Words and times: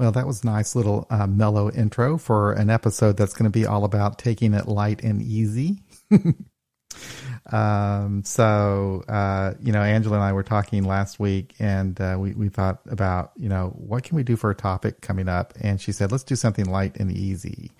Well, 0.00 0.12
that 0.12 0.26
was 0.26 0.44
a 0.44 0.46
nice 0.46 0.74
little 0.74 1.06
uh, 1.10 1.26
mellow 1.26 1.70
intro 1.70 2.16
for 2.16 2.54
an 2.54 2.70
episode 2.70 3.18
that's 3.18 3.34
going 3.34 3.44
to 3.44 3.50
be 3.50 3.66
all 3.66 3.84
about 3.84 4.18
taking 4.18 4.54
it 4.54 4.66
light 4.66 5.04
and 5.04 5.20
easy. 5.20 5.82
um, 7.52 8.24
so, 8.24 9.04
uh, 9.06 9.52
you 9.60 9.72
know, 9.72 9.82
Angela 9.82 10.14
and 10.14 10.24
I 10.24 10.32
were 10.32 10.42
talking 10.42 10.84
last 10.84 11.20
week 11.20 11.54
and 11.58 12.00
uh, 12.00 12.16
we, 12.18 12.32
we 12.32 12.48
thought 12.48 12.80
about, 12.88 13.32
you 13.36 13.50
know, 13.50 13.74
what 13.76 14.02
can 14.02 14.16
we 14.16 14.22
do 14.22 14.36
for 14.36 14.50
a 14.50 14.54
topic 14.54 15.02
coming 15.02 15.28
up? 15.28 15.52
And 15.60 15.78
she 15.78 15.92
said, 15.92 16.10
let's 16.10 16.24
do 16.24 16.34
something 16.34 16.64
light 16.64 16.96
and 16.96 17.12
easy. 17.12 17.70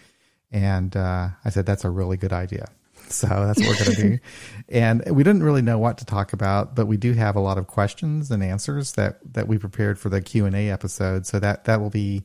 And 0.52 0.94
uh, 0.94 1.28
I 1.42 1.48
said, 1.48 1.64
that's 1.64 1.86
a 1.86 1.90
really 1.90 2.18
good 2.18 2.34
idea. 2.34 2.68
So 3.12 3.26
that's 3.26 3.60
what 3.60 3.68
we're 3.68 3.84
going 3.84 3.96
to 3.96 4.02
do. 4.02 4.18
And 4.68 5.02
we 5.10 5.24
didn't 5.24 5.42
really 5.42 5.62
know 5.62 5.78
what 5.78 5.98
to 5.98 6.04
talk 6.04 6.32
about, 6.32 6.76
but 6.76 6.86
we 6.86 6.96
do 6.96 7.12
have 7.14 7.34
a 7.34 7.40
lot 7.40 7.58
of 7.58 7.66
questions 7.66 8.30
and 8.30 8.40
answers 8.40 8.92
that, 8.92 9.18
that 9.32 9.48
we 9.48 9.58
prepared 9.58 9.98
for 9.98 10.08
the 10.10 10.20
Q 10.20 10.46
and 10.46 10.54
A 10.54 10.70
episode. 10.70 11.26
So 11.26 11.40
that, 11.40 11.64
that 11.64 11.80
will 11.80 11.90
be 11.90 12.24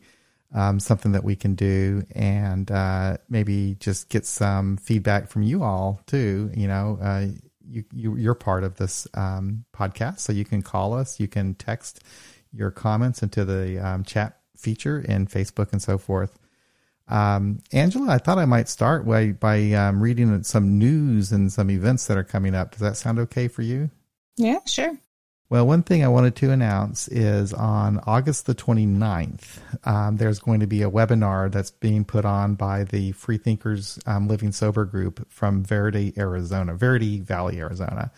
um, 0.53 0.79
something 0.79 1.11
that 1.13 1.23
we 1.23 1.35
can 1.35 1.55
do 1.55 2.03
and 2.13 2.69
uh, 2.69 3.17
maybe 3.29 3.75
just 3.79 4.09
get 4.09 4.25
some 4.27 4.77
feedback 4.77 5.27
from 5.27 5.41
you 5.41 5.63
all 5.63 6.01
too. 6.05 6.51
You 6.53 6.67
know, 6.67 6.99
uh, 7.01 7.25
you, 7.67 7.83
you, 7.91 8.15
you're 8.15 8.35
part 8.35 8.63
of 8.63 8.75
this 8.77 9.07
um, 9.15 9.65
podcast, 9.75 10.19
so 10.19 10.33
you 10.33 10.45
can 10.45 10.61
call 10.61 10.93
us, 10.93 11.19
you 11.19 11.27
can 11.27 11.55
text 11.55 12.03
your 12.53 12.71
comments 12.71 13.23
into 13.23 13.43
the 13.43 13.79
um, 13.79 14.03
chat 14.03 14.37
feature 14.55 14.99
in 14.99 15.27
Facebook 15.27 15.71
and 15.71 15.81
so 15.81 15.97
forth. 15.97 16.37
Um, 17.07 17.59
Angela, 17.71 18.13
I 18.13 18.17
thought 18.17 18.37
I 18.37 18.45
might 18.45 18.67
start 18.67 19.05
by, 19.05 19.27
by 19.31 19.71
um, 19.73 20.01
reading 20.01 20.41
some 20.43 20.77
news 20.77 21.31
and 21.31 21.51
some 21.51 21.69
events 21.69 22.07
that 22.07 22.17
are 22.17 22.23
coming 22.23 22.55
up. 22.55 22.71
Does 22.71 22.79
that 22.79 22.97
sound 22.97 23.19
okay 23.19 23.47
for 23.47 23.61
you? 23.61 23.89
Yeah, 24.37 24.59
sure. 24.65 24.97
Well, 25.47 25.67
one 25.67 25.83
thing 25.83 26.03
I 26.03 26.07
wanted 26.07 26.35
to 26.37 26.49
announce 26.49 27.07
is 27.07 27.53
on 27.53 27.99
August 28.07 28.47
the 28.47 28.55
29th, 28.55 29.59
um, 29.83 30.17
there's 30.17 30.39
going 30.39 30.59
to 30.61 30.67
be 30.67 30.81
a 30.81 30.89
webinar 30.89 31.51
that's 31.51 31.69
being 31.69 32.03
put 32.03 32.25
on 32.25 32.55
by 32.55 32.83
the 32.83 33.11
Freethinkers 33.11 33.99
um, 34.07 34.27
Living 34.27 34.51
Sober 34.51 34.85
group 34.85 35.27
from 35.29 35.63
Verde, 35.63 36.13
Arizona, 36.17 36.73
Verde 36.73 37.19
Valley, 37.19 37.59
Arizona. 37.59 38.11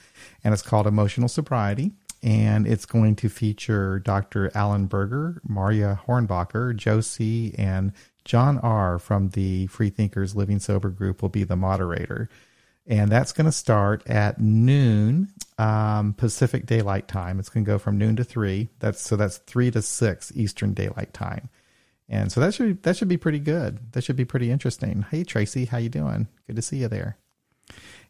And 0.46 0.54
it's 0.54 0.64
called 0.64 0.88
Emotional 0.88 1.28
Sobriety. 1.28 1.92
And 2.24 2.66
it's 2.66 2.86
going 2.86 3.16
to 3.18 3.30
feature 3.30 4.00
Dr. 4.00 4.50
Allen 4.56 4.88
Berger, 4.88 5.42
Marya 5.48 6.00
Hornbacher, 6.08 6.76
Josie, 6.76 7.54
and 7.58 7.92
John 8.28 8.60
R. 8.60 9.00
from 9.00 9.30
the 9.30 9.68
Freethinkers 9.68 10.36
Living 10.36 10.60
Sober 10.60 10.90
group 10.90 11.22
will 11.22 11.30
be 11.30 11.44
the 11.44 11.56
moderator. 11.56 12.30
And 12.86 13.10
that's 13.10 13.32
going 13.32 13.46
to 13.46 13.52
start 13.52 14.08
at 14.08 14.40
noon 14.40 15.30
um, 15.58 16.14
Pacific 16.14 16.66
Daylight 16.66 17.08
Time. 17.08 17.40
It's 17.40 17.50
going 17.50 17.66
to 17.66 17.72
go 17.72 17.80
from 17.80 17.98
noon 17.98 18.18
to 18.18 18.24
three. 18.24 18.70
That's 18.80 19.02
so 19.02 19.16
that's 19.16 19.38
three 19.38 19.72
to 19.72 19.82
six 19.82 20.32
Eastern 20.36 20.74
Daylight 20.74 21.14
Time. 21.14 21.50
And 22.10 22.32
so 22.32 22.40
that 22.40 22.54
should 22.54 22.84
that 22.84 22.96
should 22.96 23.10
be 23.10 23.18
pretty 23.18 23.40
good. 23.40 23.94
That 23.94 24.04
should 24.04 24.16
be 24.16 24.26
pretty 24.26 24.52
interesting. 24.52 25.06
Hey 25.10 25.24
Tracy, 25.24 25.66
how 25.66 25.78
you 25.78 25.90
doing? 25.90 26.28
Good 26.48 26.56
to 26.56 26.62
see 26.62 26.78
you 26.78 26.88
there. 26.88 27.18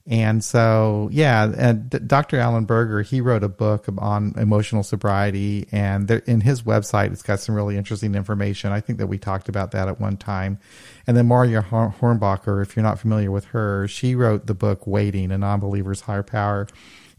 And 0.09 0.41
so, 0.41 1.09
yeah, 1.11 1.51
and 1.57 1.89
Dr. 2.07 2.39
Allen 2.39 2.63
Berger, 2.63 3.01
he 3.01 3.19
wrote 3.19 3.43
a 3.43 3.49
book 3.49 3.87
on 3.97 4.33
emotional 4.37 4.81
sobriety, 4.81 5.67
and 5.69 6.07
there, 6.07 6.19
in 6.19 6.39
his 6.39 6.61
website, 6.61 7.11
it's 7.11 7.21
got 7.21 7.41
some 7.41 7.55
really 7.55 7.75
interesting 7.75 8.15
information. 8.15 8.71
I 8.71 8.79
think 8.79 8.99
that 8.99 9.07
we 9.07 9.17
talked 9.17 9.49
about 9.49 9.71
that 9.71 9.89
at 9.89 9.99
one 9.99 10.15
time. 10.15 10.59
And 11.07 11.17
then 11.17 11.27
Marya 11.27 11.61
Hornbacher, 11.61 12.61
if 12.61 12.73
you're 12.73 12.83
not 12.83 12.99
familiar 12.99 13.31
with 13.31 13.45
her, 13.45 13.85
she 13.89 14.15
wrote 14.15 14.47
the 14.47 14.53
book 14.53 14.87
Waiting, 14.87 15.29
a 15.29 15.37
Nonbeliever's 15.37 16.01
Higher 16.01 16.23
Power, 16.23 16.67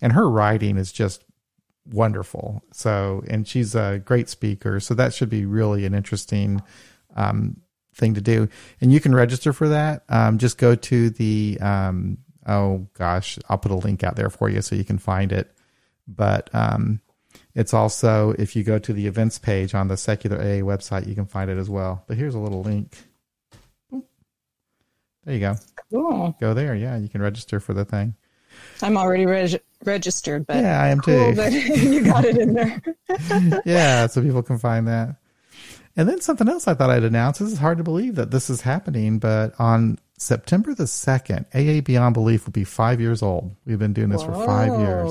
and 0.00 0.14
her 0.14 0.28
writing 0.28 0.78
is 0.78 0.90
just 0.90 1.24
wonderful. 1.84 2.62
So, 2.72 3.22
and 3.28 3.46
she's 3.46 3.74
a 3.74 4.00
great 4.02 4.30
speaker, 4.30 4.80
so 4.80 4.94
that 4.94 5.12
should 5.12 5.28
be 5.28 5.44
really 5.44 5.84
an 5.84 5.94
interesting 5.94 6.62
um, 7.16 7.58
thing 7.94 8.14
to 8.14 8.22
do. 8.22 8.48
And 8.80 8.90
you 8.90 9.00
can 9.00 9.14
register 9.14 9.52
for 9.52 9.68
that. 9.68 10.04
Um, 10.08 10.38
just 10.38 10.56
go 10.56 10.74
to 10.74 11.10
the 11.10 11.58
um, 11.60 12.16
oh 12.48 12.88
gosh, 12.94 13.38
I'll 13.48 13.58
put 13.58 13.70
a 13.70 13.76
link 13.76 14.02
out 14.02 14.16
there 14.16 14.30
for 14.30 14.48
you 14.48 14.62
so 14.62 14.74
you 14.74 14.84
can 14.84 14.98
find 14.98 15.30
it. 15.30 15.52
But 16.06 16.52
um, 16.54 17.00
it's 17.54 17.74
also, 17.74 18.34
if 18.38 18.56
you 18.56 18.64
go 18.64 18.78
to 18.78 18.92
the 18.92 19.06
events 19.06 19.38
page 19.38 19.74
on 19.74 19.88
the 19.88 19.96
Secular 19.96 20.38
AA 20.38 20.62
website, 20.62 21.06
you 21.06 21.14
can 21.14 21.26
find 21.26 21.50
it 21.50 21.58
as 21.58 21.68
well. 21.68 22.04
But 22.06 22.16
here's 22.16 22.34
a 22.34 22.38
little 22.38 22.62
link. 22.62 22.96
There 23.90 25.34
you 25.34 25.40
go. 25.40 25.56
Cool. 25.92 26.36
Go 26.40 26.54
there. 26.54 26.74
Yeah, 26.74 26.96
you 26.96 27.08
can 27.08 27.20
register 27.20 27.60
for 27.60 27.74
the 27.74 27.84
thing. 27.84 28.14
I'm 28.82 28.96
already 28.96 29.26
reg- 29.26 29.60
registered, 29.84 30.46
but 30.46 30.56
yeah, 30.56 30.82
I 30.82 30.88
am 30.88 31.00
cool 31.00 31.30
too. 31.30 31.36
But 31.36 31.52
you 31.52 32.04
got 32.04 32.24
it 32.24 32.38
in 32.38 32.54
there. 32.54 32.82
yeah, 33.66 34.06
so 34.06 34.22
people 34.22 34.42
can 34.42 34.58
find 34.58 34.88
that. 34.88 35.16
And 35.98 36.08
then 36.08 36.20
something 36.20 36.48
else 36.48 36.68
I 36.68 36.74
thought 36.74 36.90
I'd 36.90 37.02
announce. 37.02 37.40
This 37.40 37.50
is 37.50 37.58
hard 37.58 37.78
to 37.78 37.84
believe 37.84 38.14
that 38.14 38.30
this 38.30 38.48
is 38.48 38.60
happening, 38.60 39.18
but 39.18 39.52
on 39.58 39.98
September 40.16 40.72
the 40.72 40.84
2nd, 40.84 41.46
AA 41.52 41.80
Beyond 41.80 42.14
Belief 42.14 42.46
will 42.46 42.52
be 42.52 42.62
five 42.62 43.00
years 43.00 43.20
old. 43.20 43.56
We've 43.66 43.80
been 43.80 43.94
doing 43.94 44.08
this 44.08 44.22
Whoa. 44.22 44.32
for 44.32 44.46
five 44.46 44.78
years. 44.78 45.10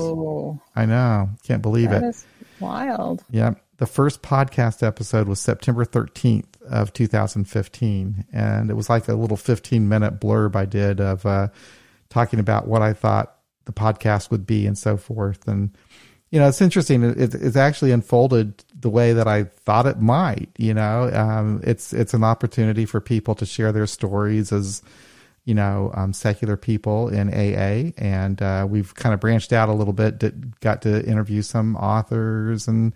I 0.74 0.86
know. 0.86 1.28
Can't 1.42 1.60
believe 1.60 1.90
that 1.90 2.02
it. 2.02 2.06
Is 2.06 2.26
wild. 2.58 3.22
Yep. 3.30 3.62
The 3.76 3.86
first 3.86 4.22
podcast 4.22 4.82
episode 4.82 5.28
was 5.28 5.40
September 5.40 5.84
13th 5.84 6.62
of 6.70 6.94
2015. 6.94 8.24
And 8.32 8.70
it 8.70 8.74
was 8.74 8.88
like 8.88 9.08
a 9.08 9.14
little 9.14 9.36
15 9.36 9.86
minute 9.90 10.18
blurb 10.18 10.56
I 10.56 10.64
did 10.64 11.02
of 11.02 11.26
uh, 11.26 11.48
talking 12.08 12.40
about 12.40 12.66
what 12.66 12.80
I 12.80 12.94
thought 12.94 13.36
the 13.66 13.72
podcast 13.72 14.30
would 14.30 14.46
be 14.46 14.66
and 14.66 14.76
so 14.76 14.96
forth. 14.96 15.46
And 15.46 15.76
you 16.30 16.38
know, 16.38 16.48
it's 16.48 16.60
interesting. 16.60 17.02
It, 17.02 17.34
it's 17.34 17.56
actually 17.56 17.92
unfolded 17.92 18.64
the 18.80 18.90
way 18.90 19.12
that 19.12 19.26
I 19.26 19.44
thought 19.44 19.86
it 19.86 20.00
might. 20.00 20.48
You 20.56 20.74
know, 20.74 21.10
um, 21.12 21.60
it's 21.64 21.92
it's 21.92 22.14
an 22.14 22.24
opportunity 22.24 22.86
for 22.86 23.00
people 23.00 23.34
to 23.36 23.46
share 23.46 23.72
their 23.72 23.86
stories 23.86 24.52
as 24.52 24.82
you 25.44 25.54
know 25.54 25.90
um, 25.94 26.12
secular 26.12 26.56
people 26.56 27.08
in 27.08 27.28
AA, 27.28 27.92
and 27.96 28.40
uh, 28.40 28.66
we've 28.68 28.94
kind 28.94 29.14
of 29.14 29.20
branched 29.20 29.52
out 29.52 29.68
a 29.68 29.74
little 29.74 29.92
bit. 29.92 30.60
got 30.60 30.82
to 30.82 31.04
interview 31.06 31.42
some 31.42 31.76
authors, 31.76 32.68
and 32.68 32.92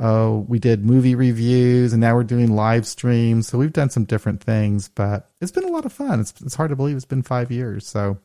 uh, 0.00 0.40
we 0.46 0.58
did 0.58 0.84
movie 0.84 1.14
reviews, 1.14 1.92
and 1.92 2.00
now 2.00 2.14
we're 2.14 2.24
doing 2.24 2.54
live 2.54 2.86
streams. 2.86 3.48
So 3.48 3.58
we've 3.58 3.72
done 3.72 3.90
some 3.90 4.04
different 4.04 4.42
things, 4.42 4.88
but 4.88 5.30
it's 5.40 5.52
been 5.52 5.64
a 5.64 5.72
lot 5.72 5.86
of 5.86 5.92
fun. 5.92 6.20
It's 6.20 6.34
it's 6.42 6.54
hard 6.54 6.70
to 6.70 6.76
believe 6.76 6.96
it's 6.96 7.04
been 7.04 7.22
five 7.22 7.50
years. 7.50 7.86
So 7.86 8.18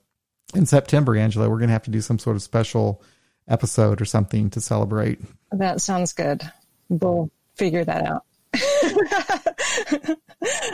in 0.56 0.66
September, 0.66 1.16
Angela, 1.16 1.50
we're 1.50 1.58
going 1.58 1.70
to 1.70 1.74
have 1.74 1.84
to 1.84 1.92
do 1.92 2.02
some 2.02 2.20
sort 2.20 2.36
of 2.36 2.42
special 2.42 3.04
episode 3.48 4.02
or 4.02 4.06
something 4.06 4.50
to 4.52 4.62
celebrate. 4.62 5.20
That 5.52 5.82
sounds 5.82 6.14
good. 6.14 6.42
We'll 6.90 7.30
figure 7.56 7.86
that 7.86 8.06
out. 8.06 8.26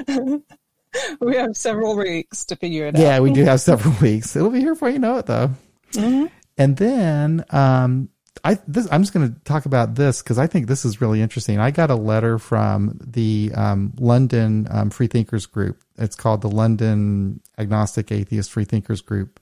we 1.19 1.35
have 1.35 1.55
several 1.57 1.97
weeks 1.97 2.45
to 2.45 2.55
figure 2.55 2.87
it 2.87 2.95
out. 2.95 3.01
Yeah, 3.01 3.19
we 3.19 3.31
do 3.31 3.43
have 3.43 3.61
several 3.61 3.93
weeks. 4.01 4.35
It'll 4.35 4.49
be 4.49 4.59
here 4.59 4.73
before 4.73 4.89
you 4.89 4.99
know 4.99 5.17
it, 5.17 5.25
though. 5.25 5.51
Mm-hmm. 5.91 6.25
And 6.57 6.77
then 6.77 7.43
um, 7.49 8.09
I 8.43 8.59
this, 8.67 8.87
I'm 8.91 9.01
just 9.01 9.13
going 9.13 9.33
to 9.33 9.39
talk 9.41 9.65
about 9.65 9.95
this 9.95 10.21
because 10.21 10.37
I 10.37 10.47
think 10.47 10.67
this 10.67 10.85
is 10.85 11.01
really 11.01 11.21
interesting. 11.21 11.59
I 11.59 11.71
got 11.71 11.89
a 11.89 11.95
letter 11.95 12.37
from 12.37 12.97
the 13.01 13.51
um, 13.55 13.93
London 13.99 14.67
um, 14.69 14.89
Freethinkers 14.89 15.45
group. 15.45 15.81
It's 15.97 16.15
called 16.15 16.41
the 16.41 16.49
London 16.49 17.41
Agnostic 17.57 18.11
Atheist 18.11 18.51
Freethinkers 18.51 19.01
Group, 19.01 19.39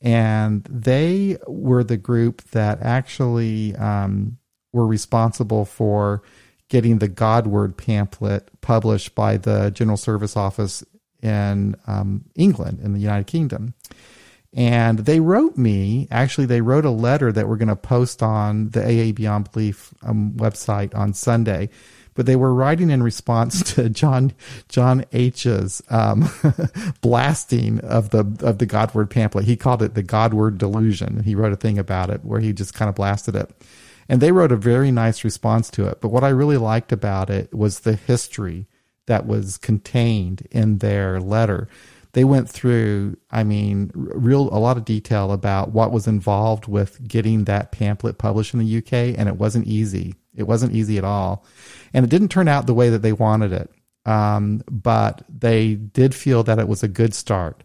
and 0.00 0.62
they 0.64 1.38
were 1.46 1.82
the 1.82 1.96
group 1.96 2.42
that 2.50 2.82
actually 2.82 3.74
um, 3.76 4.38
were 4.74 4.86
responsible 4.86 5.64
for 5.64 6.22
getting 6.68 6.98
the 6.98 7.08
Godword 7.08 7.76
pamphlet 7.76 8.50
published 8.60 9.14
by 9.14 9.36
the 9.36 9.70
General 9.70 9.96
Service 9.96 10.36
Office 10.36 10.82
in 11.22 11.76
um, 11.86 12.24
England, 12.34 12.80
in 12.82 12.92
the 12.92 13.00
United 13.00 13.26
Kingdom. 13.26 13.74
And 14.52 15.00
they 15.00 15.20
wrote 15.20 15.56
me, 15.56 16.06
actually, 16.10 16.46
they 16.46 16.60
wrote 16.60 16.84
a 16.84 16.90
letter 16.90 17.32
that 17.32 17.48
we're 17.48 17.56
going 17.56 17.68
to 17.68 17.76
post 17.76 18.22
on 18.22 18.70
the 18.70 18.82
AA 18.82 19.12
Beyond 19.12 19.50
Belief 19.50 19.92
um, 20.02 20.32
website 20.32 20.94
on 20.94 21.12
Sunday 21.12 21.70
but 22.14 22.26
they 22.26 22.36
were 22.36 22.54
writing 22.54 22.90
in 22.90 23.02
response 23.02 23.62
to 23.74 23.90
John 23.90 24.32
John 24.68 25.04
H's 25.12 25.82
um, 25.90 26.30
blasting 27.00 27.80
of 27.80 28.10
the 28.10 28.20
of 28.40 28.58
the 28.58 28.66
Godword 28.66 29.10
pamphlet. 29.10 29.44
He 29.44 29.56
called 29.56 29.82
it 29.82 29.94
the 29.94 30.02
Godword 30.02 30.58
delusion. 30.58 31.22
He 31.22 31.34
wrote 31.34 31.52
a 31.52 31.56
thing 31.56 31.78
about 31.78 32.10
it 32.10 32.24
where 32.24 32.40
he 32.40 32.52
just 32.52 32.74
kind 32.74 32.88
of 32.88 32.94
blasted 32.94 33.36
it. 33.36 33.50
And 34.08 34.20
they 34.20 34.32
wrote 34.32 34.52
a 34.52 34.56
very 34.56 34.90
nice 34.90 35.24
response 35.24 35.70
to 35.70 35.86
it. 35.86 36.00
But 36.00 36.08
what 36.08 36.24
I 36.24 36.28
really 36.28 36.56
liked 36.56 36.92
about 36.92 37.30
it 37.30 37.52
was 37.54 37.80
the 37.80 37.94
history 37.94 38.66
that 39.06 39.26
was 39.26 39.58
contained 39.58 40.46
in 40.50 40.78
their 40.78 41.20
letter. 41.20 41.68
They 42.12 42.24
went 42.24 42.48
through, 42.48 43.16
I 43.30 43.42
mean, 43.42 43.90
real 43.94 44.42
a 44.54 44.60
lot 44.60 44.76
of 44.76 44.84
detail 44.84 45.32
about 45.32 45.72
what 45.72 45.90
was 45.90 46.06
involved 46.06 46.68
with 46.68 47.06
getting 47.06 47.44
that 47.44 47.72
pamphlet 47.72 48.18
published 48.18 48.54
in 48.54 48.60
the 48.60 48.78
UK, 48.78 49.18
and 49.18 49.28
it 49.28 49.36
wasn't 49.36 49.66
easy. 49.66 50.14
It 50.36 50.44
wasn't 50.44 50.74
easy 50.74 50.96
at 50.96 51.04
all. 51.04 51.44
And 51.92 52.04
it 52.04 52.10
didn't 52.10 52.28
turn 52.28 52.48
out 52.48 52.66
the 52.66 52.74
way 52.74 52.88
that 52.90 53.02
they 53.02 53.12
wanted 53.12 53.52
it. 53.52 53.70
Um, 54.06 54.62
but 54.70 55.22
they 55.28 55.74
did 55.74 56.14
feel 56.14 56.42
that 56.44 56.58
it 56.58 56.68
was 56.68 56.82
a 56.82 56.88
good 56.88 57.14
start. 57.14 57.64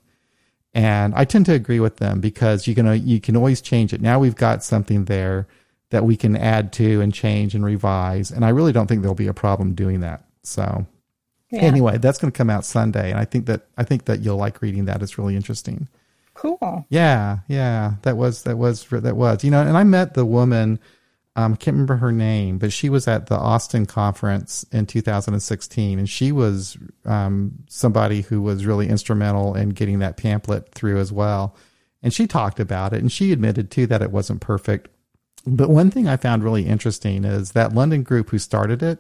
And 0.74 1.13
I 1.15 1.25
tend 1.25 1.45
to 1.47 1.53
agree 1.53 1.80
with 1.80 1.97
them 1.97 2.19
because 2.19 2.68
you 2.68 2.75
can, 2.75 2.88
uh, 2.88 2.94
you 2.94 3.19
can 3.19 3.36
always 3.36 3.62
change 3.62 3.91
it. 3.91 4.01
Now 4.01 4.19
we've 4.19 4.36
got 4.36 4.63
something 4.63 5.06
there 5.06 5.47
that 5.89 6.06
we 6.06 6.15
can 6.15 6.36
add 6.36 6.71
to 6.74 7.01
and 7.01 7.13
change 7.13 7.56
and 7.56 7.65
revise. 7.65 8.31
And 8.31 8.45
I 8.45 8.50
really 8.50 8.71
don't 8.71 8.88
think 8.88 9.01
there'll 9.01 9.15
be 9.15 9.27
a 9.27 9.33
problem 9.33 9.74
doing 9.74 10.01
that. 10.01 10.25
So 10.44 10.86
Yeah. 11.51 11.62
Anyway, 11.62 11.97
that's 11.97 12.19
going 12.19 12.31
to 12.31 12.38
come 12.38 12.50
out 12.50 12.63
Sunday, 12.63 13.09
and 13.09 13.19
I 13.19 13.25
think 13.25 13.47
that 13.47 13.65
I 13.75 13.83
think 13.83 14.06
that 14.06 14.19
you'll 14.19 14.38
like 14.38 14.62
reading 14.62 14.86
that. 14.86 15.01
It's 15.01 15.18
really 15.18 15.36
interesting. 15.36 15.88
Cool. 16.36 16.86
Yeah, 16.89 17.39
yeah, 17.47 17.95
that 18.03 18.18
was 18.18 18.44
that 18.44 18.57
was 18.57 18.86
that 18.89 19.15
was 19.15 19.44
you 19.44 19.50
know, 19.50 19.62
and 19.62 19.75
I 19.75 19.83
met 19.83 20.13
the 20.13 20.25
woman. 20.25 20.80
Um, 21.36 21.53
I 21.53 21.56
can't 21.56 21.74
remember 21.74 21.95
her 21.97 22.12
name, 22.12 22.57
but 22.57 22.74
she 22.74 22.89
was 22.89 23.07
at 23.07 23.27
the 23.27 23.36
Austin 23.36 23.86
conference 23.86 24.65
in 24.71 24.86
2016, 24.86 25.97
and 25.97 26.09
she 26.09 26.31
was 26.31 26.77
um, 27.06 27.63
somebody 27.68 28.21
who 28.21 28.41
was 28.41 28.65
really 28.65 28.89
instrumental 28.89 29.56
in 29.56 29.69
getting 29.69 30.00
that 30.00 30.18
pamphlet 30.18 30.69
through 30.74 31.00
as 31.00 31.12
well. 31.12 31.56
And 32.03 32.13
she 32.13 32.27
talked 32.27 32.59
about 32.59 32.94
it, 32.94 33.00
and 33.00 33.12
she 33.12 33.31
admitted 33.31 33.71
too 33.71 33.88
that 33.88 34.01
it 34.01 34.12
wasn't 34.12 34.41
perfect. 34.41 34.89
But 35.45 35.69
one 35.69 35.89
thing 35.91 36.07
I 36.07 36.18
found 36.18 36.44
really 36.44 36.65
interesting 36.65 37.24
is 37.25 37.51
that 37.53 37.74
London 37.74 38.03
group 38.03 38.30
who 38.30 38.38
started 38.39 38.83
it, 38.83 39.00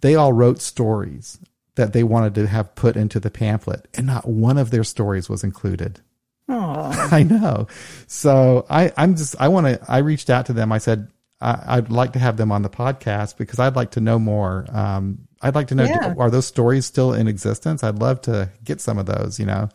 they 0.00 0.14
all 0.14 0.32
wrote 0.32 0.60
stories 0.60 1.38
that 1.76 1.92
they 1.92 2.02
wanted 2.02 2.34
to 2.34 2.46
have 2.46 2.74
put 2.74 2.96
into 2.96 3.20
the 3.20 3.30
pamphlet, 3.30 3.86
and 3.94 4.06
not 4.06 4.26
one 4.26 4.58
of 4.58 4.70
their 4.70 4.82
stories 4.84 5.28
was 5.28 5.44
included. 5.44 6.00
Oh, 6.48 7.08
I 7.12 7.22
know. 7.22 7.66
So 8.06 8.66
I, 8.70 8.92
I'm 8.96 9.14
just, 9.14 9.36
I 9.38 9.48
want 9.48 9.66
to, 9.66 9.80
I 9.88 9.98
reached 9.98 10.30
out 10.30 10.46
to 10.46 10.52
them. 10.52 10.72
I 10.72 10.78
said, 10.78 11.08
I, 11.40 11.76
I'd 11.76 11.90
like 11.90 12.14
to 12.14 12.18
have 12.18 12.36
them 12.36 12.50
on 12.50 12.62
the 12.62 12.70
podcast 12.70 13.36
because 13.36 13.58
I'd 13.60 13.76
like 13.76 13.92
to 13.92 14.00
know 14.00 14.18
more. 14.18 14.66
Um, 14.72 15.28
I'd 15.42 15.54
like 15.54 15.68
to 15.68 15.74
know, 15.76 15.84
Yeah. 15.84 16.14
are 16.18 16.30
those 16.30 16.46
stories 16.46 16.86
still 16.86 17.12
in 17.12 17.28
existence? 17.28 17.84
I'd 17.84 17.98
love 18.00 18.22
to 18.22 18.50
get 18.64 18.80
some 18.80 18.98
of 18.98 19.06
those, 19.06 19.38
you 19.38 19.46
know? 19.46 19.68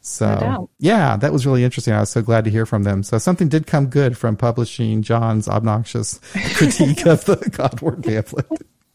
So 0.00 0.26
doubt. 0.26 0.70
yeah, 0.78 1.16
that 1.16 1.32
was 1.32 1.46
really 1.46 1.64
interesting. 1.64 1.94
I 1.94 2.00
was 2.00 2.10
so 2.10 2.22
glad 2.22 2.44
to 2.44 2.50
hear 2.50 2.66
from 2.66 2.84
them. 2.84 3.02
So 3.02 3.18
something 3.18 3.48
did 3.48 3.66
come 3.66 3.86
good 3.86 4.16
from 4.16 4.36
publishing 4.36 5.02
John's 5.02 5.48
obnoxious 5.48 6.18
critique 6.54 7.06
of 7.06 7.24
the 7.24 7.36
Godword 7.56 8.04
pamphlet. 8.04 8.46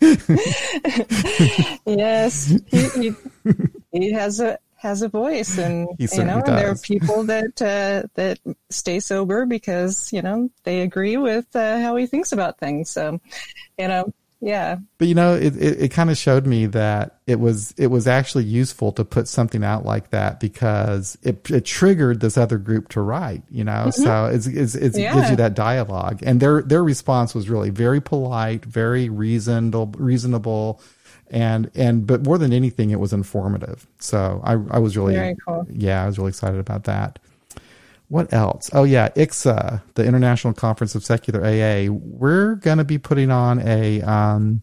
yes. 1.85 2.53
He, 2.67 2.89
he, 2.89 3.11
he 3.91 4.11
has 4.11 4.39
a 4.39 4.57
has 4.83 5.01
a 5.01 5.09
voice, 5.09 5.57
and 5.57 5.87
you 5.97 6.07
know, 6.23 6.43
and 6.45 6.57
there 6.57 6.69
are 6.69 6.75
people 6.75 7.23
that 7.23 7.59
uh, 7.61 8.07
that 8.13 8.39
stay 8.69 8.99
sober 8.99 9.45
because 9.45 10.11
you 10.13 10.21
know 10.21 10.49
they 10.63 10.81
agree 10.81 11.17
with 11.17 11.55
uh, 11.55 11.79
how 11.79 11.95
he 11.95 12.05
thinks 12.05 12.31
about 12.31 12.59
things. 12.59 12.89
So, 12.89 13.19
you 13.79 13.87
know, 13.87 14.13
yeah, 14.43 14.75
But 14.97 15.07
you 15.07 15.15
know, 15.15 15.35
it, 15.35 15.55
it, 15.55 15.83
it 15.83 15.91
kind 15.91 16.09
of 16.09 16.17
showed 16.17 16.45
me 16.45 16.65
that 16.65 17.19
it 17.25 17.39
was 17.39 17.73
it 17.77 17.87
was 17.87 18.07
actually 18.07 18.43
useful 18.43 18.91
to 18.91 19.05
put 19.05 19.29
something 19.29 19.63
out 19.63 19.85
like 19.85 20.09
that 20.09 20.41
because 20.41 21.17
it, 21.23 21.49
it 21.49 21.63
triggered 21.63 22.19
this 22.19 22.37
other 22.37 22.57
group 22.57 22.89
to 22.89 22.99
write. 22.99 23.43
You 23.49 23.63
know, 23.63 23.85
mm-hmm. 23.87 24.03
so 24.03 24.25
it's, 24.25 24.45
it's, 24.45 24.75
it's, 24.75 24.97
it 24.97 25.13
gives 25.13 25.29
you 25.29 25.37
that 25.37 25.53
dialogue, 25.53 26.19
and 26.23 26.41
their 26.41 26.61
their 26.61 26.83
response 26.83 27.33
was 27.33 27.49
really 27.49 27.69
very 27.69 28.01
polite, 28.01 28.65
very 28.65 29.07
reasonable, 29.07 29.93
reasonable, 29.97 30.81
and 31.31 31.71
and 31.73 32.05
but 32.05 32.25
more 32.25 32.37
than 32.37 32.51
anything, 32.51 32.89
it 32.89 32.99
was 32.99 33.13
informative. 33.13 33.87
So 33.99 34.41
I 34.43 34.53
I 34.75 34.79
was 34.79 34.97
really 34.97 35.15
Very 35.15 35.37
cool. 35.47 35.65
yeah, 35.71 36.03
I 36.03 36.05
was 36.05 36.17
really 36.17 36.29
excited 36.29 36.59
about 36.59 36.83
that. 36.83 37.17
What 38.13 38.31
else? 38.31 38.69
Oh 38.73 38.83
yeah, 38.83 39.09
ICSA, 39.09 39.81
the 39.95 40.05
International 40.05 40.53
Conference 40.53 40.93
of 40.93 41.03
Secular 41.03 41.43
AA. 41.43 41.91
We're 41.91 42.53
going 42.53 42.77
to 42.77 42.83
be 42.83 42.99
putting 42.99 43.31
on 43.31 43.59
a 43.67 44.03
um, 44.03 44.61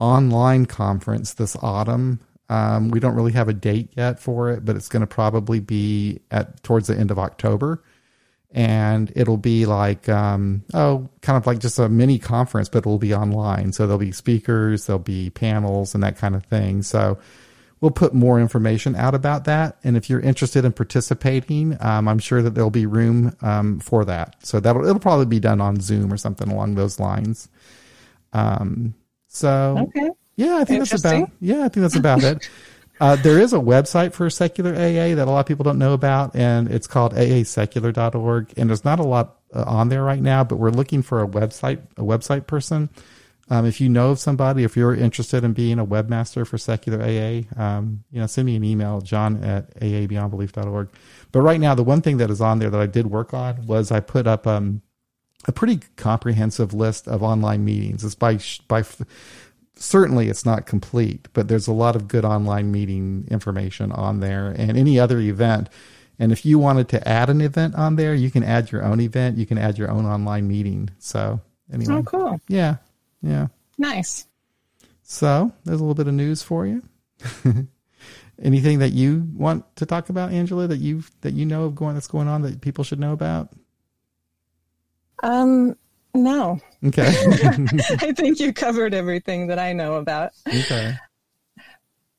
online 0.00 0.66
conference 0.66 1.34
this 1.34 1.56
autumn. 1.62 2.18
Um, 2.48 2.88
we 2.88 2.98
don't 2.98 3.14
really 3.14 3.30
have 3.30 3.48
a 3.48 3.52
date 3.52 3.90
yet 3.96 4.18
for 4.18 4.50
it, 4.50 4.64
but 4.64 4.74
it's 4.74 4.88
going 4.88 5.02
to 5.02 5.06
probably 5.06 5.60
be 5.60 6.18
at 6.32 6.64
towards 6.64 6.88
the 6.88 6.98
end 6.98 7.12
of 7.12 7.18
October, 7.20 7.80
and 8.50 9.12
it'll 9.14 9.36
be 9.36 9.66
like 9.66 10.08
um, 10.08 10.64
oh, 10.74 11.08
kind 11.22 11.36
of 11.36 11.46
like 11.46 11.60
just 11.60 11.78
a 11.78 11.88
mini 11.88 12.18
conference, 12.18 12.68
but 12.68 12.78
it'll 12.78 12.98
be 12.98 13.14
online. 13.14 13.72
So 13.72 13.86
there'll 13.86 14.00
be 14.00 14.10
speakers, 14.10 14.86
there'll 14.86 14.98
be 14.98 15.30
panels, 15.30 15.94
and 15.94 16.02
that 16.02 16.16
kind 16.16 16.34
of 16.34 16.44
thing. 16.46 16.82
So 16.82 17.18
we'll 17.80 17.90
put 17.90 18.14
more 18.14 18.40
information 18.40 18.96
out 18.96 19.14
about 19.14 19.44
that. 19.44 19.76
And 19.84 19.96
if 19.96 20.08
you're 20.08 20.20
interested 20.20 20.64
in 20.64 20.72
participating, 20.72 21.76
um, 21.80 22.08
I'm 22.08 22.18
sure 22.18 22.42
that 22.42 22.54
there'll 22.54 22.70
be 22.70 22.86
room 22.86 23.36
um, 23.42 23.80
for 23.80 24.04
that. 24.04 24.36
So 24.44 24.60
that'll 24.60 24.84
it'll 24.84 25.00
probably 25.00 25.26
be 25.26 25.40
done 25.40 25.60
on 25.60 25.80
Zoom 25.80 26.12
or 26.12 26.16
something 26.16 26.50
along 26.50 26.74
those 26.74 26.98
lines. 26.98 27.48
Um, 28.32 28.94
so 29.28 29.88
okay, 29.88 30.10
yeah, 30.36 30.56
I 30.56 30.64
think 30.64 30.88
that's 30.88 31.04
about 31.04 31.30
yeah, 31.40 31.64
I 31.64 31.68
think 31.68 31.82
that's 31.82 31.96
about 31.96 32.22
it. 32.22 32.48
Uh, 33.00 33.16
there 33.16 33.40
is 33.40 33.52
a 33.52 33.58
website 33.58 34.12
for 34.12 34.30
secular 34.30 34.72
AA 34.72 35.16
that 35.16 35.26
a 35.26 35.30
lot 35.30 35.40
of 35.40 35.46
people 35.46 35.64
don't 35.64 35.78
know 35.78 35.94
about, 35.94 36.36
and 36.36 36.70
it's 36.70 36.86
called 36.86 37.12
aasecular.org. 37.14 38.54
And 38.56 38.70
there's 38.70 38.84
not 38.84 39.00
a 39.00 39.02
lot 39.02 39.40
uh, 39.52 39.64
on 39.66 39.88
there 39.88 40.04
right 40.04 40.20
now, 40.20 40.44
but 40.44 40.56
we're 40.56 40.70
looking 40.70 41.02
for 41.02 41.22
a 41.22 41.26
website 41.26 41.80
a 41.96 42.02
website 42.02 42.46
person. 42.46 42.88
Um, 43.50 43.66
if 43.66 43.80
you 43.80 43.88
know 43.88 44.10
of 44.10 44.18
somebody, 44.18 44.64
if 44.64 44.76
you're 44.76 44.94
interested 44.94 45.44
in 45.44 45.52
being 45.52 45.78
a 45.78 45.84
webmaster 45.84 46.46
for 46.46 46.56
secular 46.56 47.02
AA, 47.02 47.42
um, 47.60 48.04
you 48.10 48.20
know, 48.20 48.26
send 48.26 48.46
me 48.46 48.56
an 48.56 48.64
email, 48.64 49.00
john 49.00 49.42
at 49.44 49.78
aabeyondbelief.org. 49.80 50.88
But 51.30 51.40
right 51.42 51.60
now, 51.60 51.74
the 51.74 51.84
one 51.84 52.00
thing 52.00 52.16
that 52.18 52.30
is 52.30 52.40
on 52.40 52.58
there 52.58 52.70
that 52.70 52.80
I 52.80 52.86
did 52.86 53.08
work 53.08 53.34
on 53.34 53.66
was 53.66 53.92
I 53.92 54.00
put 54.00 54.26
up 54.26 54.46
um, 54.46 54.80
a 55.46 55.52
pretty 55.52 55.80
comprehensive 55.96 56.72
list 56.72 57.06
of 57.06 57.22
online 57.22 57.64
meetings. 57.64 58.04
It's 58.04 58.14
by 58.14 58.38
by 58.66 58.84
certainly 59.76 60.28
it's 60.28 60.46
not 60.46 60.66
complete, 60.66 61.28
but 61.32 61.48
there's 61.48 61.66
a 61.66 61.72
lot 61.72 61.96
of 61.96 62.08
good 62.08 62.24
online 62.24 62.70
meeting 62.70 63.26
information 63.30 63.92
on 63.92 64.20
there 64.20 64.54
and 64.56 64.76
any 64.76 64.98
other 64.98 65.18
event. 65.18 65.68
And 66.18 66.30
if 66.30 66.46
you 66.46 66.58
wanted 66.58 66.88
to 66.90 67.08
add 67.08 67.28
an 67.28 67.40
event 67.40 67.74
on 67.74 67.96
there, 67.96 68.14
you 68.14 68.30
can 68.30 68.44
add 68.44 68.70
your 68.70 68.84
own 68.84 69.00
event. 69.00 69.36
You 69.36 69.46
can 69.46 69.58
add 69.58 69.78
your 69.78 69.90
own 69.90 70.06
online 70.06 70.46
meeting. 70.46 70.90
So 70.98 71.40
anyway, 71.72 71.94
oh, 71.94 72.02
cool, 72.04 72.40
yeah, 72.48 72.76
yeah. 73.24 73.48
nice. 73.78 74.26
So 75.02 75.52
there's 75.64 75.80
a 75.80 75.84
little 75.84 75.94
bit 75.94 76.08
of 76.08 76.14
news 76.14 76.42
for 76.42 76.66
you. 76.66 76.82
Anything 78.42 78.78
that 78.80 78.92
you 78.92 79.28
want 79.34 79.64
to 79.76 79.86
talk 79.86 80.08
about, 80.08 80.32
Angela, 80.32 80.66
that 80.66 80.78
you 80.78 81.04
that 81.20 81.34
you 81.34 81.46
know 81.46 81.64
of 81.64 81.74
going 81.74 81.94
that's 81.94 82.06
going 82.06 82.26
on 82.28 82.42
that 82.42 82.60
people 82.60 82.84
should 82.84 82.98
know 82.98 83.12
about? 83.12 83.50
Um, 85.22 85.76
no, 86.14 86.60
Okay. 86.84 87.06
I 88.00 88.12
think 88.12 88.40
you 88.40 88.52
covered 88.52 88.92
everything 88.92 89.46
that 89.46 89.58
I 89.58 89.72
know 89.72 89.94
about. 89.94 90.32
okay. 90.46 90.96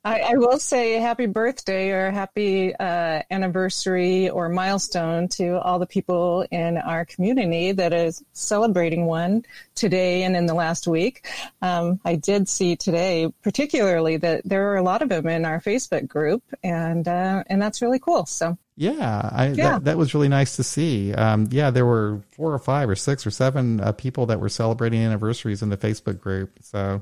I, 0.05 0.19
I 0.19 0.33
will 0.35 0.59
say 0.59 0.93
happy 0.99 1.25
birthday 1.25 1.89
or 1.89 2.11
happy 2.11 2.75
uh, 2.75 3.23
anniversary 3.31 4.29
or 4.29 4.49
milestone 4.49 5.27
to 5.29 5.59
all 5.59 5.79
the 5.79 5.87
people 5.87 6.45
in 6.51 6.77
our 6.77 7.05
community 7.05 7.71
that 7.71 7.91
is 7.91 8.23
celebrating 8.31 9.07
one 9.07 9.43
today 9.73 10.21
and 10.21 10.35
in 10.35 10.45
the 10.45 10.53
last 10.53 10.87
week. 10.87 11.27
Um, 11.63 11.99
I 12.05 12.17
did 12.17 12.47
see 12.47 12.75
today, 12.75 13.33
particularly, 13.41 14.17
that 14.17 14.43
there 14.45 14.71
are 14.71 14.75
a 14.75 14.83
lot 14.83 15.01
of 15.01 15.09
them 15.09 15.25
in 15.27 15.43
our 15.43 15.59
Facebook 15.59 16.07
group, 16.07 16.43
and 16.63 17.07
uh, 17.07 17.43
and 17.47 17.59
that's 17.59 17.81
really 17.81 17.99
cool. 17.99 18.27
So 18.27 18.59
Yeah, 18.75 19.29
I, 19.31 19.47
Yeah. 19.47 19.71
That, 19.71 19.85
that 19.85 19.97
was 19.97 20.13
really 20.13 20.29
nice 20.29 20.57
to 20.57 20.63
see. 20.63 21.15
Um, 21.15 21.47
yeah, 21.49 21.71
there 21.71 21.85
were 21.85 22.21
four 22.31 22.53
or 22.53 22.59
five 22.59 22.89
or 22.89 22.95
six 22.95 23.25
or 23.25 23.31
seven 23.31 23.81
uh, 23.81 23.91
people 23.91 24.27
that 24.27 24.39
were 24.39 24.49
celebrating 24.49 25.01
anniversaries 25.01 25.63
in 25.63 25.69
the 25.69 25.77
Facebook 25.77 26.19
group. 26.19 26.51
So 26.61 27.01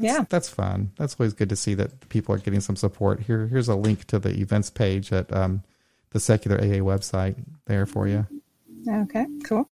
that's, 0.00 0.12
Yeah. 0.18 0.24
that's 0.28 0.48
fun. 0.48 0.92
That's 0.96 1.16
always 1.18 1.32
good 1.34 1.48
to 1.50 1.56
see 1.56 1.74
that 1.74 2.08
people 2.08 2.34
are 2.34 2.38
getting 2.38 2.60
some 2.60 2.76
support. 2.76 3.20
Here, 3.20 3.46
here's 3.46 3.68
a 3.68 3.74
link 3.76 4.06
to 4.06 4.18
the 4.18 4.30
events 4.40 4.70
page 4.70 5.12
at 5.12 5.32
um, 5.32 5.62
the 6.10 6.20
Secular 6.20 6.56
AA 6.58 6.80
website 6.82 7.36
there 7.66 7.86
for 7.86 8.08
you. 8.08 8.26
okay, 8.88 9.26
cool, 9.44 9.68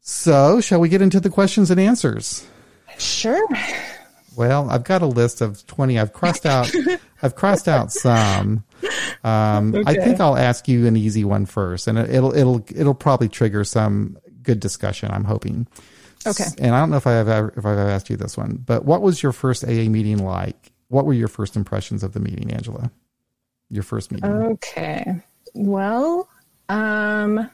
So, 0.00 0.60
shall 0.60 0.80
we 0.80 0.88
get 0.88 1.02
into 1.02 1.20
the 1.20 1.30
questions 1.30 1.70
and 1.70 1.78
answers? 1.80 2.46
sure. 2.98 3.46
Well, 4.36 4.70
I've 4.70 4.84
got 4.84 5.02
a 5.02 5.06
list 5.06 5.40
of 5.40 5.66
20. 5.66 5.98
I've 5.98 6.12
crossed 6.12 6.46
out 6.46 6.70
I've 7.22 7.34
crossed 7.34 7.68
out 7.68 7.92
some. 7.92 8.64
Um, 9.24 9.82
I 9.86 9.94
think 9.94 10.20
I'll 10.20 10.36
ask 10.36 10.68
you 10.68 10.86
an 10.86 10.96
easy 10.96 11.24
one 11.24 11.44
first 11.46 11.86
and 11.86 11.98
it'll 11.98 12.34
it'll 12.34 12.64
it'll 12.74 12.94
probably 12.94 13.28
trigger 13.28 13.64
some 13.64 14.16
good 14.42 14.58
discussion, 14.60 15.10
I'm 15.10 15.24
hoping. 15.24 15.66
Okay. 16.26 16.44
And 16.58 16.74
I 16.74 16.80
don't 16.80 16.90
know 16.90 16.96
if 16.96 17.06
I've 17.06 17.28
ever 17.28 17.52
if 17.56 17.64
I've 17.64 17.78
ever 17.78 17.90
asked 17.90 18.10
you 18.10 18.16
this 18.16 18.36
one, 18.36 18.62
but 18.64 18.84
what 18.84 19.02
was 19.02 19.22
your 19.22 19.32
first 19.32 19.64
AA 19.64 19.88
meeting 19.88 20.18
like? 20.18 20.72
What 20.88 21.06
were 21.06 21.14
your 21.14 21.28
first 21.28 21.56
impressions 21.56 22.02
of 22.02 22.12
the 22.12 22.20
meeting, 22.20 22.52
Angela? 22.52 22.90
Your 23.70 23.82
first 23.82 24.10
meeting. 24.10 24.30
Okay. 24.30 25.22
Well, 25.54 26.28
um, 26.68 27.48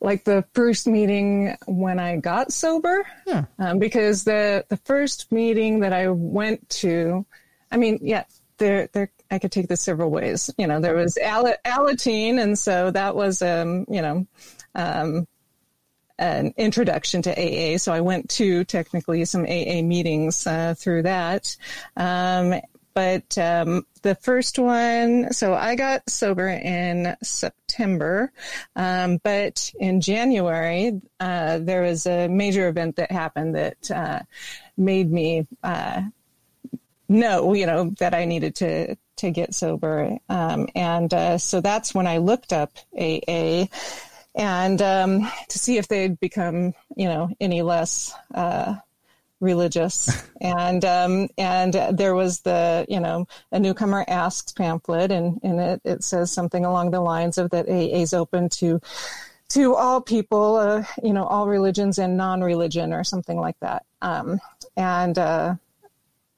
like 0.00 0.24
the 0.24 0.44
first 0.54 0.86
meeting 0.86 1.56
when 1.66 1.98
I 1.98 2.16
got 2.16 2.52
sober, 2.52 3.06
yeah. 3.26 3.44
um, 3.58 3.78
because 3.78 4.24
the 4.24 4.64
the 4.68 4.76
first 4.78 5.30
meeting 5.30 5.80
that 5.80 5.92
I 5.92 6.08
went 6.08 6.68
to, 6.70 7.24
I 7.70 7.76
mean, 7.76 7.98
yeah, 8.02 8.24
there 8.58 8.88
there 8.92 9.10
I 9.30 9.38
could 9.38 9.52
take 9.52 9.68
this 9.68 9.80
several 9.80 10.10
ways. 10.10 10.50
You 10.58 10.66
know, 10.66 10.80
there 10.80 10.94
was 10.94 11.16
Al- 11.18 11.54
Alateen, 11.64 12.40
and 12.40 12.58
so 12.58 12.90
that 12.90 13.14
was 13.14 13.42
um, 13.42 13.86
you 13.88 14.02
know, 14.02 14.26
um, 14.74 15.26
an 16.22 16.54
introduction 16.56 17.20
to 17.22 17.30
AA. 17.32 17.78
So 17.78 17.92
I 17.92 18.00
went 18.00 18.30
to 18.30 18.64
technically 18.64 19.24
some 19.24 19.42
AA 19.42 19.82
meetings 19.82 20.46
uh, 20.46 20.74
through 20.78 21.02
that. 21.02 21.56
Um, 21.96 22.54
but 22.94 23.36
um, 23.38 23.86
the 24.02 24.14
first 24.14 24.58
one, 24.58 25.32
so 25.32 25.54
I 25.54 25.74
got 25.74 26.08
sober 26.08 26.46
in 26.46 27.16
September, 27.22 28.30
um, 28.76 29.18
but 29.24 29.72
in 29.80 30.00
January, 30.00 31.00
uh, 31.18 31.58
there 31.58 31.82
was 31.82 32.06
a 32.06 32.28
major 32.28 32.68
event 32.68 32.96
that 32.96 33.10
happened 33.10 33.54
that 33.54 33.90
uh, 33.90 34.20
made 34.76 35.10
me 35.10 35.46
uh, 35.64 36.02
know, 37.08 37.54
you 37.54 37.66
know, 37.66 37.94
that 37.98 38.14
I 38.14 38.26
needed 38.26 38.54
to 38.56 38.96
to 39.16 39.30
get 39.30 39.54
sober, 39.54 40.18
um, 40.28 40.68
and 40.74 41.12
uh, 41.14 41.38
so 41.38 41.60
that's 41.60 41.94
when 41.94 42.06
I 42.06 42.18
looked 42.18 42.52
up 42.52 42.72
AA 42.98 43.66
and 44.34 44.80
um, 44.80 45.30
to 45.48 45.58
see 45.58 45.78
if 45.78 45.88
they'd 45.88 46.18
become, 46.18 46.74
you 46.96 47.06
know, 47.06 47.30
any 47.40 47.62
less 47.62 48.14
uh, 48.34 48.76
religious. 49.40 50.08
and 50.40 50.84
um, 50.84 51.28
and 51.36 51.74
there 51.92 52.14
was 52.14 52.40
the, 52.40 52.86
you 52.88 53.00
know, 53.00 53.26
a 53.50 53.60
newcomer 53.60 54.04
asks 54.08 54.52
pamphlet, 54.52 55.10
and 55.10 55.40
and 55.42 55.60
it, 55.60 55.80
it 55.84 56.04
says 56.04 56.32
something 56.32 56.64
along 56.64 56.90
the 56.90 57.00
lines 57.00 57.38
of 57.38 57.50
that 57.50 57.68
AA 57.68 57.94
is 58.00 58.14
open 58.14 58.48
to 58.50 58.80
to 59.50 59.74
all 59.74 60.00
people, 60.00 60.56
uh, 60.56 60.84
you 61.02 61.12
know, 61.12 61.24
all 61.24 61.46
religions 61.46 61.98
and 61.98 62.16
non-religion, 62.16 62.92
or 62.94 63.04
something 63.04 63.38
like 63.38 63.58
that. 63.60 63.84
Um, 64.00 64.40
and 64.76 65.18
uh, 65.18 65.56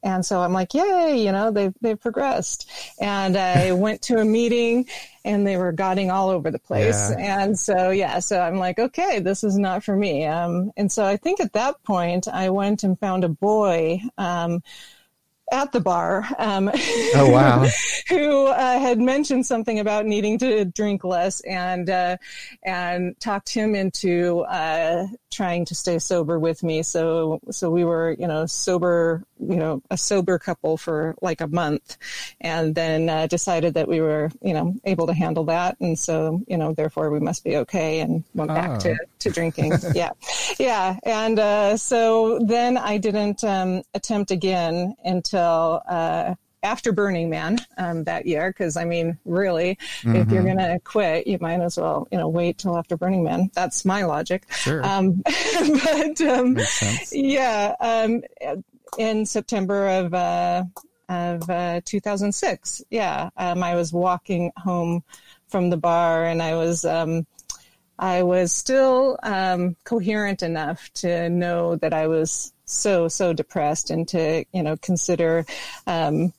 and 0.05 0.25
so 0.25 0.43
I'm 0.43 0.53
like, 0.53 0.75
yay, 0.75 1.25
you 1.25 1.33
know, 1.33 1.51
they've, 1.51 1.75
they've 1.81 2.01
progressed. 2.01 2.71
And 3.01 3.37
I 3.37 3.73
went 3.85 4.03
to 4.03 4.19
a 4.19 4.25
meeting 4.25 4.87
and 5.25 5.47
they 5.47 5.57
were 5.57 5.73
godding 5.73 6.11
all 6.11 6.29
over 6.29 6.51
the 6.51 6.59
place. 6.59 7.11
Yeah. 7.11 7.43
And 7.43 7.59
so, 7.59 7.91
yeah, 7.91 8.19
so 8.19 8.39
I'm 8.39 8.59
like, 8.59 8.79
okay, 8.79 9.21
this 9.21 9.43
is 9.43 9.59
not 9.59 9.83
for 9.83 9.97
me. 9.97 10.27
Um, 10.27 10.73
and 10.77 10.93
so 10.93 11.07
I 11.07 11.17
think 11.17 11.41
at 11.41 11.55
that 11.55 11.83
point 11.83 12.29
I 12.29 12.51
went 12.51 12.85
and 12.85 13.01
found 13.01 13.25
a 13.25 13.31
boy, 13.31 14.03
um, 14.19 14.63
at 15.53 15.73
the 15.73 15.81
bar. 15.81 16.27
Um, 16.39 16.71
oh 17.15 17.31
wow! 17.31 17.67
who 18.09 18.47
uh, 18.47 18.79
had 18.79 18.99
mentioned 18.99 19.47
something 19.47 19.79
about 19.79 20.07
needing 20.07 20.39
to 20.39 20.65
drink 20.65 21.05
less, 21.05 21.41
and 21.41 21.89
uh, 21.91 22.17
and 22.63 23.19
talked 23.21 23.51
him 23.51 23.75
into 23.75 24.41
uh, 24.41 25.07
trying 25.31 25.65
to 25.67 25.75
stay 25.75 25.99
sober 25.99 26.39
with 26.39 26.63
me. 26.63 26.83
So 26.83 27.41
so 27.51 27.71
we 27.71 27.85
were 27.85 28.17
you 28.19 28.27
know 28.27 28.47
sober 28.47 29.25
you 29.39 29.57
know 29.57 29.83
a 29.91 29.97
sober 29.97 30.39
couple 30.39 30.77
for 30.77 31.15
like 31.21 31.41
a 31.41 31.47
month, 31.47 31.99
and 32.41 32.75
then 32.75 33.09
uh, 33.09 33.27
decided 33.27 33.75
that 33.75 33.89
we 33.89 34.01
were 34.01 34.31
you 34.43 34.55
know 34.55 34.75
able 34.85 35.07
to 35.07 35.15
handle 35.15 35.45
that, 35.45 35.77
and 35.81 35.99
so 35.99 36.41
you 36.47 36.57
know 36.57 36.73
therefore 36.73 37.11
we 37.11 37.21
must 37.21 37.45
be 37.45 37.57
okay, 37.59 38.01
and 38.01 38.25
went 38.35 38.51
oh. 38.51 38.55
back 38.55 38.79
to 38.81 38.93
oh. 38.93 38.97
to 39.21 39.31
drinking. 39.31 39.73
yeah, 39.95 40.11
yeah, 40.59 40.97
and 41.03 41.39
uh, 41.39 41.77
so 41.77 42.39
then 42.41 42.77
I 42.77 42.99
didn't 42.99 43.45
um, 43.45 43.83
attempt 43.95 44.31
again 44.31 44.95
until. 45.05 45.34
Uh, 45.39 46.35
after 46.65 46.93
Burning 46.93 47.29
Man 47.31 47.59
um, 47.77 48.05
that 48.05 48.27
year, 48.27 48.49
because 48.49 48.77
I 48.77 48.85
mean, 48.85 49.19
really, 49.25 49.79
mm-hmm. 50.01 50.17
if 50.17 50.31
you're 50.31 50.43
mm-hmm. 50.43 50.59
going 50.59 50.73
to 50.73 50.81
quit, 50.83 51.27
you 51.27 51.39
might 51.41 51.61
as 51.61 51.77
well, 51.77 52.09
you 52.11 52.19
know, 52.19 52.29
wait 52.29 52.59
till 52.59 52.77
after 52.77 52.97
Burning 52.97 53.23
Man. 53.23 53.51
That's 53.53 53.85
my 53.85 54.05
logic. 54.05 54.51
Sure. 54.51 54.85
Um, 54.85 55.23
but 55.25 56.21
um, 56.23 56.59
yeah, 57.13 57.75
um, 57.79 58.23
in 58.99 59.27
September 59.27 59.89
of 59.89 60.15
uh, 60.15 60.65
of 61.09 61.49
uh, 61.51 61.83
2006, 61.85 62.83
yeah, 62.91 63.29
um, 63.37 63.63
I 63.63 63.77
was 63.77 63.93
walking 63.93 64.51
home 64.57 65.05
from 65.49 65.71
the 65.71 65.77
bar, 65.77 66.25
and 66.25 66.43
I 66.43 66.57
was. 66.57 66.85
Um, 66.85 67.27
I 67.97 68.25
was 68.25 68.51
still 68.53 69.17
coherent 69.85 70.43
enough 70.43 70.93
to 70.95 71.31
know 71.31 71.77
that 71.77 71.95
I 71.95 72.09
was 72.09 72.53
so 72.65 73.09
so 73.09 73.33
depressed 73.33 73.91
and 73.91 74.09
to 74.09 74.45
you 74.53 74.63
know 74.63 74.77
consider 74.77 75.45
um, 75.87 76.33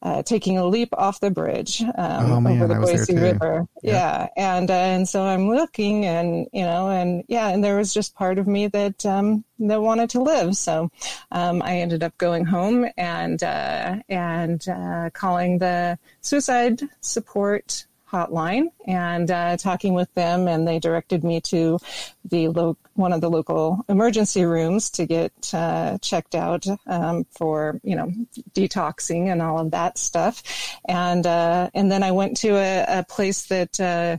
uh, 0.00 0.22
taking 0.22 0.58
a 0.58 0.64
leap 0.64 0.90
off 0.92 1.18
the 1.18 1.30
bridge 1.30 1.82
um, 1.82 2.30
oh, 2.30 2.40
man, 2.40 2.62
over 2.62 2.72
the 2.72 2.80
Boise 2.80 3.16
River. 3.16 3.66
Yeah, 3.82 4.28
yeah. 4.36 4.58
and 4.58 4.70
uh, 4.70 4.74
and 4.74 5.08
so 5.08 5.24
I'm 5.24 5.48
looking, 5.48 6.06
and 6.06 6.46
you 6.52 6.62
know, 6.62 6.88
and 6.88 7.24
yeah, 7.26 7.48
and 7.48 7.64
there 7.64 7.76
was 7.76 7.92
just 7.92 8.14
part 8.14 8.38
of 8.38 8.46
me 8.46 8.68
that 8.68 9.04
um, 9.04 9.44
that 9.58 9.82
wanted 9.82 10.10
to 10.10 10.22
live. 10.22 10.56
So 10.56 10.90
um, 11.32 11.62
I 11.62 11.78
ended 11.78 12.04
up 12.04 12.16
going 12.16 12.44
home 12.44 12.86
and 12.96 13.42
uh, 13.42 13.96
and 14.08 14.68
uh, 14.68 15.10
calling 15.12 15.58
the 15.58 15.98
suicide 16.20 16.80
support 17.00 17.86
hotline 18.10 18.68
and 18.86 19.30
uh, 19.30 19.56
talking 19.56 19.94
with 19.94 20.12
them, 20.14 20.48
and 20.48 20.66
they 20.66 20.78
directed 20.78 21.24
me 21.24 21.40
to 21.42 21.78
the 22.24 22.48
lo- 22.48 22.76
one 22.94 23.12
of 23.12 23.20
the 23.20 23.30
local 23.30 23.84
emergency 23.88 24.44
rooms 24.44 24.90
to 24.90 25.06
get 25.06 25.32
uh, 25.54 25.98
checked 25.98 26.34
out 26.34 26.66
um, 26.86 27.24
for 27.30 27.80
you 27.82 27.96
know 27.96 28.12
detoxing 28.52 29.26
and 29.26 29.42
all 29.42 29.58
of 29.58 29.70
that 29.70 29.98
stuff, 29.98 30.42
and 30.86 31.26
uh, 31.26 31.70
and 31.74 31.90
then 31.90 32.02
I 32.02 32.12
went 32.12 32.36
to 32.38 32.56
a, 32.56 33.00
a 33.00 33.04
place 33.04 33.46
that 33.46 33.78
uh, 33.80 34.18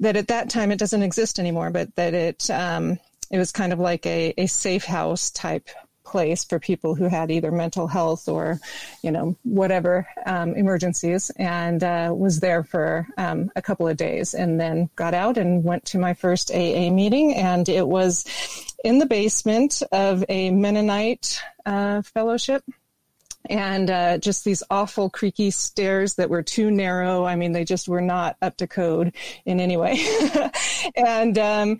that 0.00 0.16
at 0.16 0.28
that 0.28 0.50
time 0.50 0.70
it 0.70 0.78
doesn't 0.78 1.02
exist 1.02 1.38
anymore, 1.38 1.70
but 1.70 1.94
that 1.96 2.14
it 2.14 2.50
um, 2.50 2.98
it 3.30 3.38
was 3.38 3.52
kind 3.52 3.72
of 3.72 3.78
like 3.78 4.06
a, 4.06 4.34
a 4.38 4.46
safe 4.46 4.84
house 4.84 5.30
type 5.30 5.68
place 6.14 6.44
for 6.44 6.60
people 6.60 6.94
who 6.94 7.08
had 7.08 7.32
either 7.32 7.50
mental 7.50 7.88
health 7.88 8.28
or, 8.28 8.60
you 9.02 9.10
know, 9.10 9.36
whatever 9.42 10.06
um, 10.26 10.54
emergencies, 10.54 11.28
and 11.30 11.82
uh, 11.82 12.14
was 12.16 12.38
there 12.38 12.62
for 12.62 13.04
um, 13.18 13.50
a 13.56 13.62
couple 13.62 13.88
of 13.88 13.96
days, 13.96 14.32
and 14.32 14.60
then 14.60 14.88
got 14.94 15.12
out 15.12 15.36
and 15.36 15.64
went 15.64 15.84
to 15.84 15.98
my 15.98 16.14
first 16.14 16.52
AA 16.52 16.88
meeting, 16.88 17.34
and 17.34 17.68
it 17.68 17.88
was 17.88 18.24
in 18.84 19.00
the 19.00 19.06
basement 19.06 19.82
of 19.90 20.24
a 20.28 20.52
Mennonite 20.52 21.42
uh, 21.66 22.00
fellowship 22.02 22.62
and 23.50 23.90
uh, 23.90 24.18
just 24.18 24.44
these 24.44 24.62
awful 24.70 25.10
creaky 25.10 25.50
stairs 25.50 26.14
that 26.14 26.30
were 26.30 26.42
too 26.42 26.70
narrow. 26.70 27.24
I 27.24 27.36
mean, 27.36 27.52
they 27.52 27.64
just 27.64 27.88
were 27.88 28.00
not 28.00 28.36
up 28.40 28.56
to 28.58 28.66
code 28.66 29.14
in 29.44 29.60
any 29.60 29.76
way. 29.76 30.04
and 30.96 31.36
um, 31.38 31.78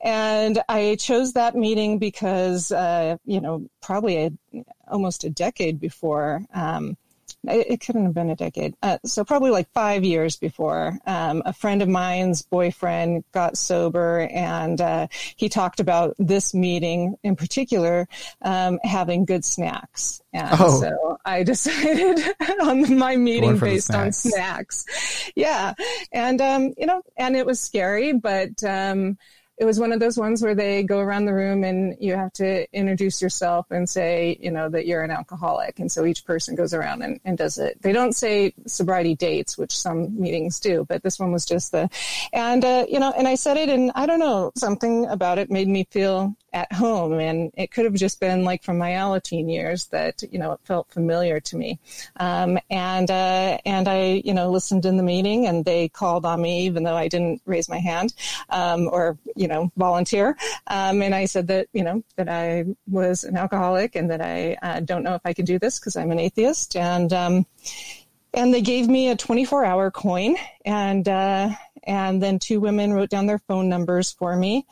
and 0.00 0.62
I 0.68 0.96
chose 1.00 1.32
that 1.32 1.54
meeting 1.54 1.98
because 1.98 2.70
uh, 2.70 3.16
you 3.24 3.40
know 3.40 3.68
probably 3.80 4.26
a, 4.26 4.64
almost 4.88 5.24
a 5.24 5.30
decade 5.30 5.80
before. 5.80 6.42
Um, 6.54 6.96
it, 7.48 7.80
couldn't 7.80 8.04
have 8.04 8.14
been 8.14 8.30
a 8.30 8.36
decade. 8.36 8.74
Uh, 8.82 8.98
so 9.04 9.24
probably 9.24 9.50
like 9.50 9.70
five 9.72 10.04
years 10.04 10.36
before, 10.36 10.98
um, 11.06 11.42
a 11.44 11.52
friend 11.52 11.82
of 11.82 11.88
mine's 11.88 12.42
boyfriend 12.42 13.24
got 13.32 13.56
sober, 13.56 14.28
and 14.32 14.80
uh, 14.80 15.06
he 15.36 15.48
talked 15.48 15.80
about 15.80 16.14
this 16.18 16.54
meeting 16.54 17.16
in 17.22 17.36
particular 17.36 18.08
um, 18.42 18.78
having 18.82 19.24
good 19.24 19.44
snacks. 19.44 20.22
And 20.32 20.48
oh. 20.60 20.80
so 20.80 21.18
I 21.24 21.42
decided 21.44 22.20
on 22.60 22.98
my 22.98 23.16
meeting 23.16 23.58
based 23.58 23.94
on 23.94 24.12
snacks. 24.12 25.30
Yeah, 25.34 25.74
and 26.12 26.40
um, 26.40 26.74
you 26.76 26.86
know, 26.86 27.02
and 27.16 27.36
it 27.36 27.46
was 27.46 27.60
scary, 27.60 28.12
but 28.12 28.62
um, 28.64 29.18
it 29.58 29.64
was 29.64 29.80
one 29.80 29.92
of 29.92 30.00
those 30.00 30.18
ones 30.18 30.42
where 30.42 30.54
they 30.54 30.82
go 30.82 30.98
around 30.98 31.24
the 31.24 31.32
room 31.32 31.64
and 31.64 31.96
you 31.98 32.14
have 32.14 32.32
to 32.34 32.70
introduce 32.76 33.22
yourself 33.22 33.66
and 33.70 33.88
say, 33.88 34.36
you 34.40 34.50
know, 34.50 34.68
that 34.68 34.86
you're 34.86 35.02
an 35.02 35.10
alcoholic. 35.10 35.78
And 35.78 35.90
so 35.90 36.04
each 36.04 36.26
person 36.26 36.54
goes 36.54 36.74
around 36.74 37.02
and, 37.02 37.20
and 37.24 37.38
does 37.38 37.56
it. 37.56 37.80
They 37.80 37.92
don't 37.92 38.14
say 38.14 38.52
sobriety 38.66 39.14
dates, 39.14 39.56
which 39.56 39.76
some 39.76 40.20
meetings 40.20 40.60
do, 40.60 40.84
but 40.86 41.02
this 41.02 41.18
one 41.18 41.32
was 41.32 41.46
just 41.46 41.72
the, 41.72 41.88
and, 42.34 42.64
uh, 42.64 42.84
you 42.88 43.00
know, 43.00 43.12
and 43.16 43.26
I 43.26 43.34
said 43.34 43.56
it 43.56 43.70
and 43.70 43.92
I 43.94 44.04
don't 44.04 44.18
know, 44.18 44.52
something 44.56 45.06
about 45.06 45.38
it 45.38 45.50
made 45.50 45.68
me 45.68 45.86
feel 45.90 46.36
at 46.52 46.72
home. 46.72 47.14
And 47.14 47.52
it 47.56 47.70
could 47.70 47.84
have 47.84 47.94
just 47.94 48.20
been 48.20 48.44
like 48.44 48.62
from 48.62 48.78
my 48.78 48.92
Alateen 48.92 49.52
years 49.52 49.86
that, 49.86 50.22
you 50.30 50.38
know, 50.38 50.52
it 50.52 50.60
felt 50.64 50.90
familiar 50.90 51.40
to 51.40 51.56
me. 51.56 51.78
Um, 52.16 52.58
and, 52.70 53.10
uh, 53.10 53.58
and 53.64 53.88
I, 53.88 54.22
you 54.24 54.32
know, 54.32 54.50
listened 54.50 54.86
in 54.86 54.96
the 54.96 55.02
meeting 55.02 55.46
and 55.46 55.64
they 55.64 55.88
called 55.88 56.24
on 56.24 56.40
me, 56.40 56.64
even 56.64 56.82
though 56.82 56.96
I 56.96 57.08
didn't 57.08 57.42
raise 57.44 57.68
my 57.68 57.78
hand, 57.78 58.14
um, 58.50 58.88
or, 58.90 59.18
you 59.34 59.48
know, 59.48 59.70
volunteer. 59.76 60.36
Um, 60.68 61.02
and 61.02 61.14
I 61.14 61.26
said 61.26 61.46
that, 61.48 61.68
you 61.72 61.84
know, 61.84 62.02
that 62.16 62.28
I 62.28 62.64
was 62.88 63.24
an 63.24 63.36
alcoholic 63.36 63.94
and 63.94 64.10
that 64.10 64.20
I 64.20 64.56
uh, 64.62 64.80
don't 64.80 65.02
know 65.02 65.14
if 65.14 65.22
I 65.24 65.34
could 65.34 65.46
do 65.46 65.58
this 65.58 65.78
because 65.78 65.96
I'm 65.96 66.10
an 66.10 66.18
atheist. 66.18 66.76
And, 66.76 67.12
um, 67.12 67.46
and 68.32 68.52
they 68.52 68.62
gave 68.62 68.88
me 68.88 69.10
a 69.10 69.16
24 69.16 69.64
hour 69.64 69.90
coin 69.90 70.36
and, 70.64 71.08
uh, 71.08 71.50
and 71.86 72.22
then 72.22 72.38
two 72.38 72.60
women 72.60 72.92
wrote 72.92 73.10
down 73.10 73.26
their 73.26 73.38
phone 73.38 73.68
numbers 73.68 74.12
for 74.12 74.36
me. 74.36 74.66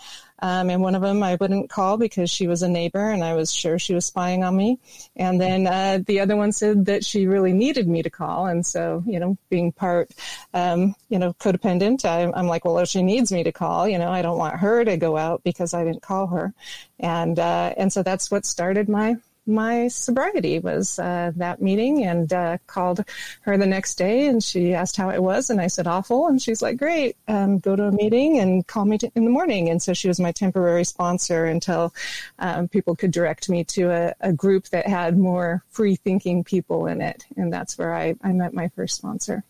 Um, 0.45 0.69
and 0.69 0.83
one 0.83 0.95
of 0.95 1.01
them 1.01 1.23
I 1.23 1.37
wouldn't 1.37 1.71
call 1.71 1.97
because 1.97 2.29
she 2.29 2.47
was 2.47 2.63
a 2.63 2.69
neighbor 2.69 3.09
and 3.09 3.25
I 3.25 3.33
was 3.33 3.51
sure 3.51 3.79
she 3.79 3.95
was 3.95 4.05
spying 4.05 4.45
on 4.45 4.55
me. 4.55 4.79
And 5.17 5.41
then 5.41 5.67
uh, 5.67 6.01
the 6.05 6.21
other 6.21 6.37
one 6.37 6.53
said 6.53 6.85
that 6.85 7.03
she 7.03 7.27
really 7.27 7.55
needed 7.55 7.89
me 7.89 8.03
to 8.03 8.11
call. 8.11 8.49
And 8.49 8.65
so, 8.67 9.03
you 9.07 9.19
know, 9.19 9.39
being 9.49 9.73
part, 9.73 10.11
um, 10.53 10.97
you 11.09 11.19
know, 11.19 11.33
codependent, 11.33 12.05
I, 12.05 12.31
I'm 12.39 12.47
like, 12.47 12.67
well, 12.67 12.79
if 12.81 12.91
she 12.91 13.03
needs 13.03 13.33
me 13.33 13.43
to 13.43 13.53
call, 13.53 13.89
you 13.89 13.97
know, 13.97 14.11
I 14.11 14.21
don't 14.21 14.37
want 14.37 14.57
her 14.57 14.85
to 14.85 14.99
go 14.99 15.17
out 15.17 15.43
because 15.45 15.73
I 15.73 15.83
didn't 15.83 16.03
call 16.03 16.27
her. 16.27 16.53
And, 17.01 17.39
uh, 17.39 17.73
and 17.79 17.91
so 17.91 18.03
that's 18.03 18.31
what 18.31 18.45
started 18.45 18.87
my 18.87 19.17
my 19.47 19.89
sobriety 19.89 20.59
was 20.59 20.99
uh, 20.99 21.33
that 21.37 21.61
meeting 21.61 22.05
and 22.05 22.33
uh, 22.33 22.59
called 22.67 23.05
her 23.43 23.57
the 23.57 23.67
next 23.67 23.97
day 23.97 24.27
and 24.27 24.43
she 24.43 24.75
asked 24.75 24.97
how 24.97 25.11
it 25.11 25.23
was 25.23 25.51
and 25.51 25.61
i 25.61 25.67
said 25.67 25.87
awful 25.87 26.29
and 26.29 26.41
she's 26.41 26.63
like 26.63 26.77
great 26.77 27.17
um, 27.29 27.59
go 27.59 27.77
to 27.77 27.85
a 27.85 27.93
meeting 27.93 28.39
and 28.39 28.67
call 28.67 28.85
me 28.85 28.99
t- 28.99 29.11
in 29.15 29.25
the 29.25 29.31
morning 29.31 29.69
and 29.69 29.83
so 29.83 29.93
she 29.93 30.09
was 30.09 30.19
my 30.19 30.33
temporary 30.33 30.85
sponsor 30.85 31.45
until 31.45 31.95
um, 32.39 32.69
people 32.69 32.97
could 32.97 33.11
direct 33.11 33.49
me 33.49 33.65
to 33.65 33.91
a, 33.91 34.15
a, 34.21 34.33
group 34.33 34.69
that 34.69 34.87
had 34.87 35.17
more 35.17 35.63
free 35.71 35.97
thinking 35.97 36.43
people 36.43 36.87
in 36.87 37.01
it 37.01 37.25
and 37.37 37.53
that's 37.53 37.79
where 37.79 37.95
i, 37.95 38.15
I 38.23 38.33
met 38.33 38.55
my 38.55 38.69
first 38.69 38.97
sponsor 38.97 39.45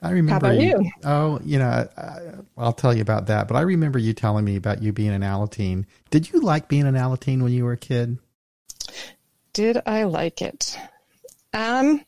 I 0.00 0.10
remember. 0.10 0.46
How 0.46 0.52
about 0.52 0.62
you? 0.62 0.80
you? 0.80 0.90
Oh, 1.02 1.40
you 1.44 1.58
know, 1.58 1.88
I, 1.96 2.18
I'll 2.56 2.72
tell 2.72 2.94
you 2.94 3.02
about 3.02 3.26
that. 3.26 3.48
But 3.48 3.56
I 3.56 3.62
remember 3.62 3.98
you 3.98 4.12
telling 4.12 4.44
me 4.44 4.54
about 4.54 4.80
you 4.80 4.92
being 4.92 5.10
an 5.10 5.22
Alateen. 5.22 5.86
Did 6.10 6.30
you 6.30 6.40
like 6.40 6.68
being 6.68 6.86
an 6.86 6.94
Alateen 6.94 7.42
when 7.42 7.52
you 7.52 7.64
were 7.64 7.72
a 7.72 7.76
kid? 7.76 8.18
Did 9.58 9.82
I 9.86 10.04
like 10.04 10.40
it? 10.40 10.78
Um, 11.52 12.04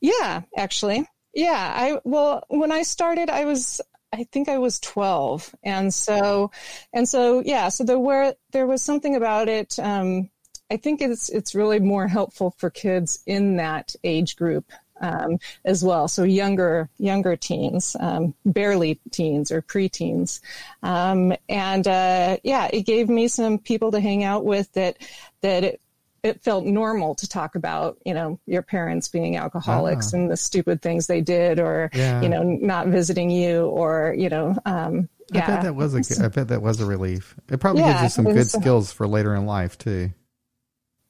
yeah, 0.00 0.40
actually, 0.56 1.06
yeah. 1.34 1.72
I 1.76 2.00
well, 2.02 2.44
when 2.48 2.72
I 2.72 2.80
started, 2.80 3.28
I 3.28 3.44
was 3.44 3.82
I 4.10 4.24
think 4.24 4.48
I 4.48 4.56
was 4.56 4.80
12. 4.80 5.54
And 5.62 5.92
so, 5.92 6.50
and 6.94 7.06
so, 7.06 7.42
yeah, 7.44 7.68
so 7.68 7.84
there 7.84 7.98
were, 7.98 8.34
there 8.52 8.66
was 8.66 8.82
something 8.82 9.16
about 9.16 9.50
it. 9.50 9.78
Um, 9.78 10.30
I 10.70 10.78
think 10.78 11.02
it's, 11.02 11.28
it's 11.28 11.54
really 11.54 11.78
more 11.78 12.08
helpful 12.08 12.54
for 12.56 12.70
kids 12.70 13.22
in 13.26 13.56
that 13.56 13.94
age 14.02 14.36
group. 14.36 14.72
Um, 15.00 15.38
as 15.64 15.84
well, 15.84 16.08
so 16.08 16.24
younger 16.24 16.90
younger 16.98 17.36
teens, 17.36 17.94
um, 18.00 18.34
barely 18.44 18.98
teens 19.12 19.52
or 19.52 19.62
preteens, 19.62 20.40
um, 20.82 21.34
and 21.48 21.86
uh, 21.86 22.38
yeah, 22.42 22.68
it 22.72 22.82
gave 22.82 23.08
me 23.08 23.28
some 23.28 23.58
people 23.60 23.92
to 23.92 24.00
hang 24.00 24.24
out 24.24 24.44
with 24.44 24.72
that 24.72 24.96
that 25.42 25.78
it, 26.22 26.42
felt 26.42 26.64
normal 26.64 27.14
to 27.16 27.28
talk 27.28 27.54
about, 27.54 27.98
you 28.04 28.14
know, 28.14 28.38
your 28.46 28.62
parents 28.62 29.08
being 29.08 29.36
alcoholics 29.36 30.12
ah. 30.12 30.16
and 30.16 30.30
the 30.30 30.36
stupid 30.36 30.82
things 30.82 31.06
they 31.06 31.20
did, 31.20 31.60
or 31.60 31.90
yeah. 31.92 32.20
you 32.22 32.28
know, 32.28 32.42
not 32.42 32.88
visiting 32.88 33.30
you, 33.30 33.66
or 33.66 34.14
you 34.16 34.28
know, 34.28 34.56
um, 34.66 35.08
yeah. 35.32 35.44
I 35.44 35.46
bet 35.46 35.62
that 35.62 35.74
was 35.74 35.94
a. 35.94 36.24
I 36.24 36.28
bet 36.28 36.48
that 36.48 36.62
was 36.62 36.80
a 36.80 36.86
relief. 36.86 37.34
It 37.50 37.60
probably 37.60 37.82
yeah, 37.82 38.02
gives 38.02 38.16
you 38.16 38.24
some 38.24 38.32
good 38.32 38.48
skills 38.48 38.92
for 38.92 39.06
later 39.06 39.34
in 39.34 39.46
life 39.46 39.76
too. 39.76 40.10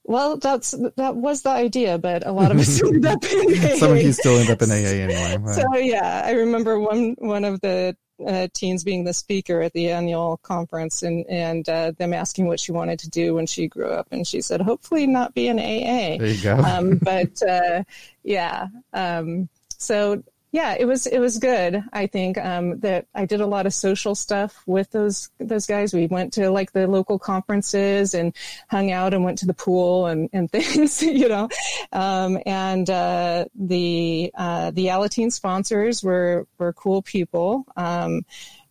Well, 0.05 0.38
that's 0.38 0.75
that 0.97 1.17
was 1.17 1.43
the 1.43 1.50
idea, 1.50 1.99
but 1.99 2.27
a 2.27 2.33
lot 2.33 2.50
of 2.50 2.59
us 2.59 2.83
ended 2.85 3.05
up 3.07 3.23
in 3.25 3.62
AA. 3.62 3.75
Some 3.77 3.93
of 3.93 4.03
you 4.03 4.12
still 4.12 4.38
end 4.38 4.50
up 4.50 4.62
in 4.62 4.71
AA 4.71 4.75
anyway. 4.75 5.53
So 5.53 5.77
yeah, 5.77 6.23
I 6.25 6.33
remember 6.33 6.81
one 6.81 7.15
one 7.19 7.45
of 7.45 7.61
the 7.61 7.95
uh, 8.27 8.49
teens 8.53 8.85
being 8.85 9.05
the 9.05 9.13
speaker 9.13 9.61
at 9.61 9.73
the 9.73 9.91
annual 9.91 10.39
conference 10.39 11.03
and, 11.03 11.25
and 11.29 11.69
uh, 11.69 11.93
them 11.99 12.13
asking 12.13 12.47
what 12.47 12.61
she 12.61 12.73
wanted 12.73 12.99
to 13.01 13.11
do 13.11 13.35
when 13.35 13.47
she 13.47 13.69
grew 13.69 13.89
up. 13.91 14.09
And 14.11 14.27
she 14.27 14.41
said, 14.41 14.61
hopefully 14.61 15.07
not 15.07 15.35
be 15.35 15.49
an 15.49 15.59
AA. 15.59 16.19
There 16.19 16.27
you 16.27 16.43
go. 16.43 16.57
um, 16.57 16.99
but 17.03 17.41
uh, 17.43 17.85
yeah. 18.23 18.69
Um, 18.93 19.49
so 19.77 20.23
yeah, 20.50 20.76
it 20.78 20.87
was 20.87 21.07
it 21.07 21.19
was 21.19 21.38
good. 21.38 21.85
I 21.93 22.07
think 22.07 22.38
um, 22.38 22.81
that 22.81 23.07
I 23.14 23.26
did 23.26 23.43
a 23.43 23.47
lot 23.47 23.67
of 23.67 23.75
social 23.75 24.14
stuff 24.14 24.62
with 24.67 24.90
those 24.93 25.31
those 25.38 25.67
guys. 25.67 25.93
We 25.93 26.07
went 26.07 26.33
to 26.35 26.50
like 26.50 26.73
the 26.73 26.87
local 26.87 27.19
conferences 27.19 28.14
and 28.14 28.35
hung 28.71 28.90
out 28.90 29.12
and 29.12 29.25
went 29.25 29.38
to 29.38 29.47
the 29.47 29.52
pool 29.52 30.07
and, 30.07 30.31
and 30.33 30.50
things, 30.52 31.02
you 31.02 31.28
know. 31.28 31.49
Um, 31.93 32.38
and 32.47 32.88
uh, 32.88 33.45
the 33.55 34.31
uh, 34.35 34.71
the 34.71 34.87
Alateen 34.87 35.31
sponsors 35.31 36.02
were 36.02 36.47
were 36.59 36.73
cool 36.73 37.02
people. 37.02 37.67
Um, 37.76 38.23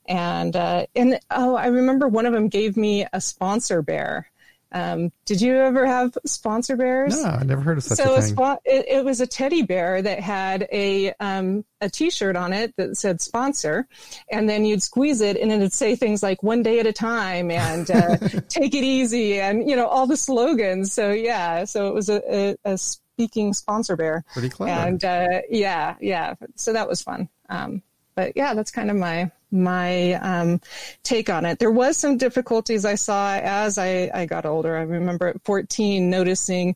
and 0.08 0.56
uh, 0.56 0.88
and 0.96 1.20
oh, 1.30 1.56
I 1.56 1.68
remember 1.68 2.08
one 2.08 2.26
of 2.26 2.34
them 2.34 2.48
gave 2.48 2.76
me 2.76 3.06
a 3.14 3.22
sponsor 3.22 3.84
bear. 3.84 4.32
Um, 4.72 5.12
did 5.26 5.40
you 5.40 5.56
ever 5.56 5.86
have 5.86 6.18
sponsor 6.26 6.76
bears? 6.76 7.24
No, 7.24 7.30
I 7.30 7.44
never 7.44 7.62
heard 7.62 7.78
of 7.78 7.84
such 7.84 7.98
so 7.98 8.16
a 8.16 8.22
thing. 8.22 8.36
So 8.36 8.60
it, 8.66 8.86
it, 8.88 9.06
was 9.06 9.22
a 9.22 9.28
teddy 9.28 9.62
bear 9.62 10.02
that 10.02 10.20
had 10.20 10.68
a 10.72 11.14
um, 11.20 11.64
a 11.80 11.90
T-shirt 11.90 12.36
on 12.36 12.52
it 12.52 12.76
that 12.76 12.98
said 12.98 13.22
sponsor, 13.22 13.88
and 14.30 14.50
then 14.50 14.66
you'd 14.66 14.84
squeeze 14.84 15.22
it, 15.22 15.38
and 15.38 15.52
it'd 15.52 15.74
say 15.74 15.96
things 15.96 16.22
like 16.22 16.44
"one 16.44 16.64
day 16.64 16.80
at 16.80 16.88
a 16.88 16.94
time" 16.94 17.50
and 17.50 17.90
uh, 17.90 18.18
"take 18.50 18.76
it 18.76 18.84
easy," 18.84 19.40
and 19.40 19.70
you 19.70 19.76
know 19.76 19.88
all 19.88 20.06
the 20.06 20.18
slogans. 20.18 20.92
So 20.92 21.12
yeah, 21.12 21.64
so 21.64 21.88
it 21.88 21.94
was 21.94 22.10
a, 22.10 22.22
a, 22.30 22.56
a 22.66 22.78
speaking 22.78 23.54
sponsor 23.54 23.96
bear. 23.96 24.24
Pretty 24.34 24.50
clever. 24.50 24.72
And 24.72 25.04
uh, 25.04 25.42
yeah, 25.50 25.96
yeah. 26.02 26.36
So 26.56 26.74
that 26.74 26.88
was 26.88 27.02
fun. 27.02 27.30
Um, 27.50 27.82
but 28.18 28.34
yeah, 28.36 28.56
that's 28.56 28.72
kind 28.72 28.90
of 28.90 28.98
my 28.98 29.32
my 29.52 30.14
um, 30.14 30.60
take 31.04 31.30
on 31.30 31.46
it. 31.46 31.60
There 31.60 31.72
was 31.72 31.96
some 31.96 32.18
difficulties 32.18 32.84
I 32.84 32.96
saw 32.96 33.36
as 33.36 33.78
I, 33.78 34.10
I 34.14 34.26
got 34.26 34.46
older. 34.46 34.76
I 34.76 34.82
remember 34.82 35.28
at 35.28 35.42
14 35.46 36.10
noticing 36.10 36.76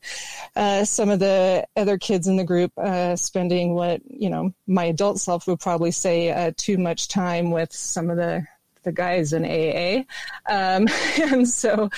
uh, 0.56 0.86
some 0.86 1.10
of 1.10 1.18
the 1.18 1.66
other 1.76 1.98
kids 1.98 2.28
in 2.28 2.36
the 2.36 2.44
group 2.44 2.72
uh, 2.78 3.16
spending 3.16 3.74
what 3.74 4.00
you 4.08 4.30
know 4.30 4.54
my 4.68 4.84
adult 4.84 5.18
self 5.18 5.48
would 5.48 5.60
probably 5.60 5.90
say 5.90 6.30
uh, 6.30 6.52
too 6.56 6.78
much 6.78 7.08
time 7.08 7.50
with 7.50 7.72
some 7.72 8.08
of 8.08 8.16
the 8.16 8.46
the 8.84 8.92
guys 8.92 9.32
in 9.32 9.44
AA. 9.44 10.04
Um, 10.52 10.88
and 11.20 11.48
so, 11.48 11.90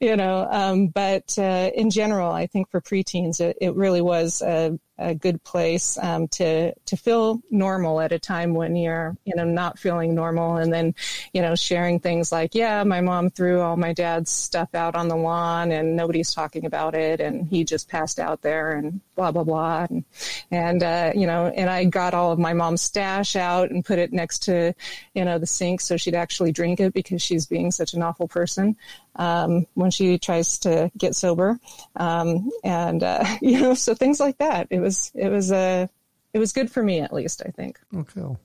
you 0.00 0.16
know, 0.16 0.46
um, 0.50 0.88
but 0.88 1.38
uh, 1.38 1.70
in 1.74 1.90
general, 1.90 2.30
I 2.30 2.46
think 2.46 2.70
for 2.70 2.80
preteens, 2.80 3.40
it, 3.40 3.58
it 3.60 3.74
really 3.74 4.00
was 4.00 4.42
a, 4.42 4.78
a 5.02 5.14
good 5.14 5.42
place 5.44 5.98
um, 5.98 6.28
to 6.28 6.74
to 6.74 6.96
feel 6.96 7.42
normal 7.50 8.00
at 8.00 8.12
a 8.12 8.18
time 8.18 8.54
when 8.54 8.76
you're 8.76 9.16
you 9.24 9.34
know 9.34 9.44
not 9.44 9.78
feeling 9.78 10.14
normal. 10.14 10.56
And 10.56 10.72
then 10.72 10.94
you 11.32 11.42
know 11.42 11.54
sharing 11.54 12.00
things 12.00 12.32
like 12.32 12.54
yeah 12.54 12.84
my 12.84 13.00
mom 13.00 13.30
threw 13.30 13.60
all 13.60 13.76
my 13.76 13.92
dad's 13.92 14.30
stuff 14.30 14.74
out 14.74 14.94
on 14.94 15.08
the 15.08 15.16
lawn 15.16 15.72
and 15.72 15.96
nobody's 15.96 16.34
talking 16.34 16.66
about 16.66 16.94
it 16.94 17.20
and 17.20 17.46
he 17.48 17.64
just 17.64 17.88
passed 17.88 18.18
out 18.18 18.42
there 18.42 18.72
and 18.72 19.00
blah 19.16 19.32
blah 19.32 19.44
blah. 19.44 19.86
And, 19.90 20.04
and 20.50 20.82
uh, 20.82 21.12
you 21.14 21.26
know 21.26 21.46
and 21.46 21.68
I 21.68 21.84
got 21.84 22.14
all 22.14 22.32
of 22.32 22.38
my 22.38 22.52
mom's 22.52 22.82
stash 22.82 23.36
out 23.36 23.70
and 23.70 23.84
put 23.84 23.98
it 23.98 24.12
next 24.12 24.40
to 24.44 24.74
you 25.14 25.24
know 25.24 25.38
the 25.38 25.46
sink 25.46 25.80
so 25.80 25.96
she'd 25.96 26.14
actually 26.14 26.52
drink 26.52 26.80
it 26.80 26.92
because 26.92 27.22
she's 27.22 27.46
being 27.46 27.70
such 27.70 27.94
an 27.94 28.02
awful 28.02 28.28
person 28.28 28.76
um, 29.16 29.66
when 29.74 29.90
she 29.90 30.18
tries 30.18 30.58
to 30.60 30.90
get 30.96 31.14
sober, 31.14 31.58
um, 31.96 32.50
and 32.64 33.02
uh, 33.02 33.24
you 33.42 33.60
know, 33.60 33.74
so 33.74 33.94
things 33.94 34.20
like 34.20 34.38
that. 34.38 34.68
It 34.70 34.80
was 34.80 35.10
it 35.14 35.28
was 35.28 35.50
a 35.50 35.56
uh, 35.56 35.86
it 36.32 36.38
was 36.38 36.52
good 36.52 36.70
for 36.70 36.82
me 36.82 37.00
at 37.00 37.12
least. 37.12 37.42
I 37.44 37.50
think. 37.50 37.78
Okay. 37.94 38.36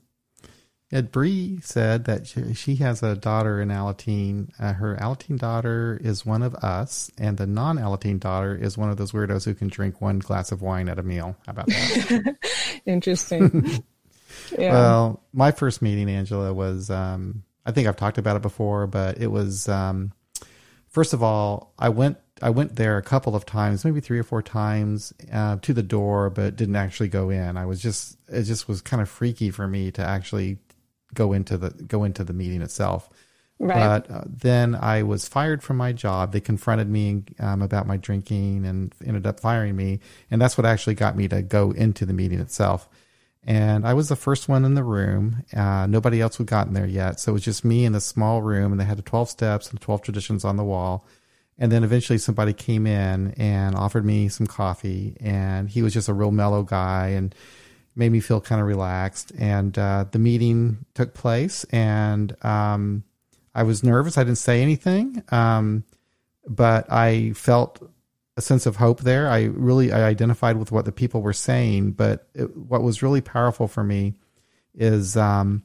Ed 0.89 1.11
Bree 1.11 1.59
said 1.61 2.05
that 2.05 2.27
she, 2.27 2.53
she, 2.53 2.75
has 2.77 3.03
a 3.03 3.15
daughter 3.15 3.59
in 3.59 3.67
Alateen. 3.67 4.49
Uh, 4.57 4.71
her 4.71 4.95
Alateen 4.95 5.37
daughter 5.37 5.99
is 6.01 6.25
one 6.25 6.41
of 6.41 6.55
us, 6.55 7.11
and 7.17 7.37
the 7.37 7.45
non 7.45 7.77
Alateen 7.77 8.21
daughter 8.21 8.55
is 8.55 8.77
one 8.77 8.89
of 8.89 8.95
those 8.95 9.11
weirdos 9.11 9.43
who 9.43 9.53
can 9.53 9.67
drink 9.67 9.99
one 9.99 10.19
glass 10.19 10.53
of 10.53 10.61
wine 10.61 10.87
at 10.87 10.97
a 10.97 11.03
meal. 11.03 11.35
How 11.45 11.51
about 11.51 11.67
that? 11.67 12.37
Interesting. 12.85 13.83
yeah. 14.57 14.71
Well, 14.71 15.23
my 15.33 15.51
first 15.51 15.81
meeting, 15.81 16.09
Angela, 16.09 16.53
was 16.53 16.89
um, 16.89 17.43
I 17.65 17.73
think 17.73 17.89
I've 17.89 17.97
talked 17.97 18.17
about 18.17 18.37
it 18.37 18.41
before, 18.41 18.87
but 18.87 19.17
it 19.17 19.27
was 19.27 19.67
um, 19.67 20.13
first 20.97 21.13
of 21.13 21.21
all, 21.21 21.75
I 21.77 21.89
went 21.89 22.17
I 22.41 22.49
went 22.49 22.75
there 22.75 22.97
a 22.97 23.03
couple 23.03 23.35
of 23.35 23.45
times, 23.45 23.85
maybe 23.85 23.99
three 23.99 24.17
or 24.17 24.23
four 24.23 24.41
times 24.41 25.13
uh, 25.31 25.57
to 25.61 25.71
the 25.71 25.83
door, 25.83 26.31
but 26.31 26.55
didn't 26.55 26.75
actually 26.75 27.09
go 27.09 27.29
in. 27.29 27.55
I 27.55 27.67
was 27.67 27.79
just 27.79 28.17
it 28.27 28.43
just 28.43 28.67
was 28.67 28.81
kind 28.81 28.99
of 28.99 29.07
freaky 29.07 29.51
for 29.51 29.67
me 29.67 29.91
to 29.91 30.01
actually 30.01 30.57
go 31.13 31.33
into 31.33 31.55
the 31.55 31.69
go 31.69 32.03
into 32.03 32.23
the 32.23 32.33
meeting 32.33 32.63
itself. 32.63 33.11
Right. 33.59 33.75
But 33.75 34.11
uh, 34.11 34.23
then 34.25 34.73
I 34.73 35.03
was 35.03 35.27
fired 35.27 35.61
from 35.61 35.77
my 35.77 35.93
job. 35.93 36.31
They 36.31 36.41
confronted 36.41 36.89
me 36.89 37.25
um, 37.39 37.61
about 37.61 37.85
my 37.85 37.97
drinking 37.97 38.65
and 38.65 38.91
ended 39.05 39.27
up 39.27 39.39
firing 39.39 39.75
me, 39.75 39.99
and 40.31 40.41
that's 40.41 40.57
what 40.57 40.65
actually 40.65 40.95
got 40.95 41.15
me 41.15 41.27
to 41.27 41.43
go 41.43 41.73
into 41.73 42.07
the 42.07 42.13
meeting 42.13 42.39
itself. 42.39 42.89
And 43.43 43.87
I 43.87 43.93
was 43.93 44.09
the 44.09 44.15
first 44.15 44.49
one 44.49 44.65
in 44.65 44.73
the 44.73 44.83
room. 44.83 45.43
Uh, 45.55 45.87
nobody 45.87 46.19
else 46.19 46.37
had 46.37 46.47
gotten 46.47 46.73
there 46.73 46.85
yet. 46.85 47.19
So 47.19 47.31
it 47.31 47.33
was 47.33 47.43
just 47.43 47.63
me 47.63 47.85
in 47.85 47.95
a 47.95 48.01
small 48.01 48.41
room, 48.41 48.71
and 48.71 48.79
they 48.79 48.85
had 48.85 48.97
the 48.97 49.03
12 49.03 49.29
steps 49.29 49.69
and 49.69 49.79
12 49.79 50.01
traditions 50.01 50.43
on 50.43 50.57
the 50.57 50.63
wall. 50.63 51.05
And 51.57 51.71
then 51.71 51.83
eventually 51.83 52.19
somebody 52.19 52.53
came 52.53 52.85
in 52.85 53.31
and 53.37 53.75
offered 53.75 54.05
me 54.05 54.29
some 54.29 54.47
coffee. 54.47 55.15
And 55.19 55.69
he 55.69 55.81
was 55.81 55.93
just 55.93 56.09
a 56.09 56.13
real 56.13 56.31
mellow 56.31 56.63
guy 56.63 57.09
and 57.09 57.33
made 57.95 58.11
me 58.11 58.19
feel 58.19 58.41
kind 58.41 58.61
of 58.61 58.67
relaxed. 58.67 59.31
And 59.39 59.77
uh, 59.77 60.05
the 60.11 60.19
meeting 60.19 60.85
took 60.93 61.13
place. 61.13 61.63
And 61.65 62.35
um, 62.45 63.03
I 63.55 63.63
was 63.63 63.83
nervous. 63.83 64.17
I 64.17 64.23
didn't 64.23 64.37
say 64.37 64.61
anything. 64.61 65.23
Um, 65.29 65.83
but 66.47 66.91
I 66.91 67.31
felt 67.31 67.81
a 68.37 68.41
sense 68.41 68.67
of 68.67 68.75
hope 68.75 69.01
there. 69.01 69.27
I 69.27 69.45
really 69.45 69.91
I 69.91 70.03
identified 70.03 70.57
with 70.57 70.71
what 70.71 70.85
the 70.85 70.91
people 70.91 71.21
were 71.21 71.33
saying, 71.33 71.91
but 71.91 72.27
it, 72.35 72.55
what 72.55 72.83
was 72.83 73.01
really 73.01 73.19
powerful 73.19 73.67
for 73.67 73.83
me 73.83 74.13
is 74.75 75.17
um, 75.17 75.63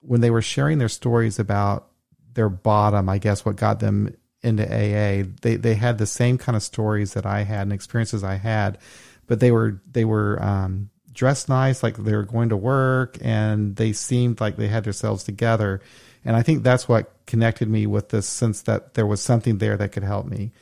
when 0.00 0.22
they 0.22 0.30
were 0.30 0.42
sharing 0.42 0.78
their 0.78 0.88
stories 0.88 1.38
about 1.38 1.88
their 2.32 2.48
bottom. 2.48 3.08
I 3.08 3.18
guess 3.18 3.44
what 3.44 3.56
got 3.56 3.78
them 3.78 4.16
into 4.42 4.64
AA. 4.64 5.28
They 5.42 5.56
they 5.56 5.74
had 5.74 5.98
the 5.98 6.06
same 6.06 6.38
kind 6.38 6.56
of 6.56 6.62
stories 6.62 7.12
that 7.12 7.26
I 7.26 7.42
had 7.42 7.62
and 7.62 7.72
experiences 7.72 8.24
I 8.24 8.36
had, 8.36 8.78
but 9.26 9.40
they 9.40 9.52
were 9.52 9.82
they 9.92 10.06
were 10.06 10.42
um, 10.42 10.90
dressed 11.12 11.48
nice, 11.50 11.82
like 11.82 11.96
they 11.96 12.14
were 12.14 12.24
going 12.24 12.48
to 12.48 12.56
work, 12.56 13.18
and 13.20 13.76
they 13.76 13.92
seemed 13.92 14.40
like 14.40 14.56
they 14.56 14.68
had 14.68 14.84
themselves 14.84 15.24
together. 15.24 15.80
And 16.24 16.36
I 16.36 16.42
think 16.42 16.62
that's 16.62 16.88
what 16.88 17.12
connected 17.26 17.68
me 17.68 17.86
with 17.86 18.08
this 18.08 18.26
sense 18.26 18.62
that 18.62 18.94
there 18.94 19.06
was 19.06 19.20
something 19.20 19.58
there 19.58 19.76
that 19.76 19.92
could 19.92 20.04
help 20.04 20.26
me. 20.26 20.52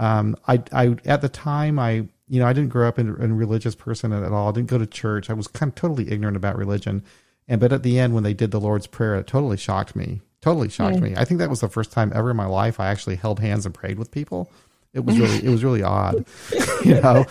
Um, 0.00 0.34
I, 0.48 0.62
I, 0.72 0.96
at 1.04 1.20
the 1.20 1.28
time, 1.28 1.78
I, 1.78 2.08
you 2.26 2.40
know, 2.40 2.46
I 2.46 2.54
didn't 2.54 2.70
grow 2.70 2.88
up 2.88 2.98
in, 2.98 3.08
in 3.22 3.32
a 3.32 3.34
religious 3.34 3.74
person 3.74 4.12
at 4.14 4.32
all. 4.32 4.48
I 4.48 4.52
didn't 4.52 4.70
go 4.70 4.78
to 4.78 4.86
church. 4.86 5.28
I 5.28 5.34
was 5.34 5.46
kind 5.46 5.70
of 5.70 5.74
totally 5.74 6.10
ignorant 6.10 6.38
about 6.38 6.56
religion. 6.56 7.04
And, 7.46 7.60
but 7.60 7.70
at 7.70 7.82
the 7.82 7.98
end, 7.98 8.14
when 8.14 8.22
they 8.22 8.32
did 8.32 8.50
the 8.50 8.60
Lord's 8.60 8.86
Prayer, 8.86 9.16
it 9.16 9.26
totally 9.26 9.58
shocked 9.58 9.94
me. 9.94 10.22
Totally 10.40 10.70
shocked 10.70 10.96
yeah. 10.96 11.02
me. 11.02 11.14
I 11.18 11.26
think 11.26 11.38
that 11.38 11.50
was 11.50 11.60
the 11.60 11.68
first 11.68 11.92
time 11.92 12.12
ever 12.14 12.30
in 12.30 12.36
my 12.36 12.46
life 12.46 12.80
I 12.80 12.88
actually 12.88 13.16
held 13.16 13.40
hands 13.40 13.66
and 13.66 13.74
prayed 13.74 13.98
with 13.98 14.10
people. 14.10 14.50
It 14.94 15.04
was 15.04 15.20
really, 15.20 15.44
it 15.44 15.50
was 15.50 15.62
really 15.62 15.82
odd, 15.82 16.24
you 16.84 17.00
know, 17.00 17.24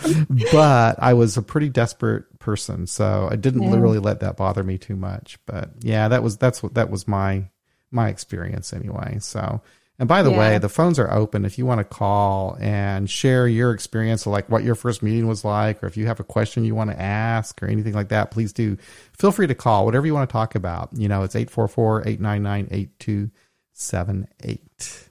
but 0.52 0.96
I 0.98 1.12
was 1.12 1.36
a 1.36 1.42
pretty 1.42 1.68
desperate 1.68 2.38
person. 2.38 2.86
So 2.86 3.28
I 3.30 3.36
didn't 3.36 3.64
yeah. 3.64 3.80
really 3.80 3.98
let 3.98 4.20
that 4.20 4.36
bother 4.36 4.62
me 4.62 4.78
too 4.78 4.96
much. 4.96 5.38
But 5.44 5.70
yeah, 5.80 6.08
that 6.08 6.22
was, 6.22 6.38
that's 6.38 6.62
what, 6.62 6.74
that 6.74 6.88
was 6.88 7.08
my, 7.08 7.48
my 7.90 8.08
experience 8.08 8.72
anyway. 8.72 9.18
So, 9.18 9.60
And 10.00 10.08
by 10.08 10.22
the 10.22 10.30
Yeah. 10.30 10.38
way, 10.38 10.58
the 10.58 10.70
phones 10.70 10.98
are 10.98 11.12
open 11.12 11.44
if 11.44 11.58
you 11.58 11.66
want 11.66 11.78
to 11.78 11.84
call 11.84 12.56
and 12.58 13.08
share 13.10 13.46
your 13.46 13.70
experience 13.70 14.24
of 14.24 14.32
like 14.32 14.48
what 14.48 14.64
your 14.64 14.74
first 14.74 15.02
meeting 15.02 15.26
was 15.26 15.44
like, 15.44 15.84
or 15.84 15.86
if 15.86 15.98
you 15.98 16.06
have 16.06 16.18
a 16.18 16.24
question 16.24 16.64
you 16.64 16.74
want 16.74 16.90
to 16.90 16.98
ask 16.98 17.62
or 17.62 17.66
anything 17.66 17.92
like 17.92 18.08
that, 18.08 18.30
please 18.30 18.50
do 18.50 18.78
feel 19.12 19.30
free 19.30 19.46
to 19.46 19.54
call 19.54 19.84
whatever 19.84 20.06
you 20.06 20.14
want 20.14 20.26
to 20.26 20.32
talk 20.32 20.54
about. 20.54 20.88
You 20.94 21.06
know, 21.06 21.22
it's 21.22 21.36
844 21.36 22.08
899 22.08 22.68
8278. 22.70 25.09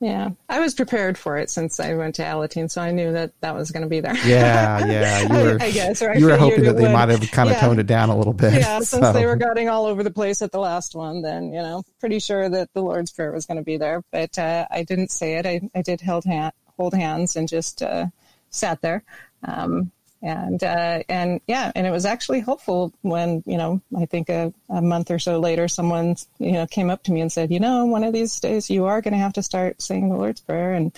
Yeah, 0.00 0.30
I 0.48 0.60
was 0.60 0.74
prepared 0.74 1.16
for 1.16 1.38
it 1.38 1.48
since 1.48 1.80
I 1.80 1.94
went 1.94 2.16
to 2.16 2.22
Alateen, 2.22 2.70
so 2.70 2.82
I 2.82 2.90
knew 2.90 3.12
that 3.12 3.32
that 3.40 3.54
was 3.54 3.70
going 3.70 3.84
to 3.84 3.88
be 3.88 4.00
there. 4.00 4.14
Yeah, 4.26 4.84
yeah. 4.86 5.20
You 5.22 5.28
were, 5.52 5.58
I, 5.60 5.66
I 5.66 5.70
guess. 5.70 6.02
Or 6.02 6.10
I 6.10 6.16
you 6.16 6.26
were 6.26 6.36
hoping 6.36 6.64
that 6.64 6.76
they 6.76 6.82
would. 6.82 6.92
might 6.92 7.08
have 7.08 7.20
kind 7.30 7.48
of 7.48 7.54
Yeah. 7.54 7.60
toned 7.60 7.80
it 7.80 7.86
down 7.86 8.10
a 8.10 8.16
little 8.16 8.32
bit. 8.34 8.52
Yeah, 8.54 8.80
since 8.80 9.12
they 9.12 9.24
were 9.24 9.36
getting 9.36 9.68
all 9.70 9.86
over 9.86 10.02
the 10.02 10.10
place 10.10 10.42
at 10.42 10.52
the 10.52 10.58
last 10.58 10.94
one, 10.94 11.22
then 11.22 11.52
you 11.52 11.62
know, 11.62 11.84
pretty 12.00 12.18
sure 12.18 12.48
that 12.48 12.70
the 12.74 12.82
Lord's 12.82 13.12
Prayer 13.12 13.32
was 13.32 13.46
going 13.46 13.56
to 13.56 13.62
be 13.64 13.76
there. 13.78 14.02
But 14.10 14.36
uh, 14.38 14.66
I 14.70 14.82
didn't 14.82 15.10
say 15.10 15.36
it. 15.36 15.46
I, 15.46 15.60
I 15.74 15.80
did 15.80 16.00
held 16.02 16.24
hand, 16.24 16.52
hold 16.76 16.92
hands 16.92 17.36
and 17.36 17.48
just 17.48 17.80
uh, 17.82 18.06
sat 18.50 18.82
there. 18.82 19.04
Um, 19.44 19.90
and 20.24 20.64
uh, 20.64 21.02
and 21.08 21.40
yeah, 21.46 21.70
and 21.74 21.86
it 21.86 21.90
was 21.90 22.06
actually 22.06 22.40
hopeful 22.40 22.94
when 23.02 23.42
you 23.44 23.58
know 23.58 23.82
I 23.96 24.06
think 24.06 24.30
a, 24.30 24.54
a 24.70 24.80
month 24.80 25.10
or 25.10 25.18
so 25.18 25.38
later, 25.38 25.68
someone 25.68 26.16
you 26.38 26.52
know 26.52 26.66
came 26.66 26.88
up 26.88 27.02
to 27.04 27.12
me 27.12 27.20
and 27.20 27.30
said, 27.30 27.52
you 27.52 27.60
know, 27.60 27.84
one 27.84 28.02
of 28.04 28.14
these 28.14 28.40
days 28.40 28.70
you 28.70 28.86
are 28.86 29.02
going 29.02 29.12
to 29.12 29.18
have 29.18 29.34
to 29.34 29.42
start 29.42 29.82
saying 29.82 30.08
the 30.08 30.16
Lord's 30.16 30.40
Prayer, 30.40 30.72
and 30.72 30.92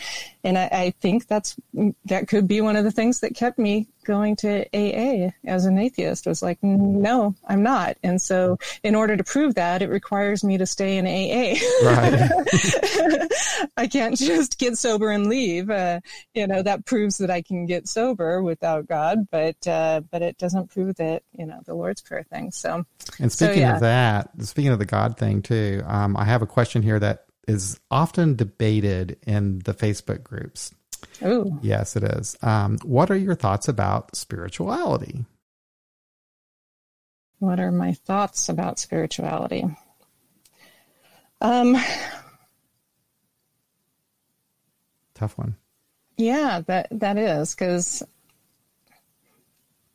and 0.46 0.56
I, 0.56 0.68
I 0.70 0.90
think 1.00 1.26
that's 1.26 1.56
that 2.04 2.28
could 2.28 2.46
be 2.46 2.60
one 2.60 2.76
of 2.76 2.84
the 2.84 2.92
things 2.92 3.18
that 3.20 3.34
kept 3.34 3.58
me 3.58 3.88
going 4.04 4.36
to 4.36 4.64
AA 4.72 5.32
as 5.44 5.64
an 5.64 5.76
atheist 5.76 6.24
was 6.26 6.40
like, 6.40 6.62
no, 6.62 7.34
I'm 7.48 7.64
not. 7.64 7.96
And 8.04 8.22
so 8.22 8.56
in 8.84 8.94
order 8.94 9.16
to 9.16 9.24
prove 9.24 9.56
that, 9.56 9.82
it 9.82 9.90
requires 9.90 10.44
me 10.44 10.56
to 10.58 10.64
stay 10.66 10.98
in 10.98 11.06
AA. 11.06 11.58
Right. 11.84 12.30
I 13.76 13.88
can't 13.88 14.16
just 14.16 14.58
get 14.58 14.78
sober 14.78 15.10
and 15.10 15.28
leave. 15.28 15.68
Uh, 15.68 16.00
you 16.32 16.46
know, 16.46 16.62
that 16.62 16.86
proves 16.86 17.18
that 17.18 17.30
I 17.30 17.42
can 17.42 17.66
get 17.66 17.88
sober 17.88 18.40
without 18.40 18.86
God, 18.86 19.26
but, 19.32 19.66
uh, 19.66 20.02
but 20.12 20.22
it 20.22 20.38
doesn't 20.38 20.70
prove 20.70 20.94
that, 20.96 21.24
you 21.36 21.44
know, 21.44 21.60
the 21.66 21.74
Lord's 21.74 22.02
Prayer 22.02 22.22
thing. 22.22 22.52
So, 22.52 22.84
And 23.18 23.32
So, 23.32 23.46
speaking 23.46 23.62
yeah. 23.62 23.74
of 23.74 23.80
that, 23.80 24.30
speaking 24.42 24.70
of 24.70 24.78
the 24.78 24.86
God 24.86 25.18
thing 25.18 25.42
too, 25.42 25.82
um, 25.86 26.16
I 26.16 26.24
have 26.24 26.42
a 26.42 26.46
question 26.46 26.82
here 26.82 27.00
that 27.00 27.25
is 27.46 27.78
often 27.90 28.34
debated 28.36 29.18
in 29.26 29.60
the 29.60 29.74
Facebook 29.74 30.22
groups. 30.24 30.72
Oh, 31.22 31.58
Yes, 31.62 31.96
it 31.96 32.02
is. 32.02 32.36
Um, 32.42 32.78
what 32.82 33.10
are 33.10 33.16
your 33.16 33.34
thoughts 33.34 33.68
about 33.68 34.16
spirituality? 34.16 35.24
what 37.38 37.60
are 37.60 37.70
my 37.70 37.92
thoughts 37.92 38.48
about 38.48 38.78
spirituality? 38.78 39.64
Um, 41.42 41.76
Tough 45.14 45.36
one. 45.38 45.56
Yeah, 46.16 46.62
that 46.66 46.88
that 46.92 47.18
is 47.18 47.54
because 47.54 48.02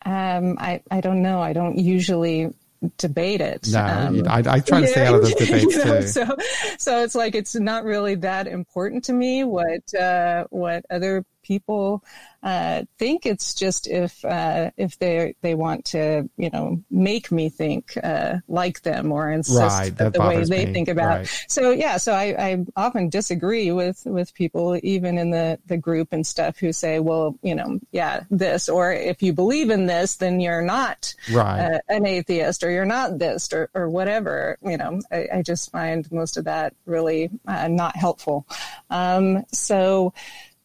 um, 0.05 0.57
I 0.59 0.81
I 0.91 1.01
don't 1.01 1.21
know. 1.23 1.41
I 1.41 1.53
don't 1.53 1.77
usually 1.77 2.53
debate 2.97 3.41
it. 3.41 3.67
No, 3.71 3.79
Um, 3.79 4.23
I, 4.27 4.43
I 4.45 4.59
try 4.59 4.81
to 4.81 4.87
stay 4.87 5.05
out 5.05 5.15
of 5.15 5.21
those 5.21 5.35
debates 5.35 5.75
you 5.75 5.85
know, 5.85 6.01
too. 6.01 6.07
So, 6.07 6.37
so 6.77 7.03
it's 7.03 7.15
like 7.15 7.35
it's 7.35 7.55
not 7.55 7.83
really 7.83 8.15
that 8.15 8.47
important 8.47 9.03
to 9.05 9.13
me 9.13 9.43
what 9.43 9.93
uh, 9.93 10.45
what 10.49 10.85
other 10.89 11.25
people 11.43 12.03
uh, 12.43 12.83
think. 12.97 13.25
It's 13.25 13.53
just 13.53 13.87
if 13.87 14.23
uh, 14.25 14.71
if 14.77 14.97
they 14.99 15.35
they 15.41 15.55
want 15.55 15.85
to 15.85 16.29
you 16.37 16.49
know 16.49 16.81
make 16.89 17.31
me 17.31 17.49
think 17.49 17.97
uh, 18.03 18.37
like 18.47 18.81
them 18.81 19.11
or 19.11 19.31
insist 19.31 19.59
Right, 19.59 19.95
that 19.97 20.13
the 20.13 20.21
way 20.21 20.43
they 20.43 20.65
me. 20.65 20.73
think 20.73 20.87
about. 20.87 21.17
Right. 21.19 21.45
So 21.47 21.71
yeah, 21.71 21.97
so 21.97 22.13
I, 22.13 22.35
I 22.37 22.65
often 22.75 23.09
disagree 23.09 23.71
with 23.71 24.03
with 24.05 24.33
people 24.33 24.79
even 24.83 25.17
in 25.17 25.31
the 25.31 25.59
the 25.67 25.77
group 25.77 26.09
and 26.11 26.25
stuff 26.25 26.57
who 26.57 26.71
say, 26.73 26.99
well, 26.99 27.37
you 27.41 27.55
know, 27.55 27.79
yeah, 27.91 28.23
this 28.29 28.69
or 28.69 28.91
if 28.93 29.21
you 29.21 29.33
believe 29.33 29.69
in 29.69 29.85
this, 29.85 30.15
then 30.17 30.39
you're 30.39 30.61
not 30.61 31.13
Right. 31.31 31.75
uh, 31.75 31.79
an 31.89 32.05
atheist 32.05 32.63
or 32.63 32.71
you're 32.71 32.85
not 32.85 33.19
this 33.19 33.51
or, 33.53 33.69
or 33.73 33.89
whatever. 33.89 34.57
You 34.63 34.77
know, 34.77 34.99
I, 35.11 35.27
I 35.35 35.41
just 35.41 35.71
find 35.71 36.09
most 36.11 36.37
of 36.37 36.45
that 36.45 36.73
really 36.85 37.29
uh, 37.47 37.67
not 37.67 37.95
helpful. 37.95 38.45
Um, 38.89 39.43
so, 39.51 40.13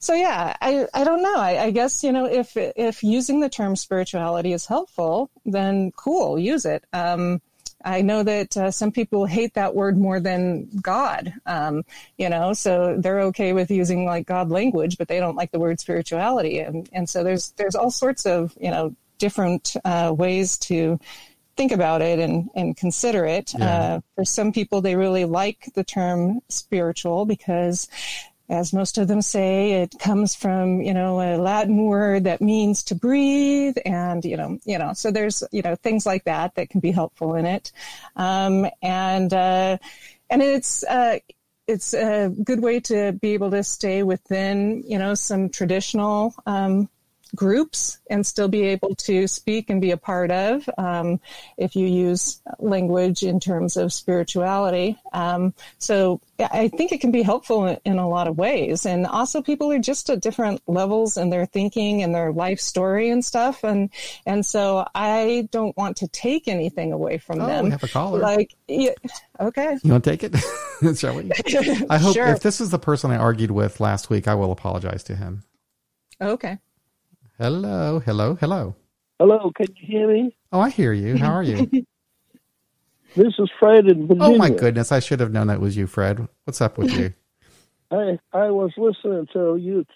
so 0.07 0.15
yeah, 0.15 0.57
I, 0.61 0.87
I 0.95 1.03
don't 1.03 1.21
know. 1.21 1.35
I, 1.37 1.65
I 1.65 1.71
guess, 1.73 2.05
you 2.05 2.13
know, 2.13 2.27
if, 2.27 2.57
if 2.57 3.03
using 3.03 3.41
the 3.41 3.49
term 3.49 3.75
spirituality 3.75 4.53
is 4.53 4.65
helpful, 4.65 5.31
then 5.45 5.91
cool, 5.97 6.39
use 6.39 6.65
it. 6.65 6.85
Um, 6.93 7.43
I 7.85 8.03
know 8.03 8.23
that 8.23 8.57
uh, 8.57 8.71
some 8.71 8.93
people 8.93 9.27
hate 9.27 9.55
that 9.55 9.75
word 9.75 9.99
more 9.99 10.21
than 10.21 10.69
God, 10.81 11.35
um, 11.45 11.83
you 12.19 12.29
know, 12.29 12.53
so 12.53 12.97
they're 12.97 13.23
okay 13.23 13.53
with 13.53 13.69
using 13.69 14.05
like 14.05 14.29
God 14.29 14.49
language, 14.49 14.97
but 14.97 15.09
they 15.09 15.19
don't 15.19 15.35
like 15.35 15.51
the 15.51 15.59
word 15.59 15.81
spirituality. 15.81 16.61
And, 16.61 16.89
and 16.93 17.09
so 17.09 17.25
there's, 17.25 17.51
there's 17.57 17.75
all 17.75 17.91
sorts 17.91 18.27
of, 18.27 18.57
you 18.61 18.71
know, 18.71 18.95
different 19.19 19.75
uh, 19.85 20.15
ways 20.17 20.57
to 20.59 21.01
think 21.57 21.73
about 21.73 22.01
it 22.01 22.21
and, 22.21 22.49
and 22.55 22.77
consider 22.77 23.25
it. 23.27 23.55
Yeah. 23.59 23.67
Uh, 23.67 24.01
for 24.15 24.25
some 24.25 24.53
people, 24.53 24.83
they 24.83 24.95
really 24.95 25.25
like 25.25 25.73
the 25.75 25.83
term 25.83 26.43
spiritual 26.49 27.27
because 27.27 27.89
as 28.49 28.73
most 28.73 28.99
of 28.99 29.09
them 29.09 29.23
say, 29.23 29.83
it 29.83 29.95
comes 29.99 30.35
from, 30.35 30.81
you 30.81 30.95
know, 30.95 31.21
a 31.21 31.37
Latin 31.37 31.85
word 31.85 32.25
that 32.25 32.41
means 32.41 32.85
to 32.85 32.95
breathe 32.95 33.77
and, 33.85 34.25
you 34.25 34.37
know, 34.37 34.59
you 34.65 34.79
know, 34.79 34.93
so 34.93 35.11
there's, 35.11 35.43
you 35.51 35.63
know, 35.63 35.75
things 35.75 36.07
like 36.07 36.25
that 36.25 36.55
that 36.55 36.71
can 36.71 36.81
be 36.81 36.93
helpful 36.93 37.35
in 37.35 37.47
it. 37.47 37.73
Um, 38.15 38.67
and, 38.83 39.33
uh, 39.33 39.79
and 40.31 40.43
it's, 40.43 40.85
uh, 40.85 41.19
it's 41.67 41.95
a 41.95 42.29
good 42.29 42.63
way 42.63 42.79
to 42.81 43.13
be 43.13 43.35
able 43.35 43.51
to 43.51 43.65
stay 43.65 44.05
within, 44.05 44.85
you 44.87 44.99
know, 44.99 45.15
some 45.15 45.49
traditional, 45.49 46.35
um, 46.47 46.89
groups 47.35 47.99
and 48.09 48.25
still 48.27 48.49
be 48.49 48.63
able 48.63 48.95
to 48.95 49.27
speak 49.27 49.69
and 49.69 49.81
be 49.81 49.91
a 49.91 49.97
part 49.97 50.31
of 50.31 50.69
um, 50.79 51.21
if 51.59 51.75
you 51.75 51.87
use 51.87 52.41
language 52.59 53.23
in 53.23 53.41
terms 53.41 53.77
of 53.77 53.93
spirituality. 53.93 54.97
Um, 55.13 55.53
so 55.79 56.21
I 56.39 56.69
think 56.69 56.93
it 56.93 57.01
can 57.01 57.11
be 57.11 57.23
helpful 57.23 57.79
in, 57.85 57.99
a 57.99 58.09
lot 58.09 58.29
of 58.29 58.37
ways. 58.39 58.87
And 58.87 59.07
also 59.07 59.43
people 59.43 59.73
are 59.73 59.79
just 59.79 60.09
at 60.11 60.21
different 60.21 60.63
levels 60.67 61.17
in 61.17 61.31
their 61.31 61.47
thinking 61.47 62.03
and 62.03 62.15
their 62.15 62.31
life 62.33 62.61
story 62.61 63.11
and 63.11 63.25
stuff. 63.25 63.65
And, 63.65 63.91
and 64.27 64.45
so 64.45 64.87
I 64.95 65.49
don't 65.51 65.77
want 65.77 65.97
to 65.99 66.09
take 66.09 66.47
anything 66.47 66.93
away 66.93 67.19
from 67.19 67.41
Oh, 67.41 67.47
them. 67.47 67.65
we 67.67 67.71
have 67.71 67.83
a 67.83 67.89
caller. 67.89 68.21
Like, 68.21 68.55
yeah, 68.69 68.93
okay. 69.41 69.77
You 69.83 69.93
want 69.93 70.05
to 70.05 70.11
take 70.17 70.25
it? 70.25 70.97
Shall 70.99 71.17
we? 71.17 71.31
I 71.91 71.99
hope 71.99 72.15
Sure. 72.15 72.29
if 72.29 72.41
this 72.41 72.61
is 72.61 72.71
the 72.71 72.79
person 72.79 73.11
I 73.11 73.17
argued 73.17 73.51
with 73.51 73.81
last 73.81 74.11
week, 74.11 74.29
I 74.29 74.35
will 74.35 74.53
apologize 74.53 75.03
to 75.05 75.17
him. 75.17 75.43
Okay. 76.21 76.59
Hello, 77.39 77.99
hello, 78.01 78.35
hello. 78.37 78.77
Hello, 79.19 79.51
can 79.57 79.67
you 79.77 79.87
hear 79.87 80.09
me? 80.13 80.37
Oh, 80.53 80.61
I 80.61 80.71
hear 80.71 80.93
you. 80.93 81.19
How 81.19 81.33
are 81.33 81.43
you? 81.43 81.71
This 83.17 83.33
is 83.39 83.51
Fred 83.59 83.87
in 83.87 84.07
Virginia. 84.07 84.35
oh 84.35 84.37
my 84.37 84.51
goodness, 84.51 84.93
I 84.93 85.01
should 85.01 85.21
have 85.21 85.33
known 85.33 85.47
that 85.47 85.59
was 85.59 85.75
you, 85.75 85.87
Fred. 85.87 86.29
What's 86.45 86.61
up 86.61 86.77
with 86.77 86.93
you? 86.93 87.15
I 87.91 88.19
I 88.33 88.51
was 88.51 88.73
listening 88.77 89.27
to 89.33 89.57
you 89.57 89.87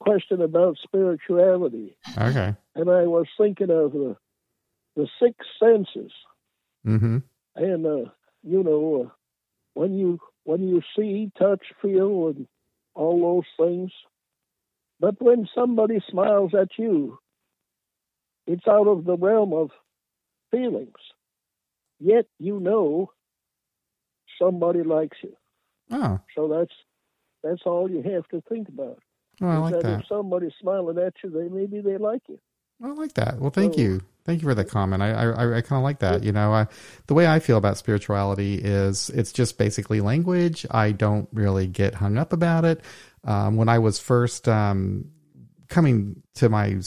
question 0.00 0.42
about 0.42 0.76
spirituality, 0.82 1.96
Okay. 2.18 2.54
and 2.74 2.90
I 2.90 3.06
was 3.06 3.26
thinking 3.38 3.70
of 3.70 3.92
the 3.92 4.16
the 4.94 5.08
six 5.22 5.34
senses, 5.58 6.12
Mm-hmm. 6.86 7.18
and 7.56 7.86
uh, 7.86 8.10
you 8.42 8.62
know 8.62 9.04
uh, 9.06 9.10
when 9.72 9.94
you 9.98 10.20
when 10.44 10.68
you 10.68 10.82
see, 10.94 11.30
touch, 11.38 11.64
feel, 11.80 12.28
and 12.28 12.46
all 12.94 13.20
those 13.58 13.66
things. 13.66 13.90
But 15.00 15.20
when 15.20 15.46
somebody 15.54 16.02
smiles 16.10 16.52
at 16.54 16.68
you, 16.78 17.18
it's 18.46 18.66
out 18.66 18.86
of 18.88 19.04
the 19.04 19.16
realm 19.16 19.52
of 19.52 19.70
feelings. 20.50 20.94
Yet 21.98 22.26
you 22.38 22.60
know 22.60 23.10
somebody 24.40 24.82
likes 24.82 25.16
you. 25.22 25.36
Oh, 25.90 26.20
So 26.34 26.48
that's 26.48 26.72
that's 27.42 27.62
all 27.64 27.90
you 27.90 28.02
have 28.14 28.26
to 28.28 28.42
think 28.48 28.68
about. 28.68 28.98
oh, 29.40 29.46
I 29.46 29.56
like 29.58 29.74
that, 29.74 29.82
that. 29.82 30.00
if 30.00 30.06
somebody's 30.08 30.52
smiling 30.60 30.98
at 30.98 31.14
you, 31.22 31.30
they 31.30 31.48
maybe 31.48 31.80
they 31.80 31.96
like 31.98 32.22
you. 32.28 32.38
I 32.82 32.88
like 32.88 33.14
that. 33.14 33.38
Well, 33.38 33.50
thank 33.50 33.74
So- 33.74 33.80
you. 33.80 34.00
Thank 34.26 34.42
you 34.42 34.48
for 34.48 34.54
the 34.54 34.64
comment. 34.64 35.02
I 35.02 35.12
I, 35.12 35.58
I 35.58 35.60
kind 35.60 35.78
of 35.78 35.84
like 35.84 36.00
that. 36.00 36.24
You 36.24 36.32
know, 36.32 36.52
I, 36.52 36.66
the 37.06 37.14
way 37.14 37.28
I 37.28 37.38
feel 37.38 37.56
about 37.56 37.78
spirituality 37.78 38.56
is 38.56 39.08
it's 39.10 39.32
just 39.32 39.56
basically 39.56 40.00
language. 40.00 40.66
I 40.70 40.90
don't 40.90 41.28
really 41.32 41.68
get 41.68 41.94
hung 41.94 42.18
up 42.18 42.32
about 42.32 42.64
it. 42.64 42.80
Um, 43.22 43.56
when 43.56 43.68
I 43.68 43.78
was 43.78 44.00
first 44.00 44.48
um, 44.48 45.06
coming 45.68 46.22
to 46.34 46.48
my, 46.48 46.78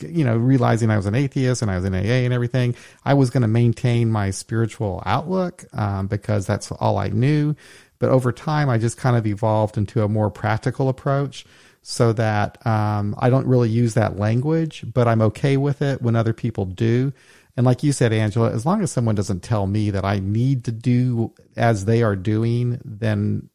you 0.00 0.24
know, 0.24 0.36
realizing 0.36 0.90
I 0.90 0.96
was 0.96 1.06
an 1.06 1.14
atheist 1.14 1.62
and 1.62 1.70
I 1.70 1.76
was 1.76 1.84
in 1.84 1.94
AA 1.94 2.24
and 2.24 2.32
everything, 2.32 2.74
I 3.04 3.14
was 3.14 3.30
going 3.30 3.42
to 3.42 3.48
maintain 3.48 4.10
my 4.10 4.30
spiritual 4.30 5.02
outlook 5.06 5.64
um, 5.72 6.08
because 6.08 6.46
that's 6.46 6.72
all 6.72 6.98
I 6.98 7.08
knew. 7.08 7.54
But 8.00 8.10
over 8.10 8.32
time, 8.32 8.68
I 8.68 8.78
just 8.78 8.96
kind 8.96 9.16
of 9.16 9.26
evolved 9.26 9.76
into 9.76 10.02
a 10.02 10.08
more 10.08 10.30
practical 10.30 10.88
approach 10.88 11.44
so 11.82 12.12
that 12.12 12.64
um, 12.66 13.14
I 13.18 13.30
don't 13.30 13.46
really 13.46 13.70
use 13.70 13.94
that 13.94 14.18
language, 14.18 14.84
but 14.92 15.08
I'm 15.08 15.22
okay 15.22 15.56
with 15.56 15.82
it 15.82 16.02
when 16.02 16.16
other 16.16 16.32
people 16.32 16.66
do. 16.66 17.12
And 17.56 17.66
like 17.66 17.82
you 17.82 17.92
said, 17.92 18.12
Angela, 18.12 18.50
as 18.52 18.64
long 18.64 18.82
as 18.82 18.92
someone 18.92 19.14
doesn't 19.14 19.42
tell 19.42 19.66
me 19.66 19.90
that 19.90 20.04
I 20.04 20.18
need 20.18 20.64
to 20.64 20.72
do 20.72 21.34
as 21.56 21.84
they 21.84 22.02
are 22.02 22.16
doing, 22.16 22.80
then 22.84 23.48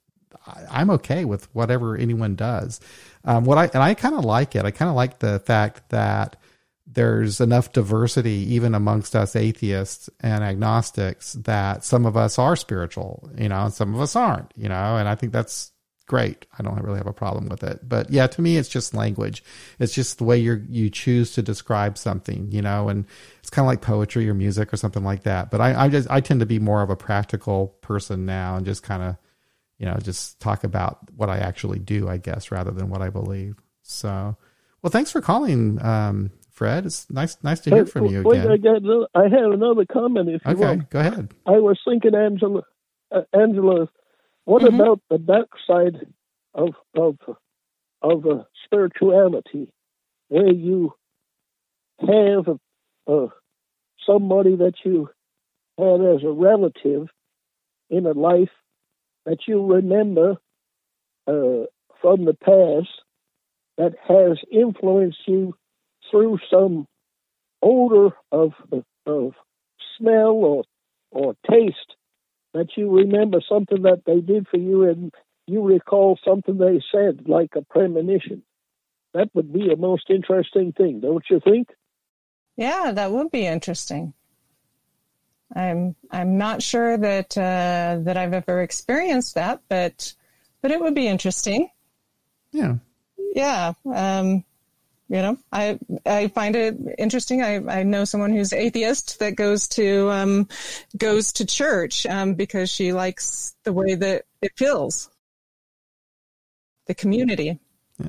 I, 0.45 0.81
am 0.81 0.89
okay 0.91 1.25
with 1.25 1.53
whatever 1.55 1.95
anyone 1.95 2.35
does. 2.35 2.79
Um, 3.23 3.45
what 3.45 3.57
I 3.57 3.65
and 3.65 3.81
I 3.81 3.93
kind 3.93 4.15
of 4.15 4.25
like 4.25 4.55
it. 4.55 4.65
I 4.65 4.71
kind 4.71 4.89
of 4.89 4.95
like 4.95 5.19
the 5.19 5.39
fact 5.39 5.89
that 5.89 6.35
there's 6.87 7.41
enough 7.41 7.73
diversity 7.73 8.53
even 8.53 8.75
amongst 8.75 9.15
us 9.15 9.35
atheists 9.35 10.09
and 10.19 10.43
agnostics 10.43 11.33
that 11.33 11.83
some 11.83 12.05
of 12.05 12.15
us 12.15 12.37
are 12.37 12.55
spiritual, 12.55 13.29
you 13.37 13.49
know, 13.49 13.65
and 13.65 13.73
some 13.73 13.95
of 13.95 14.01
us 14.01 14.15
aren't, 14.15 14.51
you 14.55 14.69
know, 14.69 14.97
and 14.97 15.09
I 15.09 15.15
think 15.15 15.33
that's 15.33 15.71
great. 16.05 16.45
I 16.57 16.63
don't 16.63 16.81
really 16.81 16.97
have 16.97 17.07
a 17.07 17.13
problem 17.13 17.47
with 17.49 17.63
it. 17.63 17.87
But 17.87 18.09
yeah, 18.09 18.27
to 18.27 18.41
me, 18.41 18.57
it's 18.57 18.69
just 18.69 18.93
language. 18.93 19.43
It's 19.79 19.93
just 19.93 20.17
the 20.17 20.23
way 20.23 20.37
you 20.37 20.63
you 20.69 20.89
choose 20.89 21.31
to 21.33 21.41
describe 21.41 21.97
something, 21.97 22.51
you 22.51 22.61
know, 22.61 22.89
and 22.89 23.05
it's 23.39 23.49
kind 23.49 23.65
of 23.65 23.67
like 23.67 23.81
poetry 23.81 24.29
or 24.29 24.33
music 24.33 24.73
or 24.73 24.77
something 24.77 25.03
like 25.03 25.23
that. 25.23 25.51
But 25.51 25.61
I, 25.61 25.85
I 25.85 25.89
just 25.89 26.09
I 26.09 26.21
tend 26.21 26.39
to 26.41 26.45
be 26.45 26.59
more 26.59 26.81
of 26.81 26.89
a 26.89 26.95
practical 26.95 27.67
person 27.81 28.25
now 28.25 28.55
and 28.55 28.65
just 28.65 28.83
kind 28.83 29.03
of, 29.03 29.17
you 29.77 29.85
know, 29.85 29.97
just 30.01 30.39
talk 30.39 30.63
about 30.63 30.99
what 31.15 31.29
I 31.29 31.37
actually 31.37 31.79
do, 31.79 32.07
I 32.07 32.17
guess, 32.17 32.51
rather 32.51 32.71
than 32.71 32.89
what 32.89 33.01
I 33.01 33.09
believe. 33.09 33.55
So, 33.81 34.35
well, 34.81 34.91
thanks 34.91 35.11
for 35.11 35.21
calling, 35.21 35.83
um, 35.83 36.31
Fred. 36.51 36.85
It's 36.85 37.09
nice 37.09 37.37
nice 37.43 37.59
to 37.61 37.69
hear 37.69 37.85
from 37.85 38.05
you 38.07 38.21
again. 38.29 38.51
I, 38.51 38.57
got 38.57 38.77
another, 38.77 39.07
I 39.13 39.23
have 39.23 39.51
another 39.51 39.85
comment. 39.85 40.29
If 40.29 40.45
you 40.45 40.51
okay, 40.51 40.61
want. 40.61 40.89
go 40.89 40.99
ahead. 40.99 41.33
I 41.45 41.59
was 41.59 41.79
thinking, 41.85 42.15
Angela, 42.15 42.61
uh, 43.11 43.21
Angela 43.33 43.89
what 44.45 44.61
mm-hmm. 44.61 44.79
about 44.79 45.01
the 45.09 45.17
dark 45.17 45.49
side 45.67 46.07
of 46.53 46.73
of 46.95 47.17
of 48.01 48.25
uh, 48.25 48.43
spirituality, 48.63 49.71
where 50.29 50.51
you 50.51 50.93
have 51.99 52.47
uh, 53.07 53.27
somebody 54.05 54.55
that 54.55 54.75
you 54.83 55.09
had 55.77 56.01
as 56.01 56.23
a 56.23 56.31
relative 56.31 57.07
in 57.89 58.05
a 58.05 58.11
life 58.11 58.51
that 59.25 59.39
you 59.47 59.65
remember 59.65 60.37
uh, 61.27 61.65
from 62.01 62.25
the 62.25 62.35
past 62.39 62.89
that 63.77 63.93
has 64.07 64.37
influenced 64.51 65.27
you 65.27 65.55
through 66.09 66.39
some 66.49 66.87
odor 67.61 68.15
of 68.31 68.53
of 69.05 69.33
smell 69.97 70.31
or 70.31 70.63
or 71.11 71.35
taste 71.49 71.95
that 72.55 72.69
you 72.77 72.89
remember 72.89 73.41
something 73.47 73.81
that 73.81 74.03
they 74.05 74.21
did 74.21 74.47
for 74.47 74.57
you 74.57 74.83
and 74.83 75.13
you 75.45 75.61
recall 75.61 76.17
something 76.25 76.57
they 76.57 76.81
said, 76.91 77.27
like 77.27 77.51
a 77.55 77.61
premonition. 77.61 78.43
That 79.13 79.29
would 79.33 79.51
be 79.53 79.71
a 79.71 79.75
most 79.75 80.09
interesting 80.09 80.71
thing, 80.71 81.01
don't 81.01 81.23
you 81.29 81.41
think? 81.43 81.69
Yeah, 82.55 82.93
that 82.93 83.11
would 83.11 83.29
be 83.29 83.45
interesting. 83.45 84.13
I'm 85.53 85.95
I'm 86.09 86.37
not 86.37 86.63
sure 86.63 86.97
that 86.97 87.37
uh, 87.37 87.99
that 88.03 88.17
I've 88.17 88.33
ever 88.33 88.61
experienced 88.61 89.35
that, 89.35 89.61
but 89.69 90.13
but 90.61 90.71
it 90.71 90.79
would 90.79 90.95
be 90.95 91.07
interesting. 91.07 91.69
Yeah. 92.51 92.75
Yeah. 93.33 93.73
Um, 93.93 94.45
you 95.07 95.21
know 95.21 95.37
i 95.51 95.77
i 96.05 96.27
find 96.29 96.55
it 96.55 96.75
interesting. 96.97 97.41
I 97.41 97.55
i 97.67 97.83
know 97.83 98.05
someone 98.05 98.31
who's 98.31 98.53
atheist 98.53 99.19
that 99.19 99.35
goes 99.35 99.67
to 99.69 100.09
um 100.09 100.47
goes 100.97 101.33
to 101.33 101.45
church 101.45 102.05
um 102.05 102.33
because 102.33 102.69
she 102.69 102.93
likes 102.93 103.55
the 103.63 103.73
way 103.73 103.95
that 103.95 104.23
it 104.41 104.53
feels. 104.55 105.09
The 106.87 106.95
community. 106.95 107.59
Yeah. 107.99 108.07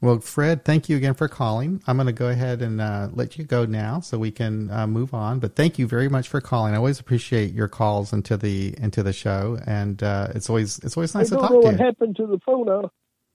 well 0.00 0.20
fred 0.20 0.64
thank 0.64 0.88
you 0.88 0.96
again 0.96 1.14
for 1.14 1.28
calling. 1.28 1.82
I'm 1.86 1.96
going 1.96 2.06
to 2.06 2.12
go 2.12 2.28
ahead 2.28 2.62
and 2.62 2.80
uh, 2.80 3.08
let 3.12 3.38
you 3.38 3.44
go 3.44 3.64
now 3.64 4.00
so 4.00 4.18
we 4.18 4.30
can 4.30 4.70
uh, 4.70 4.86
move 4.86 5.12
on. 5.14 5.40
But 5.40 5.56
thank 5.56 5.78
you 5.78 5.86
very 5.86 6.08
much 6.08 6.28
for 6.28 6.40
calling. 6.40 6.74
I 6.74 6.78
always 6.78 7.00
appreciate 7.00 7.52
your 7.52 7.68
calls 7.68 8.12
into 8.12 8.36
the 8.36 8.74
into 8.78 9.02
the 9.02 9.12
show. 9.12 9.58
And 9.66 10.02
uh, 10.02 10.28
it's 10.34 10.48
always 10.48 10.78
it's 10.78 10.96
always 10.96 11.14
nice 11.14 11.28
to 11.30 11.36
talk 11.36 11.48
to 11.50 11.54
you. 11.54 11.60
what 11.60 11.80
happened 11.80 12.16
to 12.16 12.26
the 12.26 12.38
phone. 12.46 12.68
Uh, 12.68 12.88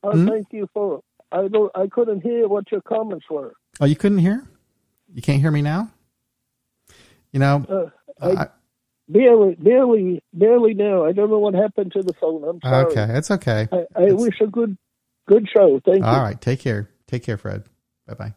mm-hmm. 0.04 0.28
thank 0.28 0.47
you 0.52 0.67
for 0.74 1.02
I 1.32 1.48
don't. 1.48 1.72
I 1.76 1.88
couldn't 1.88 2.22
hear 2.22 2.48
what 2.48 2.72
your 2.72 2.82
comments 2.82 3.26
were. 3.30 3.54
Oh, 3.80 3.86
you 3.86 3.96
couldn't 3.96 4.20
hear? 4.20 4.48
You 5.13 5.22
can't 5.22 5.41
hear 5.41 5.52
me 5.52 5.62
now? 5.62 5.91
You 7.32 7.39
know, 7.39 7.65
uh, 7.70 8.26
I, 8.26 8.44
I, 8.44 8.48
barely, 9.08 9.56
barely, 9.56 10.22
barely 10.34 10.74
now. 10.74 11.06
I 11.06 11.13
don't 11.13 11.30
know 11.30 11.39
what 11.39 11.54
happened 11.54 11.94
to 11.94 12.04
the 12.04 12.13
phone. 12.13 12.44
I'm 12.44 12.60
sorry. 12.62 12.86
Okay, 12.91 13.08
it's 13.17 13.32
okay. 13.32 13.67
I, 13.72 13.78
I 13.96 14.04
it's, 14.04 14.22
wish 14.22 14.41
a 14.41 14.48
good, 14.48 14.78
good 15.28 15.48
show. 15.50 15.80
Thank 15.86 16.04
all 16.04 16.12
you. 16.12 16.17
All 16.17 16.24
right, 16.24 16.39
take 16.39 16.60
care. 16.60 16.89
Take 17.08 17.24
care, 17.24 17.38
Fred. 17.38 17.63
Bye 18.08 18.13
bye. 18.13 18.34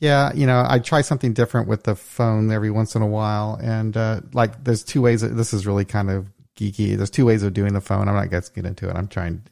Yeah, 0.00 0.32
you 0.34 0.46
know, 0.46 0.66
I 0.68 0.80
try 0.80 1.00
something 1.00 1.32
different 1.32 1.68
with 1.68 1.84
the 1.84 1.94
phone 1.94 2.50
every 2.50 2.70
once 2.70 2.96
in 2.96 3.02
a 3.02 3.06
while, 3.06 3.58
and 3.62 3.96
uh, 3.96 4.20
like, 4.32 4.64
there's 4.64 4.82
two 4.82 5.00
ways. 5.00 5.22
Of, 5.22 5.36
this 5.36 5.54
is 5.54 5.66
really 5.66 5.84
kind 5.84 6.10
of 6.10 6.26
geeky. 6.56 6.96
There's 6.96 7.10
two 7.10 7.24
ways 7.24 7.42
of 7.42 7.54
doing 7.54 7.72
the 7.72 7.80
phone. 7.80 8.08
I'm 8.08 8.14
not 8.16 8.28
going 8.28 8.42
to 8.42 8.52
get 8.52 8.66
into 8.66 8.88
it. 8.88 8.96
I'm 8.96 9.08
trying. 9.08 9.42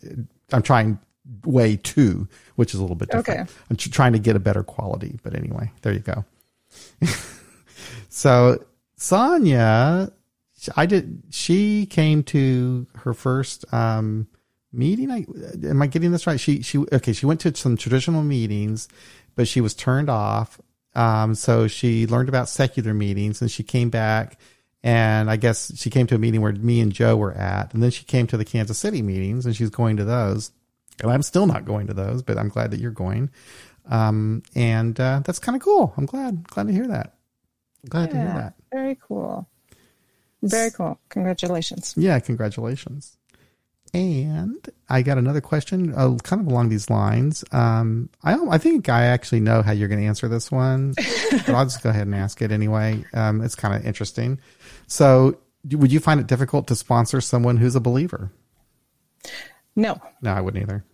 I'm 0.52 0.62
trying 0.62 0.98
way 1.44 1.76
two, 1.76 2.28
which 2.56 2.74
is 2.74 2.80
a 2.80 2.82
little 2.82 2.96
bit 2.96 3.10
different. 3.10 3.40
Okay. 3.40 3.52
I'm 3.70 3.76
trying 3.76 4.12
to 4.12 4.18
get 4.18 4.36
a 4.36 4.40
better 4.40 4.62
quality, 4.62 5.18
but 5.22 5.34
anyway, 5.34 5.70
there 5.82 5.92
you 5.92 6.00
go. 6.00 6.24
so 8.08 8.64
Sonia, 8.96 10.12
I 10.76 10.86
did. 10.86 11.22
She 11.30 11.86
came 11.86 12.22
to 12.24 12.86
her 12.96 13.14
first 13.14 13.64
um, 13.72 14.26
meeting. 14.72 15.10
I 15.10 15.26
am 15.66 15.80
I 15.82 15.86
getting 15.86 16.12
this 16.12 16.26
right? 16.26 16.38
She 16.38 16.62
she 16.62 16.78
okay. 16.92 17.12
She 17.12 17.26
went 17.26 17.40
to 17.40 17.54
some 17.54 17.76
traditional 17.76 18.22
meetings, 18.22 18.88
but 19.34 19.48
she 19.48 19.60
was 19.60 19.74
turned 19.74 20.10
off. 20.10 20.60
Um, 20.94 21.34
so 21.34 21.68
she 21.68 22.06
learned 22.06 22.28
about 22.28 22.48
secular 22.48 22.94
meetings, 22.94 23.40
and 23.40 23.50
she 23.50 23.62
came 23.62 23.90
back. 23.90 24.38
And 24.82 25.30
I 25.30 25.36
guess 25.36 25.76
she 25.78 25.90
came 25.90 26.06
to 26.06 26.14
a 26.14 26.18
meeting 26.18 26.40
where 26.40 26.54
me 26.54 26.80
and 26.80 26.90
Joe 26.90 27.14
were 27.14 27.32
at, 27.32 27.74
and 27.74 27.82
then 27.82 27.90
she 27.90 28.04
came 28.04 28.26
to 28.28 28.38
the 28.38 28.46
Kansas 28.46 28.78
City 28.78 29.02
meetings, 29.02 29.44
and 29.44 29.54
she's 29.54 29.68
going 29.68 29.98
to 29.98 30.04
those 30.04 30.52
and 31.02 31.10
I'm 31.10 31.22
still 31.22 31.46
not 31.46 31.64
going 31.64 31.86
to 31.88 31.94
those, 31.94 32.22
but 32.22 32.38
I'm 32.38 32.48
glad 32.48 32.70
that 32.72 32.80
you're 32.80 32.90
going. 32.90 33.30
Um, 33.88 34.42
and 34.54 34.98
uh, 34.98 35.22
that's 35.24 35.38
kind 35.38 35.56
of 35.56 35.62
cool. 35.62 35.92
I'm 35.96 36.06
glad 36.06 36.48
glad 36.48 36.66
to 36.68 36.72
hear 36.72 36.86
that. 36.88 37.14
Glad 37.88 38.10
yeah, 38.10 38.12
to 38.12 38.18
hear 38.18 38.34
that. 38.34 38.54
Very 38.72 38.98
cool. 39.00 39.48
Very 40.42 40.70
cool. 40.70 40.98
Congratulations. 41.08 41.94
Yeah, 41.96 42.18
congratulations. 42.20 43.16
And 43.92 44.68
I 44.88 45.02
got 45.02 45.18
another 45.18 45.40
question, 45.40 45.92
uh, 45.94 46.14
kind 46.22 46.40
of 46.40 46.46
along 46.46 46.68
these 46.68 46.88
lines. 46.88 47.44
Um, 47.50 48.08
I 48.22 48.34
I 48.34 48.58
think 48.58 48.88
I 48.88 49.06
actually 49.06 49.40
know 49.40 49.62
how 49.62 49.72
you're 49.72 49.88
going 49.88 50.00
to 50.00 50.06
answer 50.06 50.28
this 50.28 50.50
one, 50.50 50.94
but 51.30 51.48
I'll 51.48 51.64
just 51.64 51.82
go 51.82 51.90
ahead 51.90 52.06
and 52.06 52.14
ask 52.14 52.40
it 52.40 52.52
anyway. 52.52 53.04
Um, 53.12 53.40
it's 53.40 53.56
kind 53.56 53.74
of 53.74 53.84
interesting. 53.84 54.38
So, 54.86 55.38
would 55.72 55.90
you 55.90 55.98
find 55.98 56.20
it 56.20 56.28
difficult 56.28 56.68
to 56.68 56.76
sponsor 56.76 57.20
someone 57.20 57.56
who's 57.56 57.74
a 57.74 57.80
believer? 57.80 58.30
No. 59.74 60.00
No, 60.22 60.32
I 60.32 60.40
wouldn't 60.40 60.62
either. 60.62 60.84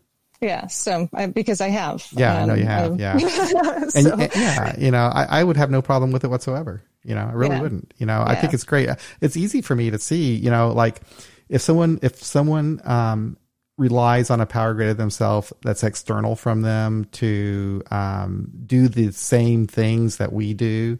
Yeah, 0.40 0.66
so 0.66 1.08
I, 1.14 1.26
because 1.26 1.60
I 1.60 1.68
have. 1.68 2.06
Yeah, 2.12 2.34
um, 2.34 2.42
I 2.42 2.46
know 2.46 2.54
you 2.54 2.66
have. 2.66 2.92
Um, 2.92 2.98
yeah, 2.98 3.16
so. 3.18 3.60
and, 3.94 4.22
and, 4.22 4.32
yeah, 4.34 4.78
you 4.78 4.90
know, 4.90 5.06
I, 5.06 5.40
I 5.40 5.44
would 5.44 5.56
have 5.56 5.70
no 5.70 5.80
problem 5.80 6.12
with 6.12 6.24
it 6.24 6.28
whatsoever. 6.28 6.82
You 7.04 7.14
know, 7.14 7.26
I 7.28 7.32
really 7.32 7.56
yeah. 7.56 7.62
wouldn't. 7.62 7.94
You 7.98 8.06
know, 8.06 8.18
yeah. 8.18 8.32
I 8.32 8.34
think 8.34 8.52
it's 8.52 8.64
great. 8.64 8.88
It's 9.20 9.36
easy 9.36 9.62
for 9.62 9.74
me 9.74 9.90
to 9.90 9.98
see. 9.98 10.34
You 10.34 10.50
know, 10.50 10.72
like 10.72 11.00
if 11.48 11.62
someone 11.62 11.98
if 12.02 12.22
someone 12.22 12.80
um, 12.84 13.36
relies 13.78 14.30
on 14.30 14.40
a 14.40 14.46
power 14.46 14.74
grid 14.74 14.88
of 14.88 14.96
themselves 14.96 15.52
that's 15.62 15.82
external 15.82 16.36
from 16.36 16.62
them 16.62 17.06
to 17.12 17.82
um, 17.90 18.50
do 18.66 18.88
the 18.88 19.12
same 19.12 19.66
things 19.66 20.16
that 20.16 20.32
we 20.32 20.52
do, 20.52 20.98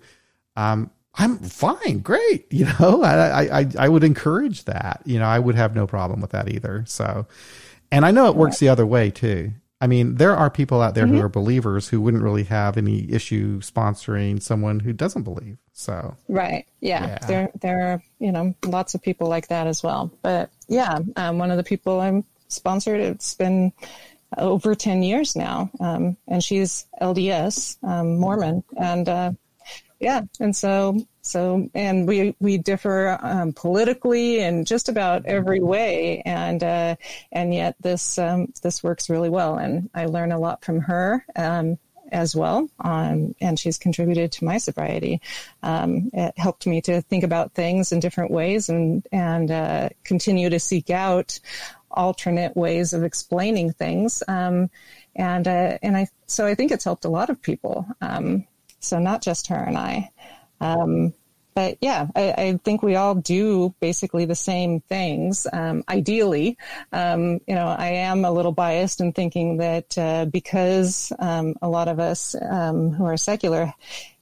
um, 0.56 0.90
I'm 1.14 1.38
fine, 1.38 2.00
great. 2.00 2.46
You 2.52 2.66
know, 2.78 3.02
I, 3.02 3.60
I 3.60 3.66
I 3.78 3.88
would 3.88 4.04
encourage 4.04 4.64
that. 4.64 5.02
You 5.04 5.18
know, 5.18 5.26
I 5.26 5.38
would 5.38 5.56
have 5.56 5.74
no 5.74 5.86
problem 5.86 6.20
with 6.20 6.30
that 6.30 6.48
either. 6.48 6.84
So, 6.86 7.26
and 7.90 8.04
I 8.04 8.10
know 8.10 8.28
it 8.28 8.36
works 8.36 8.58
the 8.58 8.68
other 8.68 8.86
way 8.86 9.10
too. 9.10 9.52
I 9.80 9.86
mean, 9.86 10.14
there 10.14 10.34
are 10.34 10.48
people 10.48 10.80
out 10.80 10.94
there 10.94 11.04
mm-hmm. 11.04 11.16
who 11.16 11.22
are 11.22 11.28
believers 11.28 11.88
who 11.88 12.00
wouldn't 12.00 12.22
really 12.22 12.44
have 12.44 12.78
any 12.78 13.10
issue 13.12 13.60
sponsoring 13.60 14.42
someone 14.42 14.80
who 14.80 14.92
doesn't 14.92 15.24
believe. 15.24 15.58
So 15.72 16.16
right, 16.28 16.66
yeah, 16.80 17.06
yeah. 17.06 17.18
there 17.26 17.50
there 17.60 17.92
are 17.92 18.02
you 18.18 18.32
know 18.32 18.54
lots 18.64 18.94
of 18.94 19.02
people 19.02 19.28
like 19.28 19.48
that 19.48 19.66
as 19.66 19.82
well. 19.82 20.10
But 20.22 20.50
yeah, 20.68 21.00
um, 21.16 21.38
one 21.38 21.50
of 21.50 21.58
the 21.58 21.64
people 21.64 22.00
I'm 22.00 22.24
sponsored, 22.48 23.00
it's 23.00 23.34
been 23.34 23.72
over 24.38 24.74
ten 24.74 25.02
years 25.02 25.36
now, 25.36 25.70
um, 25.78 26.16
and 26.26 26.42
she's 26.42 26.86
LDS 27.02 27.76
um, 27.82 28.18
Mormon, 28.18 28.64
and 28.78 29.08
uh, 29.08 29.32
yeah, 30.06 30.20
and 30.38 30.54
so 30.54 31.04
so, 31.22 31.68
and 31.74 32.06
we 32.06 32.36
we 32.38 32.58
differ 32.58 33.18
um, 33.20 33.52
politically 33.52 34.38
in 34.38 34.64
just 34.64 34.88
about 34.88 35.26
every 35.26 35.58
way, 35.58 36.22
and 36.24 36.62
uh, 36.62 36.94
and 37.32 37.52
yet 37.52 37.74
this 37.80 38.16
um, 38.16 38.52
this 38.62 38.84
works 38.84 39.10
really 39.10 39.28
well, 39.28 39.56
and 39.56 39.90
I 39.94 40.06
learn 40.06 40.30
a 40.30 40.38
lot 40.38 40.64
from 40.64 40.78
her. 40.82 41.26
Um, 41.34 41.78
as 42.12 42.36
well, 42.36 42.68
um, 42.78 43.34
and 43.40 43.58
she's 43.58 43.78
contributed 43.78 44.30
to 44.30 44.44
my 44.44 44.58
sobriety. 44.58 45.20
Um, 45.64 46.08
it 46.12 46.34
helped 46.36 46.64
me 46.64 46.80
to 46.82 47.02
think 47.02 47.24
about 47.24 47.54
things 47.54 47.90
in 47.90 47.98
different 47.98 48.30
ways, 48.30 48.68
and 48.68 49.04
and 49.10 49.50
uh, 49.50 49.88
continue 50.04 50.48
to 50.50 50.60
seek 50.60 50.88
out 50.88 51.40
alternate 51.90 52.56
ways 52.56 52.92
of 52.92 53.02
explaining 53.02 53.72
things. 53.72 54.22
Um, 54.28 54.70
and 55.16 55.48
uh, 55.48 55.78
and 55.82 55.96
I 55.96 56.06
so 56.28 56.46
I 56.46 56.54
think 56.54 56.70
it's 56.70 56.84
helped 56.84 57.04
a 57.04 57.08
lot 57.08 57.28
of 57.28 57.42
people. 57.42 57.84
Um, 58.00 58.46
so 58.80 58.98
not 58.98 59.22
just 59.22 59.48
her 59.48 59.56
and 59.56 59.76
I. 59.76 60.10
Um, 60.60 61.14
but 61.56 61.78
yeah, 61.80 62.08
I, 62.14 62.32
I, 62.32 62.60
think 62.64 62.82
we 62.82 62.96
all 62.96 63.14
do 63.14 63.74
basically 63.80 64.26
the 64.26 64.34
same 64.34 64.80
things. 64.80 65.46
Um, 65.50 65.84
ideally, 65.88 66.58
um, 66.92 67.40
you 67.46 67.54
know, 67.54 67.66
I 67.66 67.88
am 67.88 68.26
a 68.26 68.30
little 68.30 68.52
biased 68.52 69.00
in 69.00 69.14
thinking 69.14 69.56
that 69.56 69.96
uh, 69.96 70.26
because 70.26 71.12
um, 71.18 71.54
a 71.62 71.68
lot 71.68 71.88
of 71.88 71.98
us 71.98 72.36
um, 72.50 72.90
who 72.90 73.06
are 73.06 73.16
secular 73.16 73.72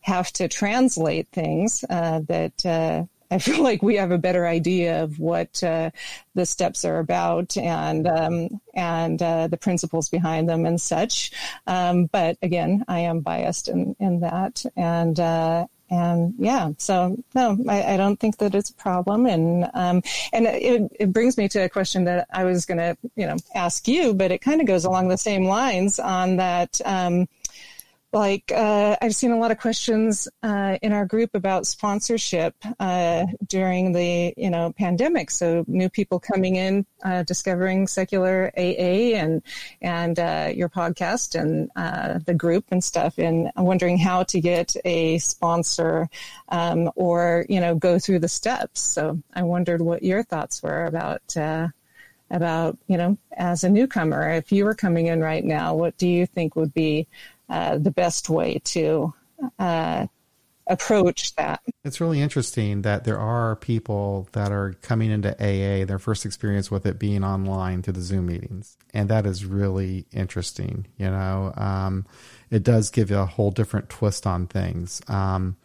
have 0.01 0.33
to 0.35 0.47
translate 0.47 1.27
things 1.33 1.85
uh, 1.90 2.21
that 2.29 2.64
uh, 2.64 3.05
I 3.31 3.39
feel 3.39 3.63
like 3.63 3.83
we 3.83 3.97
have 3.97 4.11
a 4.11 4.19
better 4.19 4.47
idea 4.47 5.03
of 5.03 5.19
what 5.19 5.63
uh, 5.63 5.91
the 6.35 6.47
steps 6.47 6.85
are 6.85 6.99
about 6.99 7.57
and 7.57 8.07
um, 8.07 8.61
and 8.75 9.23
uh, 9.23 9.49
the 9.49 9.57
principles 9.57 10.09
behind 10.09 10.49
them 10.49 10.67
and 10.67 10.81
such. 10.81 11.33
Um, 11.67 12.07
but 12.07 12.37
again, 12.43 12.85
I 12.89 13.01
am 13.01 13.21
biased 13.21 13.69
in, 13.69 13.97
in 13.99 14.21
that, 14.21 14.65
and 14.77 15.19
uh, 15.19 15.67
and 15.91 16.35
yeah, 16.39 16.71
so 16.79 17.17
no, 17.35 17.59
I, 17.69 17.95
I, 17.95 17.97
don't 17.97 18.19
think 18.19 18.39
that 18.39 18.55
it's 18.55 18.71
a 18.71 18.75
problem. 18.75 19.27
And 19.27 19.69
um, 19.75 20.03
and 20.33 20.47
it, 20.47 20.91
it 20.99 21.13
brings 21.13 21.37
me 21.37 21.49
to 21.49 21.61
a 21.61 21.69
question 21.69 22.05
that 22.05 22.27
I 22.33 22.45
was 22.45 22.67
going 22.67 22.79
to 22.79 22.97
you 23.17 23.27
know 23.27 23.37
ask 23.55 23.87
you, 23.87 24.15
but 24.15 24.33
it 24.33 24.41
kind 24.41 24.61
of 24.61 24.67
goes 24.67 24.85
along 24.85 25.09
the 25.09 25.19
same 25.19 25.45
lines 25.45 25.99
on 25.99 26.37
that. 26.37 26.81
Like 28.14 28.53
uh, 28.55 28.94
I've 29.03 29.16
seen 29.16 29.33
a 29.33 29.38
lot 29.38 29.50
of 29.50 29.59
questions 29.59 30.29
uh, 30.44 30.79
in 30.83 30.92
our 30.92 31.05
group 31.05 31.31
about 31.35 31.66
sponsorship 31.66 32.55
uh, 32.79 33.27
during 33.48 33.90
the 33.90 34.33
you 34.37 34.50
know 34.50 34.72
pandemic. 34.79 35.33
So 35.33 35.64
new 35.66 35.88
people 35.88 36.20
coming 36.20 36.55
in, 36.55 36.87
uh, 37.05 37.24
discovering 37.24 37.88
secular 37.88 38.53
AA 38.57 39.18
and 39.18 39.42
and 39.83 40.16
uh, 40.20 40.53
your 40.55 40.68
podcast 40.68 41.35
and 41.35 41.68
uh, 41.74 42.20
the 42.24 42.35
group 42.35 42.66
and 42.70 42.85
stuff, 42.85 43.18
and 43.18 43.50
wondering 43.57 43.98
how 43.98 44.22
to 44.22 44.40
get 44.40 44.77
a 44.85 45.18
sponsor 45.18 46.09
um, 46.50 46.92
or 46.94 47.44
you 47.48 47.59
know 47.59 47.74
go 47.74 47.98
through 47.98 48.20
the 48.20 48.29
steps. 48.29 48.81
So 48.81 49.20
I 49.35 49.42
wondered 49.42 49.83
what 49.83 50.05
your 50.05 50.22
thoughts 50.22 50.62
were 50.62 50.85
about 50.85 51.37
about 52.31 52.79
you 52.88 52.96
know 52.96 53.18
as 53.37 53.64
a 53.64 53.68
newcomer 53.68 54.31
if 54.31 54.50
you 54.50 54.64
were 54.64 54.74
coming 54.74 55.07
in 55.07 55.20
right 55.20 55.44
now 55.44 55.74
what 55.74 55.96
do 55.98 56.09
you 56.09 56.24
think 56.27 56.57
would 56.57 56.72
be 56.72 57.07
uh, 57.48 57.78
the 57.78 57.90
best 57.90 58.28
way 58.28 58.61
to 58.64 59.12
uh, 59.59 60.07
approach 60.66 61.35
that. 61.37 61.61
It's 61.85 62.00
really 62.00 62.20
interesting 62.20 62.83
that 62.83 63.04
there 63.04 63.18
are 63.18 63.57
people 63.57 64.28
that 64.33 64.50
are 64.50 64.74
coming 64.83 65.11
into 65.11 65.33
AA, 65.33 65.85
their 65.85 65.98
first 65.98 66.24
experience 66.24 66.70
with 66.70 66.87
it 66.87 66.98
being 66.98 67.22
online 67.22 67.83
through 67.83 67.94
the 67.94 68.00
Zoom 68.00 68.26
meetings. 68.26 68.76
And 68.92 69.09
that 69.11 69.26
is 69.26 69.44
really 69.44 70.07
interesting. 70.12 70.87
You 70.96 71.11
know, 71.11 71.52
um, 71.57 72.07
it 72.50 72.62
does 72.62 72.90
give 72.90 73.11
you 73.11 73.18
a 73.18 73.26
whole 73.26 73.50
different 73.50 73.90
twist 73.90 74.26
on 74.26 74.46
things. 74.46 75.02
Um, 75.09 75.57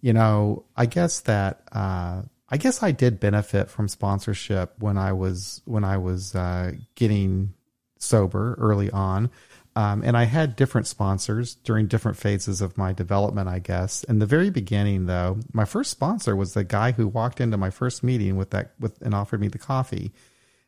you 0.00 0.12
know, 0.12 0.64
I 0.76 0.86
guess 0.86 1.20
that, 1.20 1.62
uh, 1.70 2.22
I 2.48 2.56
guess 2.58 2.82
I 2.82 2.90
did 2.90 3.20
benefit 3.20 3.70
from 3.70 3.88
sponsorship 3.88 4.74
when 4.78 4.98
I 4.98 5.12
was, 5.12 5.62
when 5.64 5.84
I 5.84 5.96
was, 5.98 6.34
uh, 6.34 6.72
getting 6.96 7.54
sober 7.98 8.56
early 8.58 8.90
on 8.90 9.30
um, 9.74 10.02
and 10.02 10.16
I 10.16 10.24
had 10.24 10.56
different 10.56 10.86
sponsors 10.86 11.54
during 11.54 11.86
different 11.86 12.18
phases 12.18 12.60
of 12.60 12.76
my 12.76 12.92
development, 12.92 13.48
I 13.48 13.58
guess. 13.58 14.04
In 14.04 14.18
the 14.18 14.26
very 14.26 14.50
beginning, 14.50 15.06
though, 15.06 15.40
my 15.52 15.64
first 15.64 15.90
sponsor 15.90 16.36
was 16.36 16.52
the 16.52 16.64
guy 16.64 16.92
who 16.92 17.08
walked 17.08 17.40
into 17.40 17.56
my 17.56 17.70
first 17.70 18.02
meeting 18.02 18.36
with 18.36 18.50
that 18.50 18.72
with 18.78 19.00
and 19.00 19.14
offered 19.14 19.40
me 19.40 19.48
the 19.48 19.58
coffee. 19.58 20.12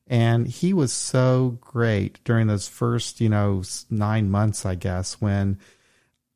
And 0.06 0.46
he 0.46 0.72
was 0.72 0.92
so 0.92 1.58
great 1.60 2.22
during 2.24 2.46
those 2.46 2.68
first, 2.68 3.20
you 3.20 3.28
know, 3.28 3.62
nine 3.90 4.30
months, 4.30 4.64
I 4.64 4.74
guess, 4.74 5.20
when 5.20 5.58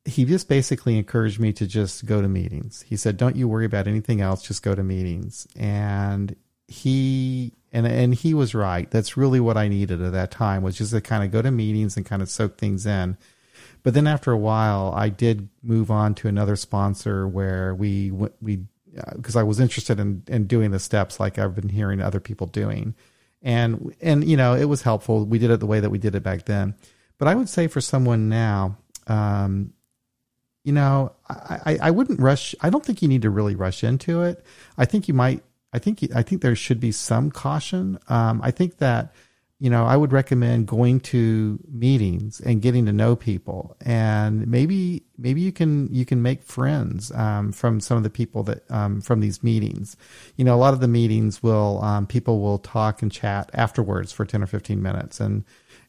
he 0.05 0.25
just 0.25 0.47
basically 0.47 0.97
encouraged 0.97 1.39
me 1.39 1.53
to 1.53 1.67
just 1.67 2.05
go 2.05 2.21
to 2.21 2.27
meetings. 2.27 2.83
He 2.87 2.97
said, 2.97 3.17
"Don't 3.17 3.35
you 3.35 3.47
worry 3.47 3.65
about 3.65 3.87
anything 3.87 4.21
else; 4.21 4.43
just 4.43 4.63
go 4.63 4.75
to 4.75 4.83
meetings." 4.83 5.47
And 5.55 6.35
he 6.69 7.53
and 7.71 7.87
and 7.87 8.13
he 8.13 8.33
was 8.33 8.53
right. 8.53 8.89
That's 8.91 9.17
really 9.17 9.39
what 9.39 9.57
I 9.57 9.67
needed 9.67 10.01
at 10.01 10.11
that 10.11 10.31
time 10.31 10.61
was 10.61 10.77
just 10.77 10.91
to 10.91 11.01
kind 11.01 11.23
of 11.23 11.31
go 11.31 11.41
to 11.41 11.51
meetings 11.51 11.97
and 11.97 12.05
kind 12.05 12.21
of 12.21 12.29
soak 12.29 12.57
things 12.57 12.85
in. 12.85 13.17
But 13.81 13.93
then 13.95 14.07
after 14.07 14.31
a 14.31 14.37
while, 14.37 14.93
I 14.95 15.09
did 15.09 15.49
move 15.63 15.89
on 15.89 16.13
to 16.15 16.27
another 16.27 16.55
sponsor 16.55 17.27
where 17.27 17.73
we 17.73 18.11
we 18.11 18.65
because 19.15 19.35
uh, 19.35 19.39
I 19.39 19.43
was 19.43 19.59
interested 19.59 19.99
in 19.99 20.23
in 20.27 20.45
doing 20.45 20.71
the 20.71 20.79
steps 20.79 21.19
like 21.19 21.39
I've 21.39 21.55
been 21.55 21.69
hearing 21.69 22.01
other 22.01 22.19
people 22.19 22.45
doing, 22.45 22.93
and 23.41 23.95
and 23.99 24.23
you 24.29 24.37
know 24.37 24.53
it 24.53 24.65
was 24.65 24.83
helpful. 24.83 25.25
We 25.25 25.39
did 25.39 25.49
it 25.49 25.59
the 25.59 25.65
way 25.65 25.79
that 25.79 25.89
we 25.89 25.97
did 25.97 26.13
it 26.13 26.23
back 26.23 26.45
then. 26.45 26.75
But 27.17 27.27
I 27.27 27.35
would 27.35 27.49
say 27.49 27.67
for 27.67 27.81
someone 27.81 28.29
now, 28.29 28.77
um, 29.07 29.73
you 30.63 30.71
know, 30.71 31.13
I, 31.27 31.59
I, 31.65 31.77
I 31.83 31.91
wouldn't 31.91 32.19
rush. 32.19 32.53
I 32.61 32.69
don't 32.69 32.85
think 32.85 33.01
you 33.01 33.07
need 33.07 33.23
to 33.23 33.29
really 33.29 33.55
rush 33.55 33.83
into 33.83 34.21
it. 34.21 34.45
I 34.77 34.85
think 34.85 35.07
you 35.07 35.13
might 35.13 35.43
I 35.73 35.79
think 35.79 36.07
I 36.15 36.23
think 36.23 36.41
there 36.41 36.55
should 36.55 36.79
be 36.79 36.91
some 36.91 37.31
caution. 37.31 37.99
Um, 38.07 38.41
I 38.43 38.51
think 38.51 38.77
that 38.77 39.13
you 39.59 39.69
know 39.69 39.85
I 39.85 39.97
would 39.97 40.11
recommend 40.11 40.67
going 40.67 40.99
to 41.01 41.59
meetings 41.71 42.39
and 42.39 42.61
getting 42.61 42.85
to 42.87 42.93
know 42.93 43.15
people, 43.15 43.75
and 43.81 44.47
maybe 44.47 45.03
maybe 45.17 45.41
you 45.41 45.51
can 45.51 45.93
you 45.93 46.05
can 46.05 46.21
make 46.21 46.41
friends 46.41 47.11
um, 47.11 47.51
from 47.51 47.79
some 47.79 47.97
of 47.97 48.03
the 48.03 48.09
people 48.09 48.41
that 48.43 48.69
um, 48.71 49.01
from 49.01 49.19
these 49.19 49.43
meetings. 49.43 49.95
You 50.37 50.45
know, 50.45 50.55
a 50.55 50.57
lot 50.57 50.73
of 50.73 50.79
the 50.79 50.87
meetings 50.87 51.43
will 51.43 51.83
um, 51.83 52.07
people 52.07 52.39
will 52.39 52.57
talk 52.57 53.01
and 53.03 53.11
chat 53.11 53.51
afterwards 53.53 54.11
for 54.11 54.25
ten 54.25 54.41
or 54.41 54.47
fifteen 54.47 54.81
minutes, 54.81 55.19
and 55.19 55.43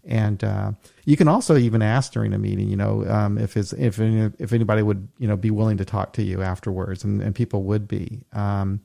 and 0.04 0.42
uh, 0.44 0.72
you 1.04 1.16
can 1.16 1.28
also 1.28 1.56
even 1.56 1.82
ask 1.82 2.12
during 2.12 2.32
a 2.32 2.38
meeting, 2.38 2.68
you 2.68 2.76
know, 2.76 3.06
um, 3.08 3.38
if 3.38 3.56
if 3.56 3.72
if 3.74 4.52
anybody 4.52 4.82
would 4.82 5.08
you 5.18 5.28
know 5.28 5.36
be 5.36 5.50
willing 5.50 5.78
to 5.78 5.84
talk 5.84 6.12
to 6.14 6.22
you 6.22 6.42
afterwards, 6.42 7.02
and, 7.02 7.22
and 7.22 7.34
people 7.34 7.62
would 7.62 7.88
be. 7.88 8.24
Um, 8.32 8.80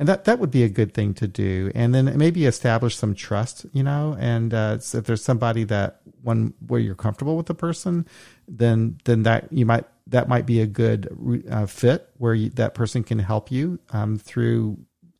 and 0.00 0.08
that 0.08 0.24
that 0.24 0.38
would 0.38 0.50
be 0.50 0.64
a 0.64 0.68
good 0.68 0.94
thing 0.94 1.14
to 1.14 1.28
do 1.28 1.70
and 1.74 1.94
then 1.94 2.16
maybe 2.16 2.46
establish 2.46 2.96
some 2.96 3.14
trust 3.14 3.66
you 3.72 3.82
know 3.84 4.16
and 4.18 4.52
uh, 4.52 4.78
if 4.80 5.04
there's 5.04 5.22
somebody 5.22 5.62
that 5.62 6.00
one 6.22 6.54
where 6.66 6.80
you're 6.80 6.96
comfortable 6.96 7.36
with 7.36 7.46
the 7.46 7.54
person 7.54 8.06
then 8.48 8.98
then 9.04 9.22
that 9.22 9.52
you 9.52 9.64
might 9.64 9.84
that 10.08 10.28
might 10.28 10.46
be 10.46 10.60
a 10.60 10.66
good 10.66 11.46
uh, 11.50 11.66
fit 11.66 12.08
where 12.16 12.34
you, 12.34 12.50
that 12.50 12.74
person 12.74 13.04
can 13.04 13.20
help 13.20 13.52
you 13.52 13.78
um, 13.90 14.18
through 14.18 14.76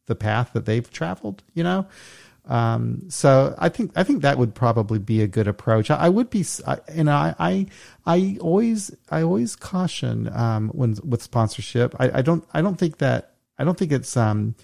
the 0.06 0.16
path 0.16 0.50
that 0.54 0.64
they've 0.64 0.90
traveled 0.90 1.44
you 1.54 1.62
know 1.62 1.86
um, 2.46 3.08
so 3.08 3.54
I 3.58 3.68
think 3.68 3.92
I 3.94 4.02
think 4.02 4.22
that 4.22 4.36
would 4.38 4.56
probably 4.56 4.98
be 4.98 5.22
a 5.22 5.28
good 5.28 5.46
approach. 5.46 5.88
I, 5.88 5.96
I 5.96 6.08
would 6.08 6.30
be, 6.30 6.44
I, 6.66 6.78
know, 6.96 7.12
I, 7.12 7.34
I, 7.38 7.66
I 8.06 8.38
always 8.40 8.90
I 9.08 9.22
always 9.22 9.54
caution 9.54 10.28
um, 10.32 10.70
when 10.70 10.96
with 11.04 11.22
sponsorship. 11.22 11.94
I, 12.00 12.10
I 12.18 12.22
don't 12.22 12.44
I 12.52 12.60
don't 12.60 12.76
think 12.76 12.98
that 12.98 13.34
I 13.56 13.62
don't 13.62 13.78
think 13.78 13.92
it's 13.92 14.16
um, 14.16 14.56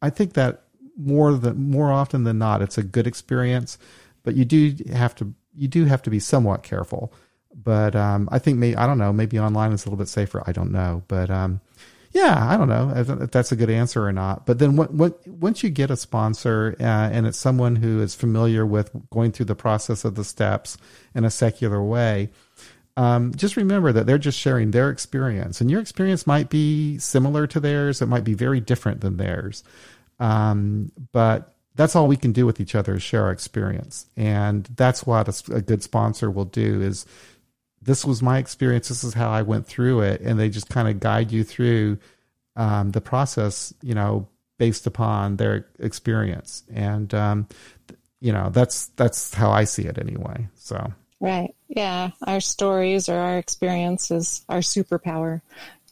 I 0.00 0.10
think 0.10 0.34
that 0.34 0.64
more 0.96 1.32
than 1.34 1.70
more 1.70 1.90
often 1.90 2.24
than 2.24 2.38
not, 2.38 2.62
it's 2.62 2.78
a 2.78 2.82
good 2.82 3.06
experience, 3.06 3.78
but 4.22 4.34
you 4.34 4.44
do 4.44 4.74
have 4.92 5.14
to 5.16 5.34
you 5.56 5.68
do 5.68 5.84
have 5.84 6.02
to 6.02 6.10
be 6.10 6.20
somewhat 6.20 6.62
careful. 6.62 7.12
But 7.54 7.94
um, 7.94 8.28
I 8.32 8.38
think 8.38 8.58
maybe 8.58 8.76
I 8.76 8.86
don't 8.86 8.98
know 8.98 9.12
maybe 9.12 9.38
online 9.38 9.72
is 9.72 9.84
a 9.84 9.88
little 9.88 9.98
bit 9.98 10.08
safer. 10.08 10.42
I 10.46 10.52
don't 10.52 10.72
know, 10.72 11.02
but 11.08 11.30
um, 11.30 11.60
yeah, 12.14 12.46
I 12.48 12.56
don't 12.56 12.68
know 12.68 12.92
if 12.94 13.32
that's 13.32 13.50
a 13.50 13.56
good 13.56 13.68
answer 13.68 14.06
or 14.06 14.12
not. 14.12 14.46
But 14.46 14.60
then 14.60 14.76
what, 14.76 14.94
what, 14.94 15.26
once 15.26 15.64
you 15.64 15.68
get 15.68 15.90
a 15.90 15.96
sponsor 15.96 16.76
uh, 16.78 16.84
and 16.84 17.26
it's 17.26 17.36
someone 17.36 17.74
who 17.74 18.00
is 18.00 18.14
familiar 18.14 18.64
with 18.64 18.92
going 19.10 19.32
through 19.32 19.46
the 19.46 19.56
process 19.56 20.04
of 20.04 20.14
the 20.14 20.22
steps 20.22 20.78
in 21.12 21.24
a 21.24 21.30
secular 21.30 21.82
way, 21.82 22.30
um, 22.96 23.34
just 23.34 23.56
remember 23.56 23.92
that 23.92 24.06
they're 24.06 24.18
just 24.18 24.38
sharing 24.38 24.70
their 24.70 24.90
experience, 24.90 25.60
and 25.60 25.70
your 25.70 25.80
experience 25.80 26.26
might 26.26 26.48
be 26.48 26.98
similar 26.98 27.46
to 27.48 27.58
theirs. 27.58 28.00
It 28.00 28.06
might 28.06 28.24
be 28.24 28.34
very 28.34 28.60
different 28.60 29.00
than 29.00 29.16
theirs. 29.16 29.64
Um, 30.20 30.92
but 31.12 31.52
that's 31.74 31.96
all 31.96 32.06
we 32.06 32.16
can 32.16 32.32
do 32.32 32.46
with 32.46 32.60
each 32.60 32.76
other 32.76 32.94
is 32.94 33.02
share 33.02 33.24
our 33.24 33.32
experience, 33.32 34.06
and 34.16 34.68
that's 34.76 35.04
what 35.04 35.28
a, 35.28 35.56
a 35.56 35.60
good 35.60 35.82
sponsor 35.82 36.30
will 36.30 36.44
do. 36.44 36.80
Is 36.82 37.04
this 37.82 38.04
was 38.04 38.22
my 38.22 38.38
experience. 38.38 38.88
This 38.88 39.02
is 39.02 39.14
how 39.14 39.28
I 39.28 39.42
went 39.42 39.66
through 39.66 40.02
it, 40.02 40.20
and 40.20 40.38
they 40.38 40.48
just 40.48 40.68
kind 40.68 40.88
of 40.88 41.00
guide 41.00 41.32
you 41.32 41.42
through 41.42 41.98
um, 42.54 42.92
the 42.92 43.00
process. 43.00 43.74
You 43.82 43.94
know, 43.94 44.28
based 44.56 44.86
upon 44.86 45.36
their 45.36 45.66
experience, 45.80 46.62
and 46.72 47.12
um, 47.12 47.48
you 48.20 48.32
know 48.32 48.50
that's 48.50 48.86
that's 48.94 49.34
how 49.34 49.50
I 49.50 49.64
see 49.64 49.82
it 49.82 49.98
anyway. 49.98 50.46
So. 50.54 50.92
Right. 51.24 51.54
Yeah. 51.68 52.10
Our 52.26 52.40
stories 52.40 53.08
or 53.08 53.16
our 53.16 53.38
experiences, 53.38 54.44
our 54.50 54.58
superpower. 54.58 55.40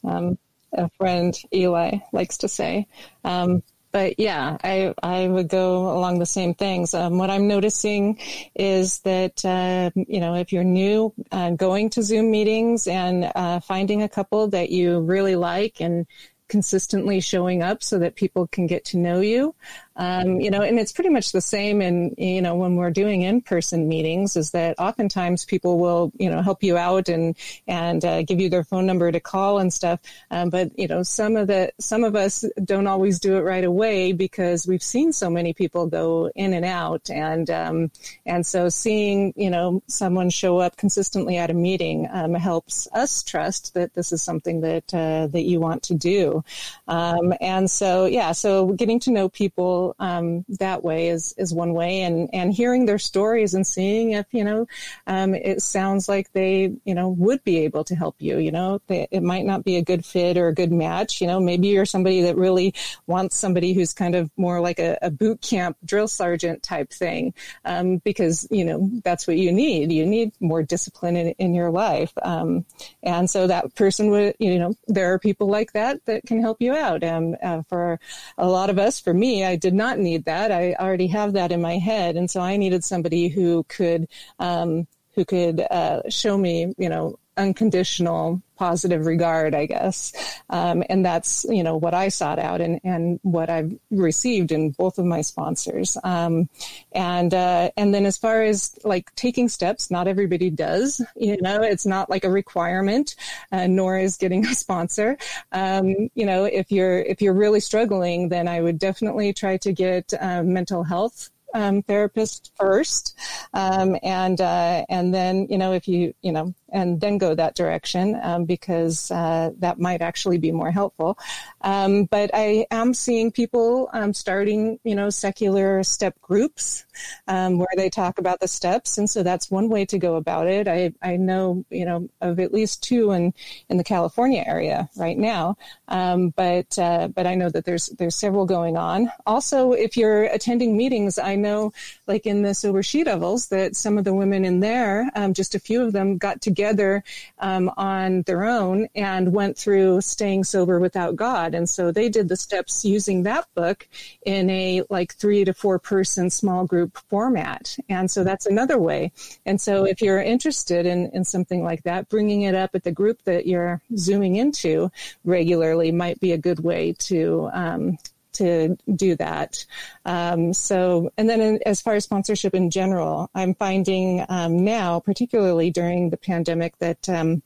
Um, 0.03 0.37
a 0.73 0.89
friend 0.89 1.35
Eli 1.51 1.97
likes 2.11 2.37
to 2.39 2.47
say. 2.47 2.85
Um, 3.23 3.63
but 3.91 4.19
yeah, 4.19 4.57
I, 4.63 4.93
I 5.01 5.27
would 5.27 5.47
go 5.47 5.89
along 5.97 6.19
the 6.19 6.27
same 6.27 6.53
things. 6.53 6.93
Um, 6.93 7.17
what 7.17 7.31
I'm 7.31 7.47
noticing 7.47 8.19
is 8.53 8.99
that, 8.99 9.43
uh, 9.43 9.89
you 9.95 10.19
know, 10.19 10.35
if 10.35 10.53
you're 10.53 10.63
new, 10.63 11.11
uh, 11.31 11.49
going 11.51 11.89
to 11.91 12.03
Zoom 12.03 12.29
meetings 12.29 12.85
and 12.85 13.31
uh, 13.33 13.59
finding 13.59 14.03
a 14.03 14.09
couple 14.09 14.47
that 14.49 14.69
you 14.69 14.99
really 14.99 15.35
like 15.35 15.81
and 15.81 16.05
consistently 16.47 17.19
showing 17.19 17.63
up 17.63 17.81
so 17.81 17.97
that 17.97 18.15
people 18.15 18.45
can 18.45 18.67
get 18.67 18.85
to 18.85 18.99
know 18.99 19.19
you. 19.19 19.55
Um, 19.95 20.39
you 20.39 20.49
know, 20.49 20.61
and 20.61 20.79
it's 20.79 20.91
pretty 20.91 21.11
much 21.11 21.33
the 21.33 21.41
same 21.41 21.81
in, 21.81 22.15
you 22.17 22.41
know, 22.41 22.55
when 22.55 22.75
we're 22.75 22.89
doing 22.89 23.21
in-person 23.21 23.87
meetings 23.87 24.35
is 24.35 24.51
that 24.51 24.79
oftentimes 24.79 25.45
people 25.45 25.77
will, 25.77 26.11
you 26.17 26.29
know, 26.29 26.41
help 26.41 26.63
you 26.63 26.77
out 26.77 27.09
and, 27.09 27.35
and 27.67 28.03
uh, 28.03 28.23
give 28.23 28.41
you 28.41 28.49
their 28.49 28.63
phone 28.63 28.85
number 28.87 29.11
to 29.11 29.19
call 29.19 29.59
and 29.59 29.71
stuff. 29.71 29.99
Um, 30.31 30.49
but, 30.49 30.77
you 30.79 30.87
know, 30.87 31.03
some 31.03 31.35
of 31.35 31.47
the, 31.47 31.71
some 31.79 32.03
of 32.03 32.15
us 32.15 32.43
don't 32.63 32.87
always 32.87 33.19
do 33.19 33.37
it 33.37 33.41
right 33.41 33.63
away 33.63 34.13
because 34.13 34.65
we've 34.65 34.81
seen 34.81 35.13
so 35.13 35.29
many 35.29 35.53
people 35.53 35.85
go 35.85 36.31
in 36.35 36.53
and 36.53 36.65
out. 36.65 37.09
And, 37.11 37.49
um, 37.49 37.91
and 38.25 38.45
so 38.45 38.69
seeing, 38.69 39.33
you 39.35 39.49
know, 39.51 39.83
someone 39.87 40.31
show 40.31 40.57
up 40.57 40.75
consistently 40.75 41.37
at 41.37 41.51
a 41.51 41.53
meeting 41.53 42.07
um, 42.11 42.33
helps 42.33 42.87
us 42.93 43.21
trust 43.21 43.75
that 43.75 43.93
this 43.93 44.11
is 44.11 44.23
something 44.23 44.61
that, 44.61 44.91
uh, 44.93 45.27
that 45.27 45.43
you 45.43 45.59
want 45.59 45.83
to 45.83 45.93
do. 45.93 46.43
Um, 46.87 47.33
and 47.39 47.69
so, 47.69 48.05
yeah, 48.05 48.31
so 48.31 48.73
getting 48.73 48.99
to 49.01 49.11
know 49.11 49.29
people 49.29 49.82
um, 49.99 50.45
that 50.59 50.83
way 50.83 51.09
is 51.09 51.33
is 51.37 51.53
one 51.53 51.73
way, 51.73 52.01
and 52.01 52.29
and 52.33 52.53
hearing 52.53 52.85
their 52.85 52.99
stories 52.99 53.53
and 53.53 53.65
seeing 53.65 54.11
if 54.11 54.25
you 54.31 54.43
know 54.43 54.67
um, 55.07 55.35
it 55.35 55.61
sounds 55.61 56.07
like 56.07 56.31
they 56.33 56.73
you 56.85 56.95
know 56.95 57.09
would 57.09 57.43
be 57.43 57.57
able 57.59 57.83
to 57.85 57.95
help 57.95 58.15
you. 58.19 58.37
You 58.37 58.51
know, 58.51 58.81
they, 58.87 59.07
it 59.11 59.23
might 59.23 59.45
not 59.45 59.63
be 59.63 59.77
a 59.77 59.81
good 59.81 60.05
fit 60.05 60.37
or 60.37 60.47
a 60.47 60.53
good 60.53 60.71
match. 60.71 61.21
You 61.21 61.27
know, 61.27 61.39
maybe 61.39 61.67
you're 61.69 61.85
somebody 61.85 62.21
that 62.21 62.37
really 62.37 62.73
wants 63.07 63.37
somebody 63.37 63.73
who's 63.73 63.93
kind 63.93 64.15
of 64.15 64.29
more 64.37 64.59
like 64.59 64.79
a, 64.79 64.97
a 65.01 65.11
boot 65.11 65.41
camp 65.41 65.77
drill 65.85 66.07
sergeant 66.07 66.63
type 66.63 66.91
thing, 66.91 67.33
um, 67.65 67.97
because 67.97 68.47
you 68.51 68.65
know 68.65 68.89
that's 69.03 69.27
what 69.27 69.37
you 69.37 69.51
need. 69.51 69.91
You 69.91 70.05
need 70.05 70.31
more 70.39 70.63
discipline 70.63 71.15
in, 71.15 71.29
in 71.39 71.53
your 71.53 71.71
life, 71.71 72.11
um, 72.21 72.65
and 73.01 73.29
so 73.29 73.47
that 73.47 73.75
person 73.75 74.09
would 74.09 74.35
you 74.39 74.59
know 74.59 74.75
there 74.87 75.13
are 75.13 75.19
people 75.19 75.47
like 75.47 75.73
that 75.73 76.05
that 76.05 76.25
can 76.25 76.41
help 76.41 76.61
you 76.61 76.73
out. 76.73 77.03
Um, 77.03 77.35
uh, 77.41 77.61
for 77.63 77.99
a 78.37 78.47
lot 78.47 78.69
of 78.69 78.79
us, 78.79 78.99
for 78.99 79.13
me, 79.13 79.43
I 79.43 79.55
did 79.55 79.72
not 79.73 79.99
need 79.99 80.25
that. 80.25 80.51
I 80.51 80.73
already 80.73 81.07
have 81.07 81.33
that 81.33 81.51
in 81.51 81.61
my 81.61 81.77
head, 81.77 82.15
and 82.15 82.29
so 82.29 82.41
I 82.41 82.57
needed 82.57 82.83
somebody 82.83 83.27
who 83.27 83.63
could 83.63 84.07
um, 84.39 84.87
who 85.15 85.25
could 85.25 85.61
uh, 85.61 86.01
show 86.09 86.37
me, 86.37 86.73
you 86.77 86.89
know, 86.89 87.19
unconditional 87.37 88.41
positive 88.55 89.05
regard, 89.05 89.53
I 89.55 89.65
guess. 89.65 90.13
Um, 90.49 90.83
and 90.89 91.05
that's, 91.05 91.45
you 91.49 91.63
know, 91.63 91.75
what 91.75 91.93
I 91.93 92.07
sought 92.09 92.39
out 92.39 92.61
and, 92.61 92.79
and 92.83 93.19
what 93.23 93.49
I've 93.49 93.73
received 93.91 94.51
in 94.51 94.71
both 94.71 94.99
of 94.99 95.05
my 95.05 95.21
sponsors. 95.21 95.97
Um, 96.03 96.49
and, 96.93 97.33
uh, 97.33 97.71
and 97.75 97.93
then 97.93 98.05
as 98.05 98.17
far 98.17 98.41
as 98.41 98.75
like 98.83 99.13
taking 99.15 99.49
steps, 99.49 99.91
not 99.91 100.07
everybody 100.07 100.49
does, 100.49 101.01
you 101.15 101.41
know, 101.41 101.61
it's 101.61 101.85
not 101.85 102.09
like 102.09 102.23
a 102.23 102.29
requirement, 102.29 103.15
uh, 103.51 103.67
nor 103.67 103.97
is 103.97 104.17
getting 104.17 104.45
a 104.53 104.55
sponsor. 104.55 105.17
Um, 105.51 106.09
you 106.15 106.25
know, 106.25 106.45
if 106.45 106.71
you're, 106.71 106.99
if 106.99 107.21
you're 107.21 107.33
really 107.33 107.59
struggling, 107.59 108.29
then 108.29 108.47
I 108.47 108.61
would 108.61 108.79
definitely 108.79 109.33
try 109.33 109.57
to 109.57 109.71
get 109.73 110.13
uh, 110.19 110.43
mental 110.43 110.83
health 110.83 111.31
um, 111.53 111.81
therapist 111.83 112.51
first, 112.57 113.17
um, 113.53 113.95
and 114.03 114.41
uh, 114.41 114.85
and 114.89 115.13
then 115.13 115.47
you 115.49 115.57
know 115.57 115.73
if 115.73 115.87
you 115.87 116.13
you 116.21 116.31
know 116.31 116.53
and 116.73 116.99
then 116.99 117.17
go 117.17 117.35
that 117.35 117.55
direction 117.55 118.19
um, 118.23 118.45
because 118.45 119.11
uh, 119.11 119.51
that 119.59 119.79
might 119.79 120.01
actually 120.01 120.39
be 120.39 120.51
more 120.51 120.71
helpful. 120.71 121.17
Um, 121.61 122.05
but 122.05 122.31
I 122.33 122.65
am 122.71 122.93
seeing 122.93 123.31
people 123.31 123.89
um, 123.93 124.13
starting, 124.13 124.79
you 124.83 124.95
know, 124.95 125.09
secular 125.09 125.83
step 125.83 126.19
groups 126.21 126.85
um, 127.27 127.59
where 127.59 127.67
they 127.77 127.89
talk 127.89 128.17
about 128.17 128.39
the 128.39 128.47
steps, 128.47 128.97
and 128.97 129.09
so 129.09 129.23
that's 129.23 129.51
one 129.51 129.69
way 129.69 129.85
to 129.85 129.97
go 129.99 130.15
about 130.15 130.47
it. 130.47 130.67
I 130.67 130.93
I 131.01 131.15
know, 131.15 131.63
you 131.69 131.85
know, 131.85 132.09
of 132.19 132.39
at 132.39 132.53
least 132.53 132.83
two 132.83 133.11
in 133.11 133.33
in 133.69 133.77
the 133.77 133.83
California 133.83 134.43
area 134.45 134.89
right 134.97 135.17
now, 135.17 135.55
um, 135.87 136.29
but 136.29 136.77
uh, 136.79 137.07
but 137.07 137.27
I 137.27 137.35
know 137.35 137.49
that 137.49 137.65
there's 137.65 137.87
there's 137.99 138.15
several 138.15 138.45
going 138.45 138.77
on. 138.77 139.11
Also, 139.27 139.73
if 139.73 139.95
you're 139.95 140.23
attending 140.23 140.75
meetings, 140.75 141.19
I 141.19 141.35
know, 141.35 141.71
like 142.07 142.25
in 142.25 142.41
the 142.41 142.55
Sober 142.55 142.81
She 142.81 143.03
Devils, 143.03 143.49
that 143.49 143.75
some 143.75 143.99
of 143.99 144.03
the 144.03 144.13
women 144.13 144.43
in 144.43 144.59
there, 144.59 145.11
um, 145.15 145.35
just 145.35 145.53
a 145.53 145.59
few 145.59 145.83
of 145.83 145.93
them, 145.93 146.17
got 146.17 146.41
together 146.41 146.62
together 146.63 147.03
um, 147.39 147.69
on 147.75 148.21
their 148.21 148.45
own 148.45 148.87
and 148.95 149.33
went 149.33 149.57
through 149.57 149.99
staying 149.99 150.45
sober 150.45 150.79
without 150.79 151.15
God. 151.15 151.53
And 151.53 151.69
so 151.69 151.91
they 151.91 152.07
did 152.07 152.29
the 152.29 152.37
steps 152.37 152.85
using 152.85 153.23
that 153.23 153.47
book 153.53 153.87
in 154.25 154.49
a 154.49 154.83
like 154.89 155.13
three 155.15 155.43
to 155.43 155.53
four 155.53 155.77
person 155.77 156.29
small 156.29 156.65
group 156.65 156.97
format. 157.09 157.77
And 157.89 158.09
so 158.09 158.23
that's 158.23 158.45
another 158.45 158.77
way. 158.77 159.11
And 159.45 159.59
so 159.59 159.83
if 159.83 160.01
you're 160.01 160.21
interested 160.21 160.85
in, 160.85 161.09
in 161.13 161.25
something 161.25 161.63
like 161.63 161.83
that, 161.83 162.07
bringing 162.07 162.43
it 162.43 162.55
up 162.55 162.71
at 162.75 162.83
the 162.83 162.91
group 162.91 163.21
that 163.25 163.45
you're 163.45 163.81
zooming 163.97 164.37
into 164.37 164.89
regularly 165.25 165.91
might 165.91 166.19
be 166.21 166.31
a 166.31 166.37
good 166.37 166.61
way 166.61 166.93
to 167.09 167.49
um, 167.51 167.97
to 168.33 168.77
do 168.95 169.15
that. 169.15 169.65
Um, 170.05 170.53
so, 170.53 171.11
and 171.17 171.29
then 171.29 171.41
in, 171.41 171.59
as 171.65 171.81
far 171.81 171.95
as 171.95 172.03
sponsorship 172.03 172.53
in 172.53 172.69
general, 172.69 173.29
I'm 173.33 173.55
finding 173.55 174.25
um, 174.29 174.63
now, 174.63 174.99
particularly 174.99 175.71
during 175.71 176.09
the 176.09 176.17
pandemic, 176.17 176.77
that 176.79 177.07
um, 177.09 177.41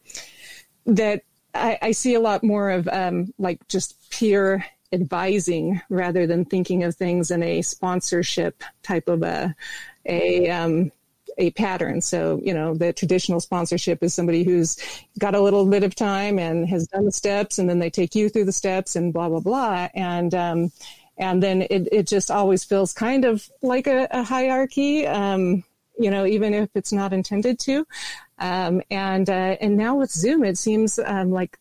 that 0.86 1.24
I, 1.54 1.78
I, 1.82 1.92
see 1.92 2.14
a 2.14 2.20
lot 2.20 2.44
more 2.44 2.70
of 2.70 2.88
um, 2.88 3.34
like 3.38 3.68
just 3.68 4.10
peer 4.10 4.66
advising 4.94 5.82
rather 5.90 6.26
than 6.26 6.46
thinking 6.46 6.84
of 6.84 6.96
things 6.96 7.30
in 7.30 7.44
a 7.44 7.62
sponsorship 7.62 8.64
type 8.84 9.10
of 9.10 9.22
a 9.24 9.56
a 10.06 10.50
um, 10.50 10.92
a 11.38 11.52
pattern. 11.52 12.02
So, 12.02 12.40
you 12.44 12.54
know, 12.54 12.74
the 12.74 12.94
traditional 12.94 13.40
sponsorship 13.40 14.04
is 14.04 14.14
somebody 14.14 14.44
who's 14.44 14.78
got 15.20 15.36
a 15.36 15.42
little 15.42 15.66
bit 15.66 15.84
of 15.84 15.96
time 15.96 16.40
and 16.40 16.68
has 16.70 16.88
done 16.88 17.06
the 17.06 17.12
steps, 17.12 17.60
and 17.60 17.70
then 17.70 17.80
they 17.80 17.90
take 17.90 18.16
you 18.16 18.30
through 18.30 18.46
the 18.46 18.52
steps 18.52 18.96
and 18.96 19.14
blah 19.14 19.30
blah 19.30 19.40
blah, 19.40 19.90
and 19.94 20.34
um, 20.34 20.72
and 21.18 21.42
then 21.42 21.62
it 21.64 21.88
it 21.92 22.08
just 22.08 22.32
always 22.32 22.64
feels 22.64 22.94
kind 22.94 23.26
of 23.26 23.50
like 23.62 23.88
a, 23.88 24.08
a 24.12 24.24
hierarchy. 24.24 25.06
Um, 25.08 25.64
you 26.00 26.12
know, 26.12 26.26
even 26.26 26.54
if 26.54 26.70
it's 26.76 26.94
not 26.94 27.12
intended 27.12 27.60
to. 27.60 27.86
Um, 28.40 28.82
and 28.92 29.30
uh, 29.30 29.58
and 29.60 29.78
now 29.78 29.96
with 29.96 30.12
Zoom, 30.12 30.44
it 30.44 30.58
seems 30.58 31.00
um, 31.00 31.32
like 31.32 31.58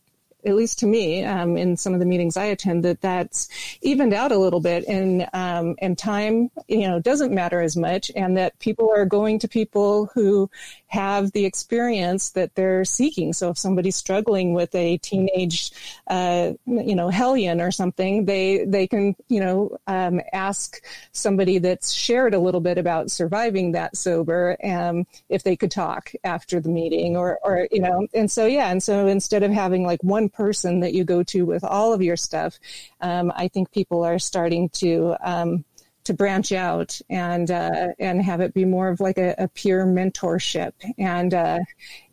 at 0.47 0.55
least 0.55 0.79
to 0.79 0.87
me, 0.87 1.25
um, 1.25 1.57
in 1.57 1.77
some 1.77 1.93
of 1.93 2.01
the 2.01 2.07
meetings 2.07 2.37
I 2.37 2.45
attend, 2.45 2.85
that 2.85 3.01
that's 3.01 3.49
evened 3.83 4.15
out 4.15 4.33
a 4.33 4.39
little 4.39 4.61
bit, 4.61 4.87
and 4.87 5.29
um, 5.33 5.75
and 5.79 5.99
time, 5.99 6.51
you 6.69 6.89
know, 6.89 7.01
doesn't 7.01 7.35
matter 7.35 7.61
as 7.61 7.77
much, 7.77 8.11
and 8.15 8.37
that 8.37 8.59
people 8.61 8.91
are 8.95 9.05
going 9.05 9.39
to 9.41 9.49
people 9.49 10.07
who 10.15 10.49
have 10.89 11.33
the 11.33 11.45
experience 11.45 12.31
that 12.31 12.55
they're 12.55 12.85
seeking. 12.85 13.33
So 13.33 13.51
if 13.51 13.59
somebody's 13.59 13.97
struggling 13.97 14.55
with 14.55 14.75
a 14.75 14.99
teenage, 14.99 15.73
uh, 16.07 16.53
you 16.67 16.95
know, 16.95 17.09
hellion 17.09 17.61
or 17.61 17.71
something, 17.71 18.25
they 18.25 18.65
they 18.65 18.87
can, 18.87 19.17
you 19.29 19.41
know, 19.41 19.77
um, 19.87 20.21
ask 20.33 20.83
somebody 21.13 21.59
that's 21.59 21.93
shared 21.93 22.35
a 22.35 22.39
little 22.39 22.61
bit 22.61 22.79
about 22.79 23.11
surviving 23.11 23.73
that 23.73 23.97
sober, 23.97 24.57
um, 24.63 25.07
if 25.29 25.43
they 25.43 25.57
could 25.57 25.71
talk 25.71 26.13
after 26.23 26.61
the 26.61 26.69
meeting, 26.69 27.17
or 27.17 27.39
or 27.43 27.67
you 27.71 27.81
know, 27.81 28.07
and 28.15 28.31
so 28.31 28.47
yeah, 28.47 28.71
and 28.71 28.83
so 28.83 29.07
instead 29.07 29.43
of 29.43 29.51
having 29.51 29.85
like 29.85 30.03
one 30.03 30.29
person 30.29 30.81
that 30.81 30.95
you 30.95 31.05
go 31.05 31.23
to 31.25 31.45
with 31.45 31.65
all 31.65 31.93
of 31.93 32.03
your 32.03 32.17
stuff, 32.17 32.59
um, 33.01 33.33
I 33.35 33.49
think 33.49 33.73
people 33.73 34.05
are 34.05 34.19
starting 34.19 34.69
to 34.71 35.17
um, 35.21 35.65
to 36.07 36.15
branch 36.15 36.53
out 36.53 36.99
and 37.11 37.51
uh, 37.51 37.89
and 37.99 38.23
have 38.23 38.41
it 38.41 38.55
be 38.55 38.65
more 38.65 38.89
of 38.89 39.01
like 39.01 39.19
a, 39.19 39.35
a 39.39 39.49
peer 39.49 39.87
mentorship 39.87 40.73
and 40.99 41.35
uh, 41.35 41.59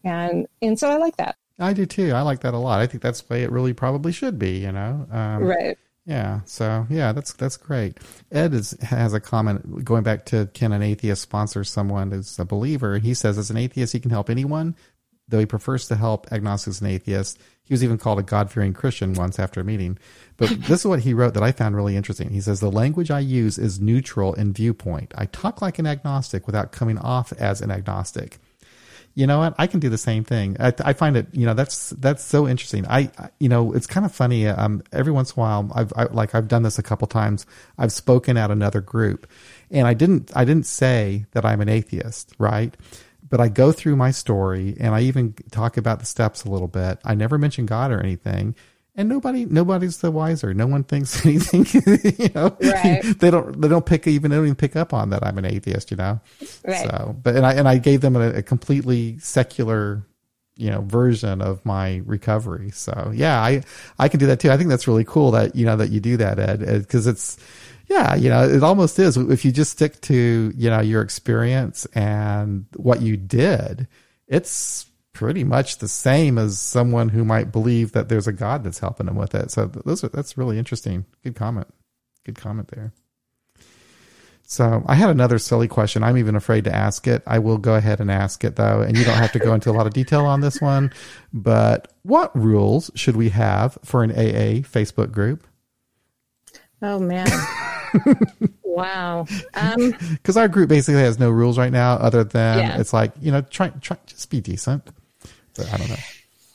and 0.04 0.48
and 0.62 0.78
so 0.78 0.90
I 0.90 0.98
like 0.98 1.18
that. 1.18 1.38
I 1.60 1.74
do 1.74 1.86
too. 1.86 2.12
I 2.12 2.22
like 2.22 2.42
that 2.42 2.54
a 2.54 2.58
lot. 2.58 2.80
I 2.80 2.88
think 2.88 3.04
that's 3.04 3.22
the 3.22 3.34
way 3.34 3.44
it 3.44 3.52
really 3.52 3.74
probably 3.74 4.12
should 4.12 4.38
be. 4.38 4.60
You 4.60 4.72
know, 4.72 5.08
um, 5.12 5.44
right? 5.44 5.78
Yeah. 6.06 6.42
So 6.46 6.86
yeah, 6.90 7.14
that's 7.14 7.34
that's 7.34 7.56
great. 7.56 7.98
Ed 8.32 8.54
is, 8.54 8.72
has 8.82 9.14
a 9.14 9.22
comment 9.22 9.86
going 9.86 10.04
back 10.04 10.26
to 10.26 10.50
can 10.54 10.74
an 10.74 10.82
atheist 10.82 11.22
sponsor 11.22 11.64
someone 11.64 12.12
as 12.12 12.38
a 12.38 12.46
believer? 12.46 12.98
He 12.98 13.14
says 13.14 13.38
as 13.38 13.50
an 13.50 13.58
atheist 13.58 13.94
he 13.94 14.00
can 14.00 14.12
help 14.12 14.30
anyone, 14.30 14.76
though 15.28 15.40
he 15.40 15.46
prefers 15.46 15.88
to 15.88 15.96
help 15.96 16.32
agnostics 16.32 16.82
and 16.82 16.90
atheists. 16.90 17.38
He 17.64 17.74
was 17.74 17.84
even 17.84 17.98
called 17.98 18.20
a 18.20 18.24
God 18.24 18.52
fearing 18.52 18.74
Christian 18.74 19.14
once 19.14 19.40
after 19.40 19.62
a 19.62 19.64
meeting. 19.64 19.98
But 20.38 20.50
this 20.68 20.82
is 20.82 20.86
what 20.86 21.00
he 21.00 21.14
wrote 21.14 21.34
that 21.34 21.44
I 21.44 21.52
found 21.52 21.76
really 21.76 21.96
interesting. 21.96 22.30
He 22.30 22.42
says, 22.42 22.60
The 22.60 22.72
language 22.72 23.12
I 23.12 23.20
use 23.20 23.58
is 23.58 23.80
neutral 23.80 24.34
in 24.34 24.54
viewpoint. 24.54 25.14
I 25.18 25.26
talk 25.28 25.62
like 25.62 25.80
an 25.80 25.88
agnostic 25.88 26.46
without 26.46 26.72
coming 26.72 26.98
off 26.98 27.32
as 27.34 27.62
an 27.62 27.72
agnostic. 27.72 28.40
You 29.16 29.28
know 29.28 29.40
what? 29.40 29.54
I 29.60 29.68
can 29.68 29.80
do 29.80 29.90
the 29.90 29.98
same 29.98 30.24
thing. 30.24 30.58
I, 30.60 30.74
I 30.84 30.94
find 30.94 31.16
it, 31.16 31.28
you 31.34 31.46
know, 31.46 31.54
that's 31.54 31.92
that's 31.92 32.24
so 32.24 32.48
interesting. 32.48 32.88
I, 32.88 33.12
you 33.40 33.48
know, 33.48 33.72
it's 33.72 33.86
kind 33.86 34.08
of 34.08 34.12
funny. 34.14 34.48
Um, 34.48 34.82
every 34.92 35.14
once 35.14 35.32
in 35.32 35.40
a 35.40 35.40
while, 35.40 35.72
I've 35.76 35.94
I, 35.96 36.06
like 36.06 36.34
I've 36.34 36.48
done 36.48 36.64
this 36.64 36.80
a 36.80 36.84
couple 36.84 37.08
times. 37.08 37.46
I've 37.78 37.92
spoken 37.92 38.38
at 38.38 38.50
another 38.50 38.82
group, 38.82 39.28
and 39.70 39.88
I 39.88 39.94
didn't 39.94 40.32
I 40.36 40.46
didn't 40.46 40.66
say 40.66 41.28
that 41.34 41.46
I'm 41.46 41.62
an 41.62 41.70
atheist, 41.70 42.34
right? 42.40 42.76
But 43.34 43.42
I 43.42 43.48
go 43.48 43.72
through 43.72 43.96
my 43.96 44.12
story 44.12 44.78
and 44.80 44.94
I 44.94 45.02
even 45.02 45.34
talk 45.50 45.78
about 45.78 45.98
the 45.98 46.06
steps 46.06 46.44
a 46.44 46.52
little 46.52 46.68
bit. 46.68 47.00
I 47.04 47.16
never 47.16 47.40
mention 47.40 47.66
God 47.66 47.90
or 47.90 48.00
anything. 48.00 48.54
And 48.96 49.10
nobody, 49.10 49.46
nobody's 49.46 49.98
the 49.98 50.12
wiser. 50.12 50.54
No 50.54 50.68
one 50.68 50.84
thinks 50.84 51.26
anything. 51.26 51.66
you 52.20 52.30
know, 52.36 52.56
right. 52.62 53.02
they 53.18 53.32
don't, 53.32 53.60
they 53.60 53.68
don't 53.68 53.88
pick 53.88 54.06
even, 54.06 54.30
they 54.30 54.38
don't 54.38 54.46
even 54.46 54.56
pick 54.56 54.76
up 54.76 54.94
on 54.94 55.10
that 55.10 55.26
I'm 55.26 55.40
an 55.40 55.46
atheist. 55.46 55.90
You 55.90 55.98
know, 55.98 56.22
right. 56.64 56.88
so, 56.88 57.16
but 57.24 57.36
and 57.36 57.44
I 57.44 57.54
and 57.54 57.68
I 57.68 57.80
gave 57.80 58.02
them 58.02 58.16
a, 58.16 58.34
a 58.34 58.44
completely 58.44 59.18
secular, 59.18 60.06
you 60.56 60.70
know, 60.70 60.82
version 60.82 61.42
of 61.42 61.66
my 61.66 62.04
recovery. 62.06 62.70
So 62.70 63.12
yeah, 63.16 63.42
I 63.42 63.64
I 63.98 64.10
can 64.10 64.20
do 64.20 64.28
that 64.28 64.42
too. 64.42 64.52
I 64.52 64.58
think 64.58 64.70
that's 64.70 64.88
really 64.88 65.06
cool 65.06 65.32
that 65.32 65.56
you 65.56 65.66
know 65.66 65.78
that 65.78 65.90
you 65.90 66.00
do 66.00 66.18
that, 66.18 66.38
Ed, 66.38 66.60
because 66.60 67.08
it's 67.08 67.40
Yeah, 67.88 68.16
you 68.16 68.30
know, 68.30 68.48
it 68.48 68.64
almost 68.64 68.98
is. 68.98 69.18
If 69.18 69.44
you 69.44 69.52
just 69.52 69.72
stick 69.72 70.00
to, 70.02 70.54
you 70.56 70.70
know, 70.70 70.80
your 70.80 71.02
experience 71.02 71.86
and 71.94 72.66
what 72.76 73.02
you 73.02 73.18
did, 73.18 73.88
it's 74.28 74.86
pretty 75.12 75.44
much 75.44 75.78
the 75.78 75.88
same 75.88 76.38
as 76.38 76.60
someone 76.60 77.10
who 77.10 77.24
might 77.24 77.52
believe 77.52 77.92
that 77.92 78.10
there's 78.10 78.28
a 78.28 78.34
God 78.34 78.64
that's 78.64 78.80
helping 78.80 79.06
them 79.06 79.16
with 79.16 79.36
it. 79.36 79.52
So 79.52 79.68
those 79.68 80.04
are, 80.04 80.10
that's 80.10 80.38
really 80.38 80.58
interesting. 80.58 81.06
Good 81.24 81.36
comment. 81.36 81.68
Good 82.26 82.36
comment 82.36 82.70
there. 82.70 82.94
So 84.46 84.84
I 84.88 84.96
had 84.96 85.10
another 85.10 85.40
silly 85.40 85.68
question. 85.68 86.04
I'm 86.04 86.18
even 86.18 86.36
afraid 86.36 86.66
to 86.66 86.76
ask 86.76 87.08
it. 87.08 87.24
I 87.26 87.40
will 87.40 87.58
go 87.58 87.76
ahead 87.76 88.00
and 88.00 88.12
ask 88.12 88.44
it 88.44 88.56
though, 88.56 88.82
and 88.82 88.98
you 88.98 89.04
don't 89.06 89.18
have 89.18 89.32
to 89.34 89.40
go 89.40 89.54
into 89.54 89.70
a 89.70 89.74
lot 89.74 89.88
of 89.88 89.94
detail 89.94 90.26
on 90.26 90.42
this 90.42 90.62
one. 90.62 90.92
But 91.32 91.94
what 92.04 92.36
rules 92.38 92.92
should 92.96 93.16
we 93.16 93.30
have 93.30 93.78
for 93.84 94.04
an 94.04 94.12
AA 94.12 94.62
Facebook 94.62 95.12
group? 95.12 95.48
Oh 96.84 97.00
man. 97.00 97.28
wow. 98.64 99.26
Because 99.26 100.38
um, 100.38 100.42
our 100.42 100.48
group 100.48 100.70
basically 100.70 101.02
has 101.02 101.18
no 101.18 101.30
rules 101.30 101.58
right 101.58 101.72
now, 101.72 101.94
other 101.94 102.24
than 102.24 102.60
yeah. 102.60 102.80
it's 102.80 102.94
like 102.94 103.14
you 103.22 103.32
know, 103.32 103.42
try 103.42 103.70
try 103.70 103.98
just 104.06 104.30
be 104.30 104.42
decent. 104.42 104.84
But 105.56 105.74
I 105.74 105.78
don't 105.78 105.90
know. 105.90 105.96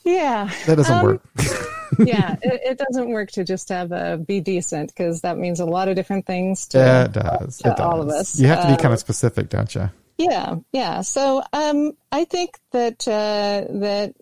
Yeah, 0.05 0.49
that 0.65 0.75
doesn't 0.75 0.95
um, 0.95 1.05
work. 1.05 1.21
yeah, 1.99 2.35
it, 2.41 2.61
it, 2.63 2.77
doesn't 2.77 3.09
work 3.09 3.31
to 3.31 3.43
just 3.43 3.69
have 3.69 3.91
a 3.91 4.17
be 4.17 4.39
decent 4.39 4.89
because 4.89 5.21
that 5.21 5.37
means 5.37 5.59
a 5.59 5.65
lot 5.65 5.87
of 5.87 5.95
different 5.95 6.25
things 6.25 6.67
to, 6.69 6.77
yeah, 6.77 7.05
it 7.05 7.11
does. 7.11 7.57
To 7.59 7.71
it 7.71 7.77
does. 7.77 7.79
all 7.79 8.01
of 8.01 8.09
us. 8.09 8.39
You 8.39 8.47
have 8.47 8.61
to 8.61 8.67
be 8.67 8.73
um, 8.73 8.79
kind 8.79 8.93
of 8.93 8.99
specific, 8.99 9.49
don't 9.49 9.73
you? 9.75 9.89
Yeah, 10.17 10.55
yeah. 10.71 11.01
So 11.01 11.43
um, 11.53 11.93
I 12.11 12.25
think 12.25 12.59
that 12.71 13.07
uh, 13.07 13.65
that 13.79 14.13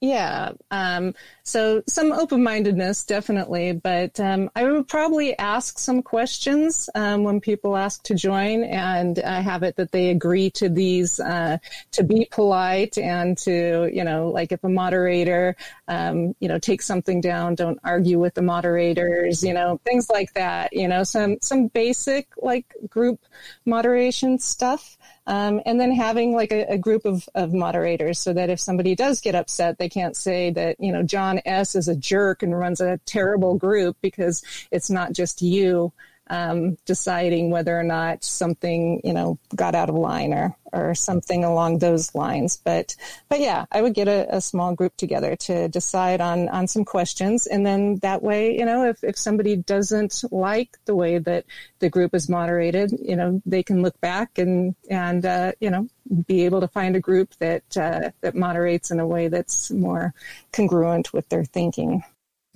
yeah. 0.00 0.52
Um, 0.70 1.14
so 1.42 1.82
some 1.88 2.12
open 2.12 2.42
mindedness, 2.42 3.04
definitely, 3.04 3.72
but 3.72 4.20
um, 4.20 4.48
I 4.54 4.64
would 4.64 4.86
probably 4.86 5.36
ask 5.38 5.78
some 5.78 6.02
questions 6.02 6.88
um, 6.94 7.24
when 7.24 7.40
people 7.40 7.76
ask 7.76 8.04
to 8.04 8.14
join 8.14 8.62
and 8.62 9.18
uh, 9.18 9.42
have 9.42 9.64
it 9.64 9.74
that 9.76 9.90
they 9.90 10.10
agree 10.10 10.50
to 10.50 10.68
these, 10.68 11.18
uh, 11.18 11.58
to 11.92 12.04
be 12.04 12.28
polite 12.30 12.96
and 12.96 13.36
to, 13.38 13.90
you 13.92 14.04
know, 14.04 14.28
like 14.28 14.52
if 14.52 14.62
a 14.62 14.68
moderator, 14.68 15.56
um, 15.88 16.34
you 16.38 16.48
know, 16.48 16.58
take 16.58 16.82
something 16.82 17.20
down, 17.20 17.56
don't 17.56 17.80
argue 17.82 18.20
with 18.20 18.34
the 18.34 18.42
moderators, 18.42 19.42
you 19.42 19.54
know, 19.54 19.80
things 19.84 20.08
like 20.10 20.32
that, 20.34 20.72
you 20.72 20.86
know, 20.86 21.02
some, 21.02 21.38
some 21.42 21.66
basic 21.66 22.28
like 22.36 22.72
group 22.88 23.20
moderation 23.64 24.38
stuff. 24.38 24.96
Um, 25.28 25.60
and 25.66 25.78
then 25.78 25.92
having 25.92 26.34
like 26.34 26.52
a, 26.52 26.64
a, 26.72 26.78
group 26.78 27.04
of, 27.04 27.28
of 27.34 27.52
moderators 27.52 28.18
so 28.18 28.32
that 28.32 28.48
if 28.48 28.58
somebody 28.58 28.94
does 28.94 29.20
get 29.20 29.34
upset, 29.34 29.76
they 29.76 29.90
can't 29.90 30.16
say 30.16 30.50
that, 30.52 30.76
you 30.80 30.90
know, 30.90 31.02
John 31.02 31.42
S. 31.44 31.74
is 31.74 31.86
a 31.86 31.94
jerk 31.94 32.42
and 32.42 32.58
runs 32.58 32.80
a 32.80 32.98
terrible 33.04 33.54
group 33.54 33.98
because 34.00 34.42
it's 34.70 34.88
not 34.88 35.12
just 35.12 35.42
you 35.42 35.92
um, 36.30 36.76
deciding 36.84 37.50
whether 37.50 37.78
or 37.78 37.82
not 37.82 38.24
something 38.24 39.00
you 39.04 39.12
know 39.12 39.38
got 39.54 39.74
out 39.74 39.88
of 39.88 39.94
line 39.94 40.32
or 40.32 40.56
or 40.72 40.94
something 40.94 41.44
along 41.44 41.78
those 41.78 42.14
lines. 42.14 42.60
But 42.62 42.94
but 43.28 43.40
yeah, 43.40 43.66
I 43.72 43.82
would 43.82 43.94
get 43.94 44.08
a, 44.08 44.36
a, 44.36 44.40
small 44.40 44.74
group 44.74 44.96
together 44.96 45.36
to 45.36 45.68
decide 45.68 46.20
on 46.20 46.48
on 46.48 46.66
some 46.66 46.84
questions, 46.84 47.46
and 47.46 47.64
then 47.64 47.96
that 48.00 48.22
way, 48.22 48.58
you 48.58 48.64
know, 48.64 48.84
if 48.88 49.02
if 49.02 49.18
somebody 49.18 49.56
doesn't 49.56 50.24
like 50.30 50.76
the 50.84 50.94
way 50.94 51.18
that 51.18 51.44
the 51.78 51.90
group 51.90 52.14
is 52.14 52.28
moderated, 52.28 52.92
you 53.00 53.16
know, 53.16 53.42
they 53.46 53.62
can 53.62 53.82
look 53.82 53.98
back 54.00 54.38
and 54.38 54.74
and 54.90 55.24
uh, 55.24 55.52
you 55.60 55.70
know 55.70 55.88
be 56.26 56.44
able 56.44 56.60
to 56.60 56.68
find 56.68 56.96
a 56.96 57.00
group 57.00 57.34
that 57.38 57.76
uh, 57.76 58.10
that 58.20 58.34
moderates 58.34 58.90
in 58.90 59.00
a 59.00 59.06
way 59.06 59.28
that's 59.28 59.70
more 59.70 60.14
congruent 60.52 61.12
with 61.12 61.28
their 61.28 61.44
thinking. 61.44 62.02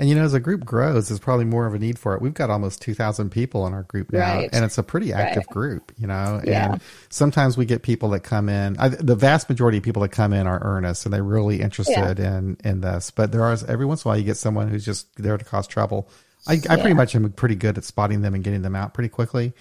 And 0.03 0.09
you 0.09 0.17
know, 0.17 0.25
as 0.25 0.35
a 0.35 0.41
group 0.41 0.65
grows, 0.65 1.07
there's 1.09 1.21
probably 1.21 1.45
more 1.45 1.65
of 1.65 1.75
a 1.75 1.79
need 1.79 1.97
for 1.97 2.17
it. 2.17 2.21
We've 2.21 2.35
got 2.35 2.51
almost 2.51 2.83
2,000 2.83 3.31
people 3.31 3.69
in 3.69 3.73
our 3.73 3.85
group 3.85 4.13
now, 4.13 4.35
right. 4.35 4.51
and 4.53 4.65
it's 4.65 4.77
a 4.77 4.83
pretty 4.83 5.13
active 5.13 5.45
right. 5.47 5.55
group, 5.55 5.93
you 5.97 6.09
know. 6.09 6.41
Yeah. 6.45 6.73
And 6.73 6.83
sometimes 7.09 7.57
we 7.57 7.67
get 7.67 7.85
people 7.85 8.09
that 8.09 8.25
come 8.25 8.49
in. 8.49 8.77
I, 8.81 8.89
the 8.89 9.15
vast 9.15 9.49
majority 9.49 9.79
of 9.79 9.85
people 9.85 10.03
that 10.03 10.09
come 10.09 10.33
in 10.33 10.49
are 10.49 10.59
earnest 10.61 11.07
and 11.07 11.15
they're 11.15 11.23
really 11.23 11.61
interested 11.61 12.19
yeah. 12.19 12.37
in 12.37 12.57
in 12.65 12.81
this. 12.81 13.13
But 13.13 13.31
there 13.31 13.45
are 13.45 13.57
every 13.69 13.87
once 13.87 14.05
in 14.05 14.09
a 14.09 14.11
while 14.11 14.19
you 14.19 14.25
get 14.25 14.37
someone 14.37 14.67
who's 14.67 14.85
just 14.85 15.07
there 15.23 15.39
to 15.39 15.45
cause 15.45 15.69
trouble. 15.69 16.09
I, 16.49 16.55
I 16.69 16.81
pretty 16.81 16.95
much 16.95 17.15
am 17.15 17.31
pretty 17.31 17.55
good 17.55 17.79
at 17.79 17.85
spotting 17.85 18.23
them 18.23 18.35
and 18.35 18.43
getting 18.43 18.63
them 18.63 18.75
out 18.75 18.95
pretty 18.95 19.09
quickly. 19.09 19.53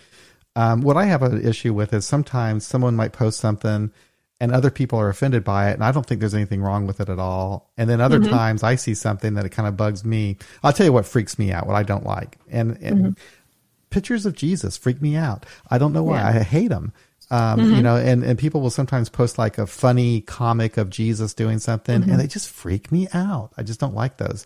Um, 0.55 0.81
what 0.81 0.97
I 0.97 1.05
have 1.05 1.21
an 1.21 1.47
issue 1.47 1.75
with 1.75 1.93
is 1.93 2.03
sometimes 2.03 2.65
someone 2.65 2.95
might 2.95 3.13
post 3.13 3.39
something 3.39 3.91
and 4.41 4.51
other 4.51 4.71
people 4.71 4.99
are 4.99 5.07
offended 5.07 5.43
by 5.43 5.69
it 5.69 5.73
and 5.73 5.83
i 5.83 5.91
don't 5.91 6.05
think 6.05 6.19
there's 6.19 6.33
anything 6.33 6.61
wrong 6.61 6.87
with 6.87 6.99
it 6.99 7.07
at 7.07 7.19
all 7.19 7.71
and 7.77 7.89
then 7.89 8.01
other 8.01 8.19
mm-hmm. 8.19 8.31
times 8.31 8.63
i 8.63 8.75
see 8.75 8.93
something 8.93 9.35
that 9.35 9.45
it 9.45 9.49
kind 9.49 9.67
of 9.67 9.77
bugs 9.77 10.03
me 10.03 10.35
i'll 10.63 10.73
tell 10.73 10.85
you 10.85 10.91
what 10.91 11.05
freaks 11.05 11.39
me 11.39 11.51
out 11.51 11.67
what 11.67 11.75
i 11.75 11.83
don't 11.83 12.05
like 12.05 12.37
and, 12.49 12.71
and 12.81 12.97
mm-hmm. 12.97 13.11
pictures 13.91 14.25
of 14.25 14.35
jesus 14.35 14.75
freak 14.75 15.01
me 15.01 15.15
out 15.15 15.45
i 15.69 15.77
don't 15.77 15.93
know 15.93 16.03
why 16.03 16.17
yeah. 16.17 16.27
i 16.27 16.43
hate 16.43 16.69
them 16.69 16.91
um, 17.29 17.61
mm-hmm. 17.61 17.75
you 17.75 17.81
know 17.81 17.95
and, 17.95 18.23
and 18.23 18.37
people 18.37 18.59
will 18.59 18.69
sometimes 18.69 19.07
post 19.07 19.37
like 19.37 19.57
a 19.57 19.67
funny 19.67 20.21
comic 20.21 20.75
of 20.75 20.89
jesus 20.89 21.33
doing 21.33 21.59
something 21.59 21.95
and 21.95 22.05
mm-hmm. 22.05 22.17
they 22.17 22.27
just 22.27 22.49
freak 22.49 22.91
me 22.91 23.07
out 23.13 23.53
i 23.57 23.63
just 23.63 23.79
don't 23.79 23.95
like 23.95 24.17
those 24.17 24.45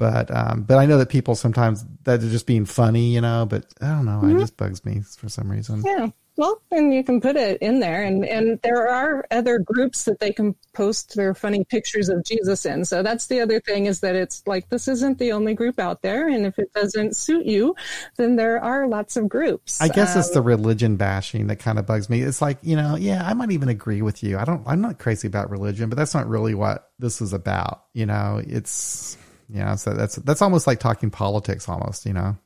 but 0.00 0.34
um, 0.34 0.62
but 0.62 0.78
I 0.78 0.86
know 0.86 0.96
that 0.96 1.10
people 1.10 1.34
sometimes 1.34 1.84
that 2.04 2.24
are 2.24 2.30
just 2.30 2.46
being 2.46 2.64
funny, 2.64 3.12
you 3.12 3.20
know. 3.20 3.44
But 3.44 3.66
I 3.82 3.88
don't 3.88 4.06
know, 4.06 4.20
it 4.20 4.22
mm-hmm. 4.22 4.38
just 4.38 4.56
bugs 4.56 4.82
me 4.82 5.02
for 5.02 5.28
some 5.28 5.50
reason. 5.50 5.82
Yeah, 5.84 6.08
well, 6.40 6.62
and 6.70 6.94
you 6.94 7.04
can 7.04 7.20
put 7.20 7.36
it 7.36 7.60
in 7.60 7.80
there, 7.80 8.02
and 8.02 8.24
and 8.24 8.58
there 8.62 8.88
are 8.88 9.26
other 9.30 9.58
groups 9.58 10.04
that 10.04 10.20
they 10.20 10.32
can 10.32 10.54
post 10.72 11.14
their 11.14 11.34
funny 11.34 11.64
pictures 11.64 12.08
of 12.08 12.24
Jesus 12.24 12.64
in. 12.64 12.86
So 12.86 13.02
that's 13.02 13.26
the 13.26 13.42
other 13.42 13.60
thing 13.60 13.84
is 13.84 14.00
that 14.00 14.16
it's 14.16 14.42
like 14.46 14.70
this 14.70 14.88
isn't 14.88 15.18
the 15.18 15.32
only 15.32 15.52
group 15.52 15.78
out 15.78 16.00
there, 16.00 16.28
and 16.28 16.46
if 16.46 16.58
it 16.58 16.72
doesn't 16.72 17.14
suit 17.14 17.44
you, 17.44 17.76
then 18.16 18.36
there 18.36 18.58
are 18.58 18.88
lots 18.88 19.18
of 19.18 19.28
groups. 19.28 19.82
I 19.82 19.88
guess 19.88 20.14
um, 20.14 20.20
it's 20.20 20.30
the 20.30 20.40
religion 20.40 20.96
bashing 20.96 21.48
that 21.48 21.58
kind 21.58 21.78
of 21.78 21.84
bugs 21.84 22.08
me. 22.08 22.22
It's 22.22 22.40
like 22.40 22.56
you 22.62 22.74
know, 22.74 22.96
yeah, 22.96 23.22
I 23.22 23.34
might 23.34 23.50
even 23.50 23.68
agree 23.68 24.00
with 24.00 24.22
you. 24.22 24.38
I 24.38 24.46
don't, 24.46 24.62
I'm 24.66 24.80
not 24.80 24.98
crazy 24.98 25.28
about 25.28 25.50
religion, 25.50 25.90
but 25.90 25.98
that's 25.98 26.14
not 26.14 26.26
really 26.26 26.54
what 26.54 26.90
this 26.98 27.20
is 27.20 27.34
about. 27.34 27.84
You 27.92 28.06
know, 28.06 28.40
it's 28.42 29.18
you 29.50 29.60
know, 29.60 29.76
so 29.76 29.92
that's 29.92 30.16
that's 30.16 30.40
almost 30.40 30.66
like 30.66 30.80
talking 30.80 31.10
politics, 31.10 31.68
almost. 31.68 32.06
You 32.06 32.14
know. 32.14 32.38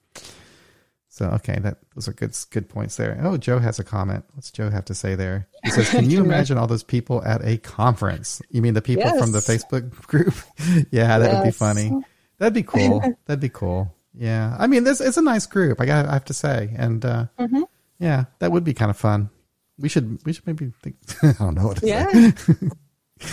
So 1.15 1.27
okay, 1.27 1.61
that 1.61 1.77
those 1.95 2.09
are 2.09 2.13
good 2.13 2.37
good 2.51 2.69
points 2.69 2.97
there. 2.97 3.17
Oh, 3.23 3.37
Joe 3.37 3.61
has 3.61 3.79
a 3.79 3.85
comment. 3.85 4.25
What's 4.35 4.51
Joe 4.51 4.69
have 4.69 4.85
to 4.87 4.97
say 4.97 5.15
there? 5.15 5.47
He 5.63 5.71
says, 5.71 5.89
"Can 5.89 6.11
you 6.11 6.21
imagine 6.25 6.59
all 6.59 6.67
those 6.67 6.83
people 6.83 7.23
at 7.25 7.41
a 7.45 7.57
conference? 7.59 8.43
You 8.51 8.61
mean 8.61 8.75
the 8.75 8.83
people 8.83 9.05
yes. 9.05 9.21
from 9.21 9.31
the 9.31 9.39
Facebook 9.39 9.93
group? 10.09 10.35
yeah, 10.91 11.21
that 11.21 11.31
yes. 11.31 11.35
would 11.37 11.45
be 11.45 11.53
funny. 11.53 12.03
That'd 12.39 12.53
be 12.53 12.63
cool. 12.65 13.01
That'd 13.27 13.39
be 13.39 13.49
cool. 13.49 13.95
Yeah, 14.13 14.57
I 14.59 14.67
mean, 14.67 14.83
this 14.83 15.01
it's 15.01 15.17
a 15.17 15.23
nice 15.23 15.47
group. 15.47 15.81
I 15.81 15.87
got 15.87 16.07
I 16.07 16.15
have 16.15 16.25
to 16.25 16.35
say, 16.35 16.75
and 16.77 17.05
uh, 17.05 17.27
mm-hmm. 17.39 17.63
yeah, 18.01 18.25
that 18.41 18.51
would 18.51 18.65
be 18.65 18.75
kind 18.75 18.91
of 18.91 18.97
fun. 18.97 19.31
We 19.79 19.89
should 19.89 20.19
we 20.27 20.33
should 20.33 20.49
maybe 20.49 20.73
think. 20.83 20.97
I 21.23 21.31
don't 21.39 21.55
know 21.55 21.69
what 21.69 21.77
to 21.77 21.87
yeah. 21.87 22.11
say. 22.11 22.71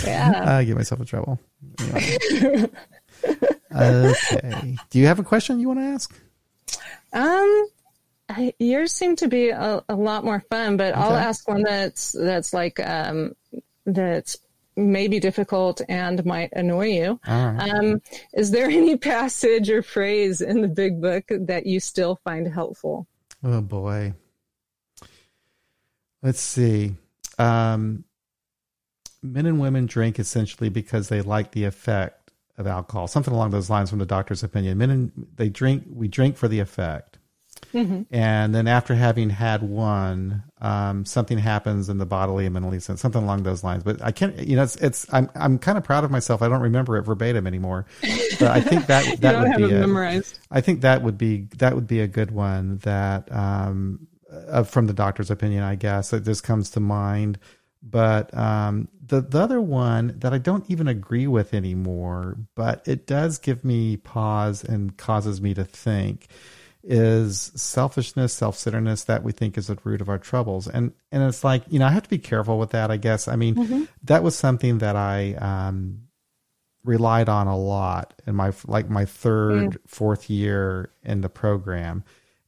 yeah, 0.06 0.56
I 0.58 0.64
get 0.66 0.76
myself 0.76 1.02
in 1.02 1.08
trouble. 1.08 1.40
Anyway. 1.80 2.70
okay. 3.74 4.78
Do 4.92 5.00
you 5.00 5.08
have 5.08 5.18
a 5.18 5.24
question 5.24 5.60
you 5.60 5.70
want 5.70 5.80
to 5.80 5.86
ask? 5.86 6.16
Um, 7.14 7.66
I, 8.30 8.54
yours 8.60 8.94
seem 8.94 9.16
to 9.18 9.28
be 9.28 9.50
a, 9.50 9.84
a 9.90 9.96
lot 9.96 10.24
more 10.24 10.44
fun, 10.50 10.78
but 10.78 10.94
okay. 10.94 11.02
I'll 11.02 11.16
ask 11.16 11.48
one 11.48 11.64
that's 11.64 12.14
that's 12.14 12.54
like 12.54 12.80
um, 12.80 13.34
that's 13.86 14.38
maybe 14.78 15.20
difficult 15.20 15.82
and 15.90 16.24
might 16.26 16.52
annoy 16.54 16.88
you. 16.88 17.20
Right. 17.28 17.70
Um, 17.70 18.02
is 18.34 18.52
there 18.52 18.66
any 18.70 18.98
passage 18.98 19.70
or 19.70 19.84
phrase 19.84 20.42
in 20.42 20.62
the 20.62 20.68
big 20.68 21.02
book 21.02 21.26
that 21.30 21.66
you 21.66 21.80
still 21.80 22.20
find 22.24 22.48
helpful? 22.48 23.08
Oh 23.44 23.62
boy. 23.62 24.14
Let's 26.24 26.40
see. 26.40 26.96
Um, 27.40 28.04
men 29.24 29.46
and 29.46 29.60
women 29.60 29.88
drink 29.88 30.20
essentially 30.20 30.70
because 30.70 31.10
they 31.10 31.22
like 31.22 31.52
the 31.52 31.64
effect 31.64 32.21
of 32.62 32.68
alcohol, 32.68 33.08
something 33.08 33.34
along 33.34 33.52
those 33.52 33.70
lines 33.70 33.90
from 33.90 34.00
the 34.00 34.06
doctor's 34.06 34.44
opinion. 34.44 34.78
Men 34.78 34.90
and 34.90 35.28
they 35.36 35.50
drink, 35.50 35.84
we 35.92 36.08
drink 36.08 36.38
for 36.38 36.48
the 36.48 36.60
effect. 36.60 37.18
Mm-hmm. 37.74 38.14
And 38.14 38.54
then 38.54 38.68
after 38.68 38.96
having 38.96 39.30
had 39.30 39.64
one, 39.64 40.44
um, 40.60 41.06
something 41.06 41.38
happens 41.38 41.90
in 41.90 41.98
the 41.98 42.06
bodily 42.06 42.46
and 42.46 42.54
mentally 42.54 42.80
sense, 42.80 43.02
something 43.02 43.22
along 43.22 43.44
those 43.44 43.64
lines. 43.64 43.84
But 43.84 44.04
I 44.04 44.12
can't, 44.12 44.38
you 44.40 44.56
know, 44.56 44.64
it's, 44.64 44.76
it's 44.78 45.06
I'm, 45.14 45.30
I'm 45.36 45.58
kind 45.58 45.78
of 45.78 45.84
proud 45.84 46.04
of 46.04 46.12
myself. 46.12 46.42
I 46.42 46.50
don't 46.50 46.62
remember 46.62 46.98
it 46.98 47.04
verbatim 47.04 47.48
anymore, 47.48 47.86
but 48.40 48.52
I 48.52 48.62
think 48.62 48.88
that, 48.88 49.18
that 49.22 49.40
would 49.40 49.58
be, 49.58 49.74
memorized. 49.74 50.40
I 50.50 50.62
think 50.62 50.82
that 50.82 51.02
would 51.02 51.18
be, 51.18 51.48
that 51.58 51.76
would 51.76 51.88
be 51.88 52.02
a 52.02 52.08
good 52.08 52.32
one 52.32 52.78
that, 52.80 53.32
um, 53.32 54.08
uh, 54.50 54.64
from 54.64 54.88
the 54.88 54.94
doctor's 54.94 55.30
opinion, 55.32 55.64
I 55.64 55.76
guess 55.76 56.12
that 56.12 56.24
just 56.24 56.44
comes 56.44 56.70
to 56.72 56.80
mind. 56.80 57.38
But, 57.84 58.36
um, 58.38 58.88
the 59.04 59.22
the 59.22 59.42
other 59.42 59.60
one 59.60 60.16
that 60.20 60.34
I 60.34 60.38
don't 60.38 60.70
even 60.70 60.88
agree 60.88 61.28
with 61.28 61.54
anymore, 61.54 62.38
but 62.56 62.88
it 62.88 63.06
does 63.06 63.40
give 63.40 63.66
me 63.66 63.98
pause 63.98 64.64
and 64.64 64.96
causes 64.96 65.42
me 65.42 65.54
to 65.56 65.66
think 65.66 66.28
is 66.84 67.52
selfishness, 67.56 68.34
self-centeredness 68.34 69.04
that 69.04 69.24
we 69.24 69.32
think 69.32 69.58
is 69.58 69.68
the 69.68 69.78
root 69.84 70.02
of 70.02 70.10
our 70.10 70.18
troubles. 70.18 70.68
And 70.68 70.94
and 71.12 71.24
it's 71.24 71.44
like, 71.44 71.64
you 71.70 71.80
know, 71.80 71.86
I 71.86 71.92
have 71.92 72.04
to 72.04 72.10
be 72.10 72.18
careful 72.18 72.58
with 72.58 72.72
that, 72.72 72.90
I 72.90 72.98
guess. 72.98 73.28
I 73.28 73.36
mean, 73.36 73.56
mm-hmm. 73.56 73.84
that 74.04 74.24
was 74.24 74.36
something 74.36 74.80
that 74.80 74.96
I 74.96 75.34
um, 75.36 76.08
relied 76.84 77.30
on 77.30 77.48
a 77.48 77.58
lot 77.58 78.14
in 78.26 78.36
my 78.36 78.54
like 78.66 78.90
my 78.90 79.06
third, 79.06 79.72
mm. 79.72 79.78
fourth 79.88 80.30
year 80.30 80.92
in 81.04 81.22
the 81.22 81.30
program. 81.30 82.04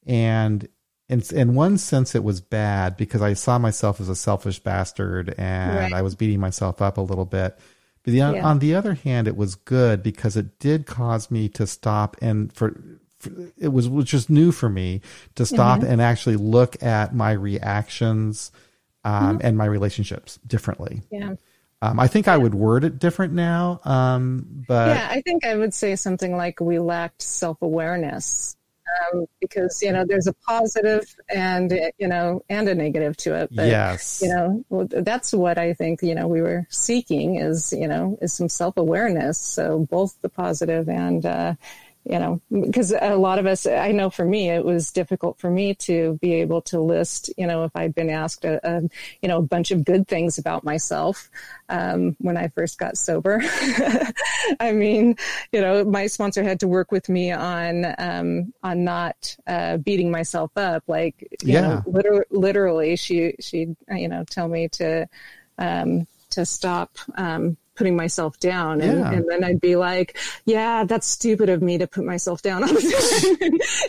And 0.05 0.67
in 1.13 1.37
in 1.37 1.55
one 1.55 1.77
sense 1.77 2.15
it 2.15 2.23
was 2.23 2.41
bad 2.41 2.97
because 2.97 3.21
I 3.21 3.33
saw 3.33 3.57
myself 3.59 4.01
as 4.01 4.09
a 4.09 4.15
selfish 4.15 4.59
bastard 4.59 5.33
and 5.37 5.75
Right. 5.77 5.93
I 5.93 6.01
was 6.01 6.15
beating 6.15 6.39
myself 6.39 6.81
up 6.81 6.97
a 6.97 7.01
little 7.01 7.25
bit. 7.25 7.57
But 8.03 8.11
the, 8.11 8.17
Yeah. 8.17 8.43
on 8.45 8.59
the 8.59 8.75
other 8.75 8.95
hand, 8.95 9.27
it 9.27 9.37
was 9.37 9.55
good 9.55 10.03
because 10.03 10.35
it 10.35 10.59
did 10.59 10.85
cause 10.85 11.31
me 11.31 11.47
to 11.49 11.65
stop 11.67 12.17
and 12.21 12.51
for, 12.51 12.73
for 13.19 13.31
it 13.57 13.69
was 13.69 13.87
which 13.87 14.11
was 14.13 14.29
new 14.29 14.51
for 14.51 14.67
me 14.69 15.01
to 15.35 15.45
stop 15.45 15.79
Mm-hmm. 15.79 15.91
and 15.91 16.01
actually 16.01 16.35
look 16.35 16.81
at 16.83 17.15
my 17.15 17.31
reactions 17.31 18.51
um, 19.05 19.37
Mm-hmm. 19.37 19.47
and 19.47 19.57
my 19.57 19.65
relationships 19.65 20.39
differently. 20.47 21.01
Yeah. 21.11 21.35
Um, 21.81 21.99
I 21.99 22.07
think 22.07 22.29
I 22.29 22.37
would 22.37 22.55
word 22.55 22.85
it 22.85 22.97
different 22.97 23.33
now, 23.33 23.81
um, 23.83 24.63
but 24.69 24.95
yeah, 24.95 25.07
I 25.11 25.19
think 25.21 25.45
I 25.45 25.55
would 25.57 25.73
say 25.73 25.97
something 25.97 26.35
like 26.37 26.61
we 26.61 26.79
lacked 26.79 27.21
self 27.21 27.61
awareness. 27.61 28.55
Um, 29.13 29.25
because 29.39 29.81
you 29.81 29.91
know 29.91 30.05
there's 30.05 30.27
a 30.27 30.33
positive 30.33 31.15
and 31.33 31.71
you 31.97 32.07
know 32.07 32.43
and 32.49 32.67
a 32.67 32.75
negative 32.75 33.15
to 33.17 33.33
it 33.33 33.49
but 33.55 33.67
yes, 33.67 34.19
you 34.21 34.29
know 34.29 34.63
well, 34.69 34.87
that's 34.89 35.33
what 35.33 35.57
i 35.57 35.73
think 35.73 36.01
you 36.01 36.13
know 36.13 36.27
we 36.27 36.41
were 36.41 36.67
seeking 36.69 37.37
is 37.37 37.73
you 37.73 37.87
know 37.87 38.17
is 38.21 38.33
some 38.33 38.49
self-awareness. 38.49 39.37
So 39.37 39.87
both 39.89 40.21
the 40.21 40.29
positive 40.29 40.89
and 40.89 41.25
uh 41.25 41.55
you 42.05 42.19
know 42.19 42.41
because 42.51 42.91
a 42.91 43.15
lot 43.15 43.39
of 43.39 43.45
us 43.45 43.65
i 43.65 43.91
know 43.91 44.09
for 44.09 44.25
me 44.25 44.49
it 44.49 44.63
was 44.63 44.91
difficult 44.91 45.39
for 45.39 45.49
me 45.49 45.73
to 45.73 46.17
be 46.21 46.33
able 46.33 46.61
to 46.61 46.79
list 46.79 47.29
you 47.37 47.47
know 47.47 47.63
if 47.63 47.71
i'd 47.75 47.95
been 47.95 48.09
asked 48.09 48.43
a, 48.43 48.59
a 48.67 48.81
you 49.21 49.29
know 49.29 49.37
a 49.37 49.41
bunch 49.41 49.71
of 49.71 49.85
good 49.85 50.07
things 50.07 50.37
about 50.37 50.63
myself 50.63 51.29
um, 51.69 52.15
when 52.19 52.35
i 52.35 52.47
first 52.49 52.77
got 52.77 52.97
sober 52.97 53.41
i 54.59 54.71
mean 54.73 55.15
you 55.51 55.61
know 55.61 55.83
my 55.85 56.07
sponsor 56.07 56.43
had 56.43 56.59
to 56.59 56.67
work 56.67 56.91
with 56.91 57.07
me 57.07 57.31
on 57.31 57.85
um, 57.97 58.53
on 58.63 58.83
not 58.83 59.35
uh, 59.47 59.77
beating 59.77 60.11
myself 60.11 60.51
up 60.57 60.83
like 60.87 61.21
you 61.41 61.53
Yeah. 61.53 61.61
know 61.61 61.83
liter- 61.85 62.27
literally 62.31 62.95
she 62.97 63.35
she'd 63.39 63.75
you 63.91 64.07
know 64.09 64.23
tell 64.29 64.47
me 64.47 64.67
to 64.69 65.07
um, 65.57 66.07
to 66.31 66.45
stop 66.45 66.97
um, 67.15 67.55
putting 67.75 67.95
myself 67.95 68.39
down 68.39 68.81
and, 68.81 68.99
Yeah. 68.99 69.11
and 69.11 69.25
then 69.29 69.43
I'd 69.43 69.59
be 69.61 69.75
like 69.75 70.17
yeah 70.45 70.83
that's 70.83 71.07
stupid 71.07 71.49
of 71.49 71.61
me 71.61 71.77
to 71.79 71.87
put 71.87 72.03
myself 72.05 72.41
down 72.41 72.63
all 72.63 72.69
the 72.69 73.37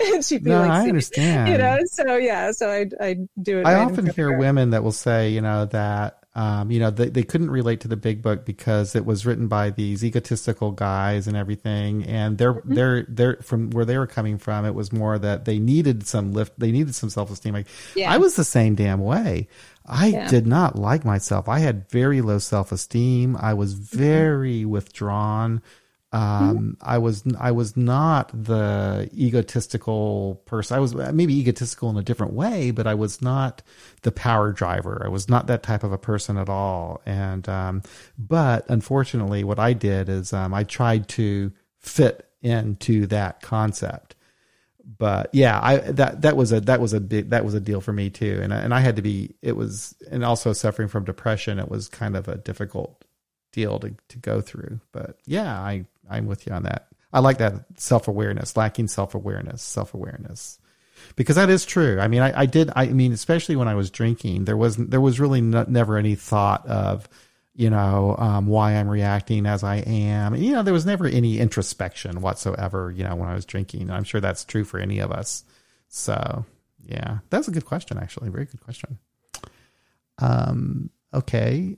time 0.00 0.12
and 0.14 0.24
she'd 0.24 0.44
be 0.44 0.50
no, 0.50 0.60
like 0.60 0.70
I 0.70 0.88
understand. 0.88 1.48
you 1.50 1.58
know 1.58 1.78
so 1.86 2.16
yeah 2.16 2.50
so 2.52 2.70
I 2.70 2.86
I 3.00 3.16
do 3.40 3.58
it 3.60 3.66
I 3.66 3.74
right 3.74 3.82
often 3.90 4.06
hear 4.06 4.36
women 4.38 4.70
that 4.70 4.82
will 4.82 4.92
say, 4.92 5.30
you 5.30 5.40
know, 5.40 5.66
that 5.66 6.23
um, 6.36 6.70
you 6.70 6.80
know 6.80 6.90
they, 6.90 7.08
they 7.10 7.22
couldn't 7.22 7.50
relate 7.50 7.80
to 7.80 7.88
the 7.88 7.96
big 7.96 8.20
book 8.22 8.44
because 8.44 8.96
it 8.96 9.06
was 9.06 9.24
written 9.24 9.46
by 9.46 9.70
these 9.70 10.04
egotistical 10.04 10.72
guys 10.72 11.26
and 11.28 11.36
everything, 11.36 12.04
and 12.06 12.38
they're 12.38 12.54
Mm-hmm. 12.54 12.74
they're 12.74 13.06
they're 13.08 13.36
from 13.42 13.70
where 13.70 13.84
they 13.84 13.98
were 13.98 14.06
coming 14.06 14.38
from. 14.38 14.64
It 14.64 14.74
was 14.74 14.92
more 14.92 15.18
that 15.18 15.44
they 15.44 15.58
needed 15.58 16.06
some 16.06 16.32
lift, 16.32 16.58
they 16.58 16.72
needed 16.72 16.94
some 16.94 17.10
self 17.10 17.30
esteem. 17.30 17.54
Like 17.54 17.66
Yeah. 17.94 18.12
I 18.12 18.16
was 18.18 18.34
the 18.36 18.44
same 18.44 18.74
damn 18.74 19.00
way. 19.00 19.46
I 19.86 20.06
Yeah. 20.08 20.28
did 20.28 20.46
not 20.46 20.76
like 20.76 21.04
myself. 21.04 21.48
I 21.48 21.58
had 21.60 21.88
very 21.90 22.20
low 22.20 22.38
self 22.38 22.72
esteem. 22.72 23.36
I 23.38 23.54
was 23.54 23.74
Mm-hmm. 23.74 23.98
very 23.98 24.64
withdrawn. 24.64 25.62
Um, 26.14 26.76
I 26.80 26.98
was 26.98 27.24
I 27.40 27.50
was 27.50 27.76
not 27.76 28.30
the 28.32 29.10
egotistical 29.12 30.40
person. 30.46 30.76
I 30.76 30.80
was 30.80 30.94
maybe 30.94 31.36
egotistical 31.36 31.90
in 31.90 31.96
a 31.96 32.02
different 32.02 32.34
way, 32.34 32.70
but 32.70 32.86
I 32.86 32.94
was 32.94 33.20
not 33.20 33.62
the 34.02 34.12
power 34.12 34.52
driver. 34.52 35.02
I 35.04 35.08
was 35.08 35.28
not 35.28 35.48
that 35.48 35.64
type 35.64 35.82
of 35.82 35.90
a 35.92 35.98
person 35.98 36.38
at 36.38 36.48
all. 36.48 37.02
And 37.04 37.48
um, 37.48 37.82
but 38.16 38.64
unfortunately, 38.70 39.42
what 39.42 39.58
I 39.58 39.72
did 39.72 40.08
is 40.08 40.32
um, 40.32 40.54
I 40.54 40.62
tried 40.62 41.08
to 41.08 41.50
fit 41.80 42.30
into 42.42 43.06
that 43.08 43.42
concept. 43.42 44.14
But 44.84 45.30
yeah, 45.32 45.58
I 45.60 45.78
that 45.78 46.22
that 46.22 46.36
was 46.36 46.52
a 46.52 46.60
that 46.60 46.80
was 46.80 46.92
a 46.92 47.00
big 47.00 47.30
that 47.30 47.44
was 47.44 47.54
a 47.54 47.60
deal 47.60 47.80
for 47.80 47.92
me 47.92 48.08
too. 48.08 48.38
And 48.40 48.52
and 48.52 48.72
I 48.72 48.78
had 48.78 48.94
to 48.96 49.02
be 49.02 49.34
it 49.42 49.56
was 49.56 49.96
and 50.12 50.24
also 50.24 50.52
suffering 50.52 50.86
from 50.86 51.04
depression. 51.04 51.58
It 51.58 51.68
was 51.68 51.88
kind 51.88 52.14
of 52.14 52.28
a 52.28 52.36
difficult 52.36 53.04
deal 53.54 53.78
to, 53.78 53.94
to 54.08 54.18
go 54.18 54.40
through. 54.40 54.80
But 54.92 55.18
yeah, 55.26 55.58
I, 55.58 55.86
I'm 56.10 56.26
with 56.26 56.46
you 56.46 56.52
on 56.52 56.64
that. 56.64 56.88
I 57.12 57.20
like 57.20 57.38
that 57.38 57.54
self 57.76 58.08
awareness, 58.08 58.56
lacking 58.56 58.88
self 58.88 59.14
awareness, 59.14 59.62
self 59.62 59.94
awareness, 59.94 60.58
because 61.14 61.36
that 61.36 61.48
is 61.48 61.64
true. 61.64 62.00
I 62.00 62.08
mean, 62.08 62.22
I, 62.22 62.40
I 62.40 62.46
did. 62.46 62.70
I 62.74 62.86
mean, 62.86 63.12
especially 63.12 63.54
when 63.54 63.68
I 63.68 63.76
was 63.76 63.90
drinking, 63.90 64.44
there 64.46 64.56
wasn't 64.56 64.90
there 64.90 65.00
was 65.00 65.20
really 65.20 65.40
never 65.40 65.96
any 65.96 66.16
thought 66.16 66.66
of, 66.66 67.08
you 67.54 67.70
know, 67.70 68.16
um, 68.18 68.48
why 68.48 68.72
I'm 68.72 68.88
reacting 68.88 69.46
as 69.46 69.62
I 69.62 69.76
am. 69.76 70.34
You 70.34 70.52
know, 70.52 70.64
there 70.64 70.74
was 70.74 70.86
never 70.86 71.06
any 71.06 71.38
introspection 71.38 72.20
whatsoever. 72.20 72.90
You 72.90 73.04
know, 73.04 73.14
when 73.14 73.28
I 73.28 73.34
was 73.34 73.44
drinking, 73.44 73.90
I'm 73.90 74.04
sure 74.04 74.20
that's 74.20 74.44
true 74.44 74.64
for 74.64 74.80
any 74.80 74.98
of 74.98 75.12
us. 75.12 75.44
So 75.88 76.44
yeah, 76.84 77.18
that's 77.30 77.46
a 77.46 77.52
good 77.52 77.64
question. 77.64 77.96
Actually, 77.96 78.30
very 78.30 78.46
good 78.46 78.60
question. 78.60 78.98
Um. 80.18 80.90
Okay. 81.12 81.76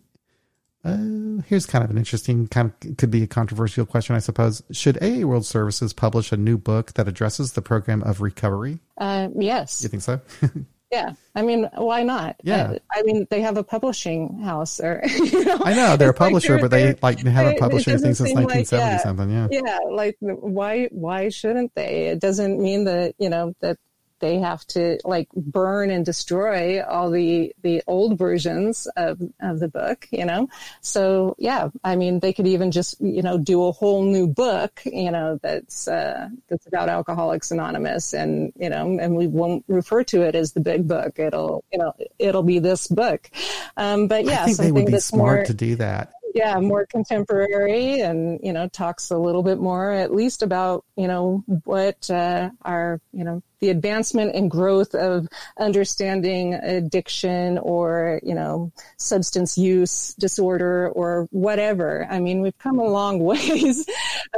Uh, 0.86 1.42
here's 1.46 1.66
kind 1.66 1.84
of 1.84 1.90
an 1.90 1.98
interesting, 1.98 2.46
kind 2.48 2.72
of 2.82 2.96
could 2.96 3.10
be 3.10 3.22
a 3.22 3.26
controversial 3.26 3.84
question, 3.86 4.16
I 4.16 4.20
suppose. 4.20 4.62
Should 4.72 5.02
AA 5.02 5.26
World 5.26 5.44
Services 5.46 5.92
publish 5.92 6.32
a 6.32 6.36
new 6.36 6.56
book 6.58 6.92
that 6.94 7.08
addresses 7.08 7.52
the 7.52 7.62
program 7.62 8.02
of 8.02 8.20
recovery? 8.20 8.78
uh, 8.98 9.28
yes 9.36 9.82
You 9.82 9.88
think 9.88 10.02
so? 10.02 10.20
yeah 10.92 11.14
I 11.34 11.42
mean 11.42 11.68
why 11.74 12.04
not 12.04 12.36
Yeah. 12.44 12.70
Uh, 12.70 12.78
I 12.92 13.02
mean 13.02 13.26
they 13.28 13.40
have 13.40 13.56
a 13.56 13.64
publishing 13.64 14.38
house 14.40 14.78
or 14.78 15.02
you 15.06 15.44
know 15.44 15.58
I 15.64 15.74
know 15.74 15.96
they're 15.96 16.10
a 16.10 16.12
like 16.12 16.16
publisher, 16.16 16.52
they're- 16.54 16.60
but 16.60 16.70
they 16.70 16.94
like 17.02 17.18
haven't 17.18 17.58
published 17.58 17.88
anything 17.88 18.14
since 18.14 18.28
seem 18.28 18.36
like- 18.36 18.46
1970 18.46 18.86
yeah. 18.86 18.98
something. 18.98 19.30
Yeah. 19.30 19.48
yeah 19.50 19.78
like 19.90 20.16
why 20.20 20.86
why 20.92 21.28
shouldn't 21.28 21.74
they 21.74 22.06
it 22.10 22.20
doesn't 22.20 22.60
mean 22.62 22.84
that 22.84 23.14
you 23.18 23.28
know 23.28 23.52
that 23.60 23.78
they 24.20 24.38
have 24.38 24.66
to 24.68 24.98
like 25.04 25.28
burn 25.34 25.90
and 25.90 26.04
destroy 26.04 26.82
all 26.82 27.10
the 27.10 27.54
the 27.62 27.82
old 27.86 28.18
versions 28.18 28.86
of 28.96 29.20
of 29.40 29.60
the 29.60 29.68
book 29.68 30.08
you 30.10 30.24
know? 30.24 30.48
So 30.80 31.34
yeah 31.38 31.68
i 31.84 31.96
mean 31.96 32.20
they 32.20 32.32
could 32.32 32.46
even 32.46 32.70
just 32.70 33.00
you 33.00 33.22
know 33.22 33.38
do 33.38 33.64
a 33.66 33.72
whole 33.72 34.02
new 34.02 34.26
book 34.26 34.82
you 34.84 35.10
know 35.10 35.38
that's 35.42 35.88
uh 35.88 36.28
that's 36.48 36.66
about 36.66 36.88
alcoholics 36.88 37.50
anonymous 37.50 38.12
and 38.12 38.52
you 38.56 38.68
know 38.68 38.98
and 38.98 39.16
we 39.16 39.26
won't 39.26 39.64
refer 39.68 40.02
to 40.04 40.22
it 40.22 40.34
as 40.34 40.52
the 40.52 40.60
big 40.60 40.86
book. 40.88 41.18
It'll 41.18 41.64
you 41.72 41.78
know 41.78 41.92
it'll 42.18 42.42
be 42.42 42.58
this 42.58 42.86
book. 42.88 43.30
Um 43.76 44.08
but 44.08 44.24
yeah 44.24 44.42
I 44.42 44.46
think 44.46 44.58
they 44.58 44.72
would 44.72 44.86
be 44.86 44.92
that's 44.92 45.06
smart 45.06 45.38
more 45.38 45.44
to 45.44 45.54
do 45.54 45.76
that. 45.76 46.12
yeah 46.34 46.58
more 46.58 46.86
contemporary 46.86 48.00
and 48.00 48.40
you 48.42 48.52
know 48.52 48.68
talks 48.68 49.10
a 49.10 49.18
little 49.18 49.42
bit 49.42 49.58
more 49.58 49.90
at 49.92 50.14
least 50.14 50.42
about 50.42 50.84
you 50.96 51.06
know 51.08 51.44
what 51.64 52.10
uh, 52.10 52.50
our 52.62 53.00
you 53.12 53.24
know 53.24 53.42
the 53.60 53.70
advancement 53.70 54.34
and 54.34 54.50
growth 54.50 54.94
of 54.94 55.26
understanding 55.58 56.54
addiction 56.54 57.58
or 57.58 58.20
you 58.22 58.34
know 58.34 58.70
substance 58.98 59.56
use 59.58 60.14
disorder 60.18 60.88
or 60.90 61.26
whatever 61.30 62.06
i 62.10 62.18
mean 62.20 62.40
we've 62.40 62.58
come 62.58 62.78
a 62.78 62.84
long 62.84 63.18
ways 63.24 63.86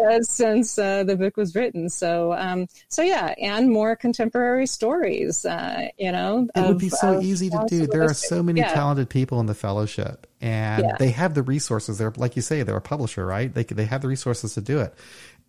uh, 0.02 0.20
since 0.20 0.78
uh, 0.78 1.04
the 1.04 1.16
book 1.16 1.36
was 1.36 1.54
written 1.54 1.88
so 1.88 2.32
um 2.34 2.66
so 2.88 3.02
yeah 3.02 3.34
and 3.40 3.70
more 3.70 3.94
contemporary 3.96 4.66
stories 4.66 5.44
uh, 5.44 5.88
you 5.98 6.12
know 6.12 6.46
It 6.54 6.60
would 6.60 6.78
be 6.78 6.88
so 6.88 7.20
easy 7.20 7.50
to 7.50 7.58
do. 7.68 7.86
There 7.86 8.04
are 8.04 8.14
so 8.14 8.42
many 8.42 8.60
Yeah. 8.60 8.72
talented 8.72 9.08
people 9.10 9.40
in 9.40 9.46
the 9.46 9.54
fellowship, 9.54 10.26
and 10.40 10.84
Yeah. 10.84 10.96
they 10.98 11.10
have 11.10 11.34
the 11.34 11.42
resources. 11.42 11.98
They're 11.98 12.12
like 12.16 12.36
you 12.36 12.42
say, 12.42 12.62
they're 12.62 12.76
a 12.76 12.80
publisher, 12.80 13.24
right? 13.26 13.52
They 13.52 13.64
they 13.64 13.84
have 13.86 14.02
the 14.02 14.08
resources 14.08 14.54
to 14.54 14.60
do 14.60 14.80
it, 14.80 14.94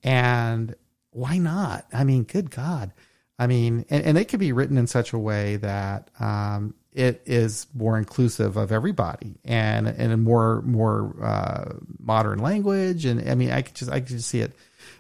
and 0.04 0.76
why 1.12 1.38
not? 1.38 1.86
I 1.94 2.04
mean, 2.04 2.24
good 2.24 2.52
God! 2.52 2.92
I 3.40 3.48
mean, 3.48 3.86
and, 3.90 4.04
and 4.04 4.18
it 4.18 4.26
could 4.26 4.40
be 4.42 4.52
written 4.52 4.78
in 4.78 4.86
such 4.86 5.14
a 5.14 5.18
way 5.18 5.56
that 5.56 6.10
um, 6.20 6.76
it 6.94 7.22
is 7.26 7.66
more 7.74 7.98
inclusive 7.98 8.58
of 8.58 8.72
everybody, 8.72 9.36
and 9.46 9.88
and 9.88 10.12
a 10.12 10.18
more 10.18 10.62
more 10.64 11.16
uh, 11.24 11.74
modern 12.00 12.40
language. 12.40 13.06
And 13.06 13.28
I 13.30 13.36
mean, 13.36 13.52
I 13.52 13.62
could 13.62 13.76
just 13.76 13.90
I 13.90 14.02
could 14.02 14.10
just 14.10 14.28
see 14.28 14.42
it. 14.42 14.54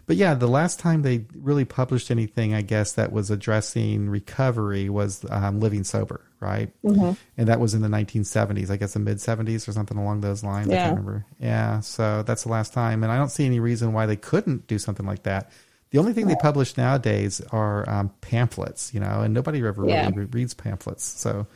But 0.05 0.15
yeah, 0.15 0.33
the 0.33 0.47
last 0.47 0.79
time 0.79 1.03
they 1.03 1.25
really 1.35 1.65
published 1.65 2.09
anything, 2.09 2.53
I 2.55 2.61
guess 2.61 2.93
that 2.93 3.11
was 3.11 3.29
addressing 3.29 4.09
recovery 4.09 4.89
was 4.89 5.23
um, 5.29 5.59
Living 5.59 5.83
Sober, 5.83 6.21
right? 6.39 6.71
Mm-hmm. 6.83 7.11
And 7.37 7.47
that 7.47 7.59
was 7.59 7.75
in 7.75 7.81
the 7.83 7.87
1970s, 7.89 8.71
I 8.71 8.77
guess 8.77 8.93
the 8.93 8.99
mid 8.99 9.17
70s 9.17 9.67
or 9.67 9.71
something 9.71 9.97
along 9.97 10.21
those 10.21 10.43
lines. 10.43 10.67
I 10.69 10.73
Yeah. 10.73 10.83
can't 10.85 10.97
remember. 10.97 11.25
Yeah, 11.39 11.81
so 11.81 12.23
that's 12.23 12.43
the 12.43 12.49
last 12.49 12.73
time, 12.73 13.03
and 13.03 13.11
I 13.11 13.17
don't 13.17 13.29
see 13.29 13.45
any 13.45 13.59
reason 13.59 13.93
why 13.93 14.05
they 14.07 14.15
couldn't 14.15 14.65
do 14.67 14.79
something 14.79 15.05
like 15.05 15.23
that. 15.23 15.51
The 15.91 15.97
only 15.97 16.13
thing 16.13 16.27
they 16.27 16.35
publish 16.35 16.77
nowadays 16.77 17.41
are 17.51 17.89
um, 17.89 18.11
pamphlets, 18.21 18.93
you 18.93 18.99
know, 18.99 19.21
and 19.21 19.33
nobody 19.33 19.65
ever 19.65 19.87
Yeah. 19.87 20.01
really 20.01 20.13
re- 20.19 20.25
reads 20.25 20.53
pamphlets. 20.53 21.03
So, 21.03 21.47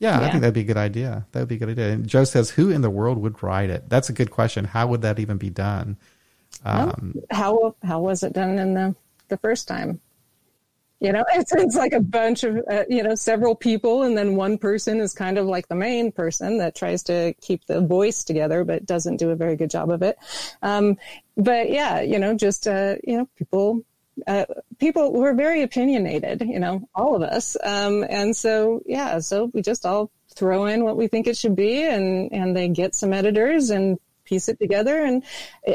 yeah, 0.00 0.20
I 0.20 0.28
think 0.30 0.40
that'd 0.40 0.54
be 0.54 0.60
a 0.60 0.64
good 0.64 0.76
idea. 0.76 1.24
That 1.32 1.40
would 1.40 1.48
be 1.48 1.54
a 1.54 1.58
good 1.58 1.70
idea. 1.70 1.92
And 1.92 2.06
Joe 2.06 2.24
says, 2.24 2.50
"Who 2.50 2.70
in 2.70 2.80
the 2.82 2.90
world 2.90 3.18
would 3.18 3.42
write 3.42 3.70
it?" 3.70 3.88
That's 3.88 4.10
a 4.10 4.12
good 4.12 4.30
question. 4.30 4.64
How 4.64 4.88
would 4.88 5.02
that 5.02 5.18
even 5.20 5.36
be 5.38 5.50
done? 5.50 5.96
Um, 6.64 7.14
how 7.30 7.76
how 7.82 8.00
was 8.00 8.22
it 8.22 8.32
done 8.32 8.58
in 8.58 8.74
the 8.74 8.94
the 9.28 9.36
first 9.36 9.68
time? 9.68 10.00
You 11.00 11.12
know, 11.12 11.24
it's 11.34 11.52
it's 11.52 11.76
like 11.76 11.92
a 11.92 12.00
bunch 12.00 12.44
of 12.44 12.58
uh, 12.70 12.84
you 12.88 13.02
know 13.02 13.14
several 13.14 13.54
people, 13.54 14.02
and 14.02 14.16
then 14.16 14.36
one 14.36 14.58
person 14.58 15.00
is 15.00 15.12
kind 15.12 15.38
of 15.38 15.46
like 15.46 15.68
the 15.68 15.74
main 15.74 16.12
person 16.12 16.58
that 16.58 16.74
tries 16.74 17.02
to 17.04 17.34
keep 17.40 17.64
the 17.66 17.80
voice 17.80 18.24
together, 18.24 18.64
but 18.64 18.86
doesn't 18.86 19.16
do 19.16 19.30
a 19.30 19.36
very 19.36 19.56
good 19.56 19.70
job 19.70 19.90
of 19.90 20.02
it. 20.02 20.18
Um, 20.62 20.96
but 21.36 21.70
yeah, 21.70 22.00
you 22.00 22.18
know, 22.18 22.34
just 22.34 22.66
uh, 22.66 22.96
you 23.04 23.18
know, 23.18 23.28
people 23.36 23.82
uh, 24.26 24.46
people 24.78 25.12
were 25.12 25.34
very 25.34 25.62
opinionated, 25.62 26.42
you 26.42 26.58
know, 26.58 26.88
all 26.94 27.14
of 27.14 27.22
us. 27.22 27.56
Um, 27.62 28.04
and 28.08 28.34
so, 28.34 28.82
yeah, 28.86 29.18
so 29.18 29.50
we 29.52 29.62
just 29.62 29.84
all 29.84 30.10
throw 30.34 30.66
in 30.66 30.84
what 30.84 30.96
we 30.96 31.06
think 31.06 31.26
it 31.26 31.36
should 31.36 31.56
be 31.56 31.82
and, 31.82 32.32
and 32.32 32.56
they 32.56 32.68
get 32.68 32.94
some 32.94 33.12
editors 33.12 33.70
and 33.70 33.98
piece 34.26 34.48
it 34.48 34.58
together. 34.58 35.04
And 35.04 35.22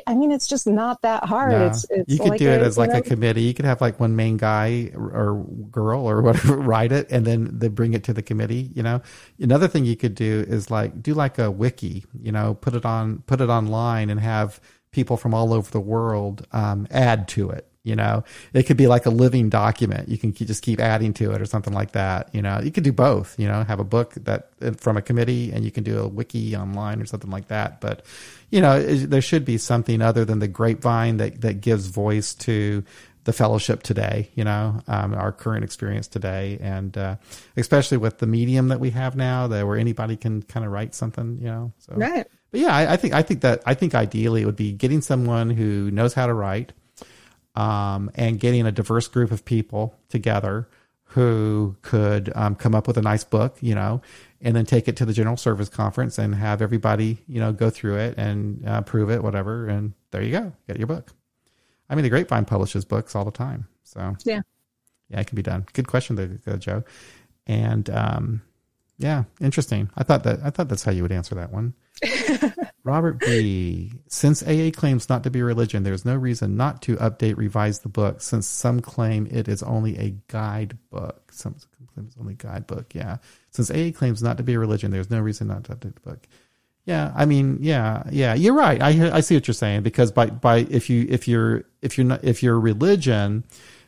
I 0.06 0.14
mean, 0.14 0.32
it's 0.32 0.47
just 0.47 0.68
not 0.68 1.02
that 1.02 1.24
hard. 1.24 1.52
No. 1.54 1.68
It's, 1.68 1.86
it's 1.89 2.12
you 2.12 2.20
could 2.20 2.30
like 2.30 2.39
do 2.39 2.49
it 2.49 2.62
a, 2.62 2.66
as 2.66 2.78
like 2.78 2.91
know, 2.91 2.97
a 2.97 3.02
committee. 3.02 3.41
You 3.41 3.54
could 3.54 3.66
have 3.66 3.82
like 3.82 3.99
one 3.99 4.16
main 4.16 4.38
guy 4.38 4.91
or 4.93 5.43
girl 5.72 6.08
or 6.08 6.22
whatever 6.22 6.58
write 6.58 6.91
it, 6.91 7.10
and 7.10 7.26
then 7.26 7.49
they 7.58 7.68
bring 7.70 7.93
it 7.93 8.04
to 8.06 8.14
the 8.14 8.22
committee. 8.22 8.70
You 8.76 8.84
know, 8.84 9.02
another 9.39 9.68
thing 9.68 9.86
you 9.86 9.97
could 9.97 10.16
do 10.16 10.45
is 10.47 10.70
like 10.70 11.02
do 11.02 11.14
like 11.14 11.39
a 11.39 11.49
wiki. 11.49 12.06
You 12.22 12.32
know, 12.32 12.54
put 12.54 12.76
it 12.76 12.86
on 12.86 13.24
put 13.26 13.41
it 13.41 13.49
online 13.49 14.10
and 14.10 14.20
have 14.20 14.60
people 14.91 15.18
from 15.18 15.34
all 15.34 15.54
over 15.54 15.72
the 15.72 15.80
world 15.80 16.45
um, 16.52 16.86
add 16.91 17.28
to 17.30 17.49
it 17.49 17.70
you 17.84 17.95
know? 17.95 18.23
It 18.53 18.63
could 18.63 18.77
be 18.77 18.88
like 18.88 19.05
a 19.05 19.09
living 19.09 19.49
document. 19.49 20.09
You 20.09 20.17
can 20.17 20.34
just 20.34 20.63
keep 20.63 20.79
adding 20.79 21.13
to 21.15 21.32
it 21.32 21.41
or 21.41 21.45
something 21.45 21.73
like 21.73 21.91
that 21.91 22.34
you 22.34 22.41
know? 22.41 22.59
You 22.61 22.71
could 22.71 22.84
do 22.84 22.91
both 22.93 23.38
you 23.39 23.47
know? 23.47 23.63
Have 23.63 23.79
a 23.79 23.84
book 23.84 24.13
that 24.15 24.49
uh, 24.61 24.71
from 24.71 24.97
a 24.97 25.01
committee 25.01 25.51
and 25.51 25.63
you 25.63 25.71
can 25.71 25.84
do 25.84 25.99
a 25.99 26.07
wiki 26.07 26.55
online 26.55 27.01
or 27.01 27.05
something 27.05 27.32
like 27.32 27.47
that. 27.47 27.82
But 27.82 28.05
you 28.49 28.61
know 28.61 28.82
there 28.82 29.21
should 29.21 29.45
be 29.45 29.57
something 29.57 30.01
other 30.01 30.25
than 30.25 30.39
the 30.39 30.47
grapevine 30.47 31.17
that 31.17 31.41
that 31.41 31.61
gives 31.61 31.88
voice 31.88 32.34
to 32.36 32.84
the 33.23 33.32
fellowship 33.32 33.84
today 33.84 34.32
you 34.34 34.43
know 34.43 34.82
um, 34.88 35.13
our 35.13 35.32
current 35.32 35.63
experience 35.63 36.07
today. 36.07 36.57
And 36.61 36.97
uh, 36.97 37.15
especially 37.57 37.97
with 37.97 38.19
the 38.19 38.27
medium 38.27 38.67
that 38.69 38.79
we 38.79 38.91
have 38.91 39.15
now 39.15 39.47
that 39.47 39.65
where 39.65 39.77
anybody 39.77 40.17
can 40.17 40.41
kind 40.43 40.65
of 40.65 40.71
write 40.71 40.93
something 40.93 41.38
you 41.39 41.47
know? 41.47 41.71
So 41.79 41.93
right. 41.95 42.27
but 42.51 42.59
yeah 42.59 42.75
I, 42.75 42.93
I 42.93 42.97
think 42.97 43.13
i 43.13 43.21
think 43.21 43.41
that 43.41 43.61
i 43.65 43.73
think 43.73 43.95
ideally 43.95 44.41
it 44.41 44.45
would 44.45 44.55
be 44.55 44.73
getting 44.73 45.01
someone 45.01 45.49
who 45.49 45.89
knows 45.91 46.13
how 46.13 46.27
to 46.27 46.34
write 46.34 46.73
um, 47.56 48.12
and 48.16 48.39
getting 48.39 48.66
a 48.66 48.72
diverse 48.72 49.08
group 49.08 49.32
of 49.32 49.45
people 49.45 49.95
together 50.10 50.68
who 51.04 51.76
could 51.82 52.32
um, 52.36 52.56
come 52.56 52.74
up 52.74 52.88
with 52.88 52.97
a 52.97 53.02
nice 53.02 53.24
book, 53.24 53.58
you 53.60 53.76
know, 53.76 54.02
and 54.39 54.56
then 54.56 54.66
take 54.66 54.88
it 54.88 54.95
to 54.95 55.06
the 55.06 55.12
general 55.12 55.36
service 55.36 55.68
conference 55.68 56.18
and 56.18 56.34
have 56.36 56.62
everybody, 56.62 57.18
you 57.28 57.39
know, 57.39 57.52
go 57.52 57.70
through 57.70 57.97
it 57.97 58.18
and 58.18 58.66
uh, 58.66 58.82
prove 58.82 59.10
it, 59.10 59.22
whatever. 59.22 59.68
And 59.68 59.93
there 60.12 60.22
you 60.22 60.32
go, 60.32 60.54
get 60.68 60.78
your 60.78 60.88
book. 60.88 61.12
I 61.89 61.95
mean, 61.95 62.04
the 62.04 62.10
Grapevine 62.10 62.45
publishes 62.45 62.86
books 62.86 63.16
all 63.16 63.26
the 63.26 63.32
time, 63.32 63.68
so 63.84 64.16
yeah, 64.24 64.41
yeah, 65.10 65.20
it 65.20 65.28
can 65.28 65.36
be 65.36 65.41
done. 65.41 65.66
Good 65.74 65.88
question, 65.88 66.16
though, 66.45 66.56
Joe. 66.56 66.86
And 67.45 67.89
um, 67.89 68.41
yeah, 68.97 69.26
interesting. 69.41 69.89
I 69.97 70.04
thought 70.04 70.24
that 70.24 70.39
I 70.43 70.52
thought 70.52 70.70
that's 70.70 70.84
how 70.84 70.91
you 70.91 71.02
would 71.02 71.12
answer 71.12 71.36
that 71.36 71.52
one. 71.52 71.74
Robert 72.84 73.19
B. 73.19 73.93
Since 74.07 74.41
AA 74.43 74.71
claims 74.73 75.07
not 75.07 75.23
to 75.23 75.29
be 75.29 75.39
a 75.39 75.45
religion, 75.45 75.84
there 75.84 75.93
is 75.93 76.05
no 76.05 76.15
reason 76.15 76.57
not 76.57 76.82
to 76.84 76.95
update, 76.97 77.38
revise 77.38 77.79
the 77.79 77.89
book, 77.89 78.21
since 78.21 78.47
some 78.47 78.79
claim 78.79 79.27
it 79.29 79.47
is 79.47 79.61
only 79.61 79.97
a 79.97 80.15
guidebook. 80.27 81.32
Some 81.32 81.55
claim 81.93 82.07
it's 82.07 82.17
only 82.19 82.34
guidebook. 82.34 82.95
Yeah. 82.95 83.17
Since 83.51 83.69
AA 83.69 83.91
claims 83.93 84.23
not 84.23 84.38
to 84.38 84.43
be 84.43 84.55
a 84.55 84.59
religion, 84.59 84.91
there's 84.91 85.11
no 85.11 85.19
reason 85.19 85.47
not 85.47 85.65
to 85.65 85.75
update 85.75 85.95
the 85.95 86.09
book. 86.09 86.27
Yeah, 86.86 87.11
I 87.15 87.25
mean, 87.25 87.59
yeah, 87.61 88.03
yeah, 88.09 88.34
you're 88.34 88.55
right. 88.55 88.82
I 88.82 89.15
I 89.15 89.19
see 89.19 89.36
what 89.36 89.47
you're 89.47 89.53
saying 89.53 89.84
because 89.84 90.11
by 90.11 90.27
by 90.27 90.57
if 90.57 90.89
you 90.89 91.05
if 91.09 91.27
you're 91.27 91.65
if 91.84 91.97
you're 91.97 92.07
not 92.07 92.23
if 92.23 92.41
you're 92.41 92.55
a 92.55 92.59
religion, 92.59 93.43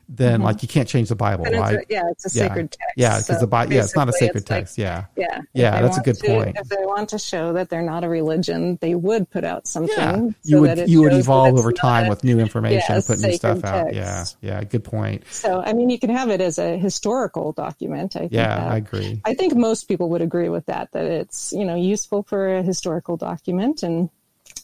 then 0.10 0.36
mm-hmm. 0.36 0.44
like 0.44 0.62
you 0.62 0.68
can't 0.68 0.88
change 0.88 1.10
the 1.10 1.16
Bible, 1.16 1.46
it's 1.46 1.58
right? 1.58 1.80
A, 1.80 1.86
yeah, 1.90 2.04
it's 2.12 2.26
a 2.26 2.38
yeah. 2.38 2.48
sacred 2.48 2.72
text. 2.72 2.94
Yeah, 2.98 3.18
because 3.18 3.38
so 3.38 3.40
the 3.40 3.48
Bible, 3.48 3.74
yeah, 3.74 3.84
it's 3.84 3.96
not 3.96 4.10
a 4.10 4.14
sacred 4.14 4.46
text. 4.46 4.78
Like, 4.78 4.84
yeah, 4.84 5.06
yeah, 5.16 5.42
yeah. 5.54 5.82
That's 5.82 5.98
a 5.98 6.02
good 6.02 6.18
to, 6.18 6.28
point. 6.28 6.58
If 6.58 6.70
they 6.70 6.78
want 6.80 7.10
to 7.10 7.20
show 7.20 7.54
that 7.54 7.70
they're 7.70 7.82
not 7.82 8.04
a 8.04 8.10
religion, 8.10 8.78
they 8.82 8.96
would 8.96 9.30
put 9.30 9.44
out 9.44 9.68
something. 9.68 9.96
Yeah, 9.98 10.16
so 10.16 10.34
you 10.44 10.62
would 10.62 10.90
you 10.90 11.02
would 11.02 11.14
evolve 11.14 11.58
over 11.58 11.72
time 11.72 12.08
with 12.08 12.24
new 12.24 12.40
information, 12.40 12.96
yeah, 12.96 13.02
put 13.06 13.20
new 13.20 13.34
stuff 13.34 13.62
text. 13.62 13.66
out. 13.66 13.94
Yeah, 13.94 14.26
yeah, 14.42 14.64
good 14.64 14.84
point. 14.84 15.24
So 15.32 15.62
I 15.62 15.74
mean, 15.74 15.90
you 15.90 16.00
can 16.00 16.10
have 16.10 16.30
it 16.30 16.42
as 16.42 16.58
a 16.58 16.78
historical 16.78 17.52
document. 17.52 18.16
I 18.16 18.28
yeah, 18.32 18.58
that, 18.58 18.72
I 18.72 18.78
agree. 18.78 19.22
I 19.26 19.34
think 19.34 19.56
most 19.56 19.86
people 19.88 20.10
would 20.10 20.22
agree 20.22 20.50
with 20.50 20.66
that. 20.68 20.92
That 20.92 21.06
it's 21.06 21.54
you 21.54 21.66
know 21.66 21.76
useful 21.76 22.24
for 22.24 22.58
a 22.58 22.64
historical 22.64 23.18
document 23.18 23.84
and 23.84 24.10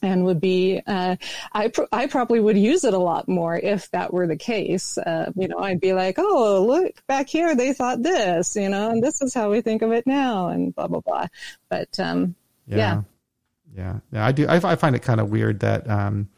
and 0.01 0.25
would 0.25 0.39
be 0.39 0.81
uh, 0.85 1.15
I 1.51 1.69
pr- 1.69 1.83
I 1.91 2.07
probably 2.07 2.39
would 2.39 2.57
use 2.57 2.83
it 2.83 2.93
a 2.93 2.99
lot 2.99 3.27
more 3.27 3.57
if 3.57 3.89
that 3.91 4.13
were 4.13 4.27
the 4.27 4.37
case. 4.37 4.97
Uh, 4.97 5.31
you 5.35 5.47
know, 5.47 5.59
I'd 5.59 5.81
be 5.81 5.93
like, 5.93 6.15
oh, 6.17 6.65
look 6.65 7.05
back 7.07 7.27
here, 7.27 7.55
they 7.55 7.73
thought 7.73 8.03
this, 8.03 8.55
you 8.55 8.69
know, 8.69 8.89
and 8.89 9.03
this 9.03 9.21
is 9.21 9.33
how 9.33 9.51
we 9.51 9.61
think 9.61 9.81
of 9.81 9.91
it 9.91 10.05
now, 10.07 10.49
and 10.49 10.73
blah 10.73 10.87
blah 10.87 11.01
blah. 11.01 11.27
But 11.69 11.99
um, 11.99 12.35
yeah. 12.67 12.77
yeah. 12.77 13.01
yeah, 13.75 13.99
yeah, 14.11 14.25
I 14.25 14.31
do. 14.31 14.47
I, 14.47 14.71
I 14.71 14.75
find 14.75 14.95
it 14.95 15.01
kind 15.01 15.19
of 15.19 15.29
weird 15.29 15.61
that. 15.61 15.89
Um, 15.89 16.29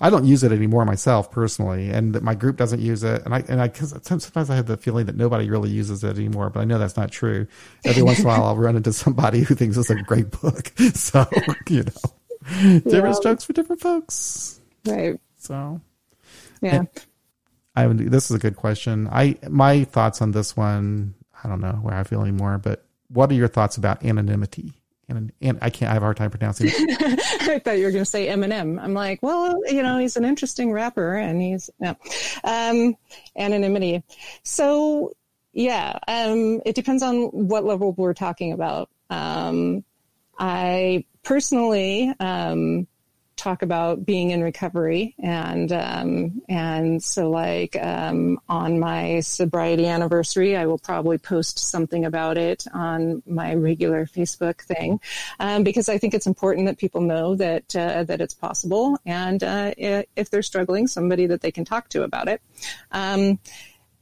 I 0.00 0.10
don't 0.10 0.26
use 0.26 0.42
it 0.42 0.52
anymore 0.52 0.84
myself 0.84 1.30
personally, 1.30 1.90
and 1.90 2.14
that 2.14 2.22
my 2.22 2.34
group 2.34 2.56
doesn't 2.56 2.80
use 2.80 3.02
it. 3.02 3.22
And 3.24 3.34
I 3.34 3.44
and 3.48 3.60
I 3.60 3.68
cause 3.68 3.94
sometimes 4.02 4.50
I 4.50 4.56
have 4.56 4.66
the 4.66 4.76
feeling 4.76 5.06
that 5.06 5.16
nobody 5.16 5.48
really 5.48 5.70
uses 5.70 6.04
it 6.04 6.16
anymore, 6.16 6.50
but 6.50 6.60
I 6.60 6.64
know 6.64 6.78
that's 6.78 6.96
not 6.96 7.10
true. 7.10 7.46
Every 7.84 8.02
once 8.02 8.18
in 8.18 8.26
a 8.26 8.28
while, 8.28 8.44
I'll 8.44 8.56
run 8.56 8.76
into 8.76 8.92
somebody 8.92 9.40
who 9.40 9.54
thinks 9.54 9.76
it's 9.76 9.90
a 9.90 9.94
great 9.94 10.30
book. 10.30 10.72
So 10.96 11.26
you 11.68 11.82
know, 11.82 12.12
different 12.62 12.92
yeah. 12.92 13.12
strokes 13.12 13.44
for 13.44 13.52
different 13.52 13.80
folks. 13.80 14.60
Right. 14.86 15.18
So, 15.38 15.80
yeah. 16.60 16.84
I 17.74 17.86
this 17.88 18.30
is 18.30 18.36
a 18.36 18.38
good 18.38 18.56
question. 18.56 19.08
I 19.10 19.36
my 19.48 19.84
thoughts 19.84 20.22
on 20.22 20.32
this 20.32 20.56
one. 20.56 21.14
I 21.44 21.48
don't 21.48 21.60
know 21.60 21.78
where 21.82 21.94
I 21.94 22.04
feel 22.04 22.22
anymore, 22.22 22.58
but 22.58 22.84
what 23.08 23.30
are 23.30 23.34
your 23.34 23.48
thoughts 23.48 23.76
about 23.76 24.04
anonymity? 24.04 24.72
And, 25.08 25.30
and 25.40 25.58
I 25.62 25.70
can't. 25.70 25.90
I 25.90 25.94
have 25.94 26.02
a 26.02 26.06
hard 26.06 26.16
time 26.16 26.30
pronouncing 26.30 26.68
it. 26.68 27.20
I 27.42 27.60
thought 27.60 27.78
you 27.78 27.84
were 27.84 27.92
going 27.92 28.04
to 28.04 28.10
say 28.10 28.26
Eminem. 28.26 28.82
I'm 28.82 28.92
like, 28.92 29.22
well, 29.22 29.56
you 29.66 29.82
know, 29.82 29.98
he's 29.98 30.16
an 30.16 30.24
interesting 30.24 30.72
rapper, 30.72 31.14
and 31.14 31.40
he's 31.40 31.70
no 31.78 31.94
um, 32.42 32.96
anonymity. 33.36 34.02
So 34.42 35.12
yeah, 35.52 35.98
um, 36.08 36.60
it 36.66 36.74
depends 36.74 37.02
on 37.02 37.28
what 37.28 37.64
level 37.64 37.92
we're 37.92 38.14
talking 38.14 38.52
about. 38.52 38.90
Um, 39.08 39.84
I 40.38 41.04
personally 41.26 42.14
um, 42.20 42.86
talk 43.34 43.62
about 43.62 44.06
being 44.06 44.30
in 44.30 44.44
recovery 44.44 45.12
and 45.18 45.72
um, 45.72 46.40
and 46.48 47.02
so 47.02 47.28
like 47.28 47.76
um, 47.82 48.38
on 48.48 48.78
my 48.78 49.18
sobriety 49.18 49.88
anniversary 49.88 50.56
I 50.56 50.66
will 50.66 50.78
probably 50.78 51.18
post 51.18 51.58
something 51.58 52.04
about 52.04 52.38
it 52.38 52.64
on 52.72 53.24
my 53.26 53.54
regular 53.54 54.06
Facebook 54.06 54.60
thing 54.62 55.00
um, 55.40 55.64
because 55.64 55.88
I 55.88 55.98
think 55.98 56.14
it's 56.14 56.28
important 56.28 56.68
that 56.68 56.78
people 56.78 57.00
know 57.00 57.34
that 57.34 57.74
uh, 57.74 58.04
that 58.04 58.20
it's 58.20 58.34
possible 58.34 58.96
and 59.04 59.42
uh, 59.42 59.74
if 59.76 60.30
they're 60.30 60.42
struggling 60.42 60.86
somebody 60.86 61.26
that 61.26 61.40
they 61.40 61.50
can 61.50 61.64
talk 61.64 61.88
to 61.88 62.04
about 62.04 62.28
it. 62.28 62.40
Um, 62.92 63.40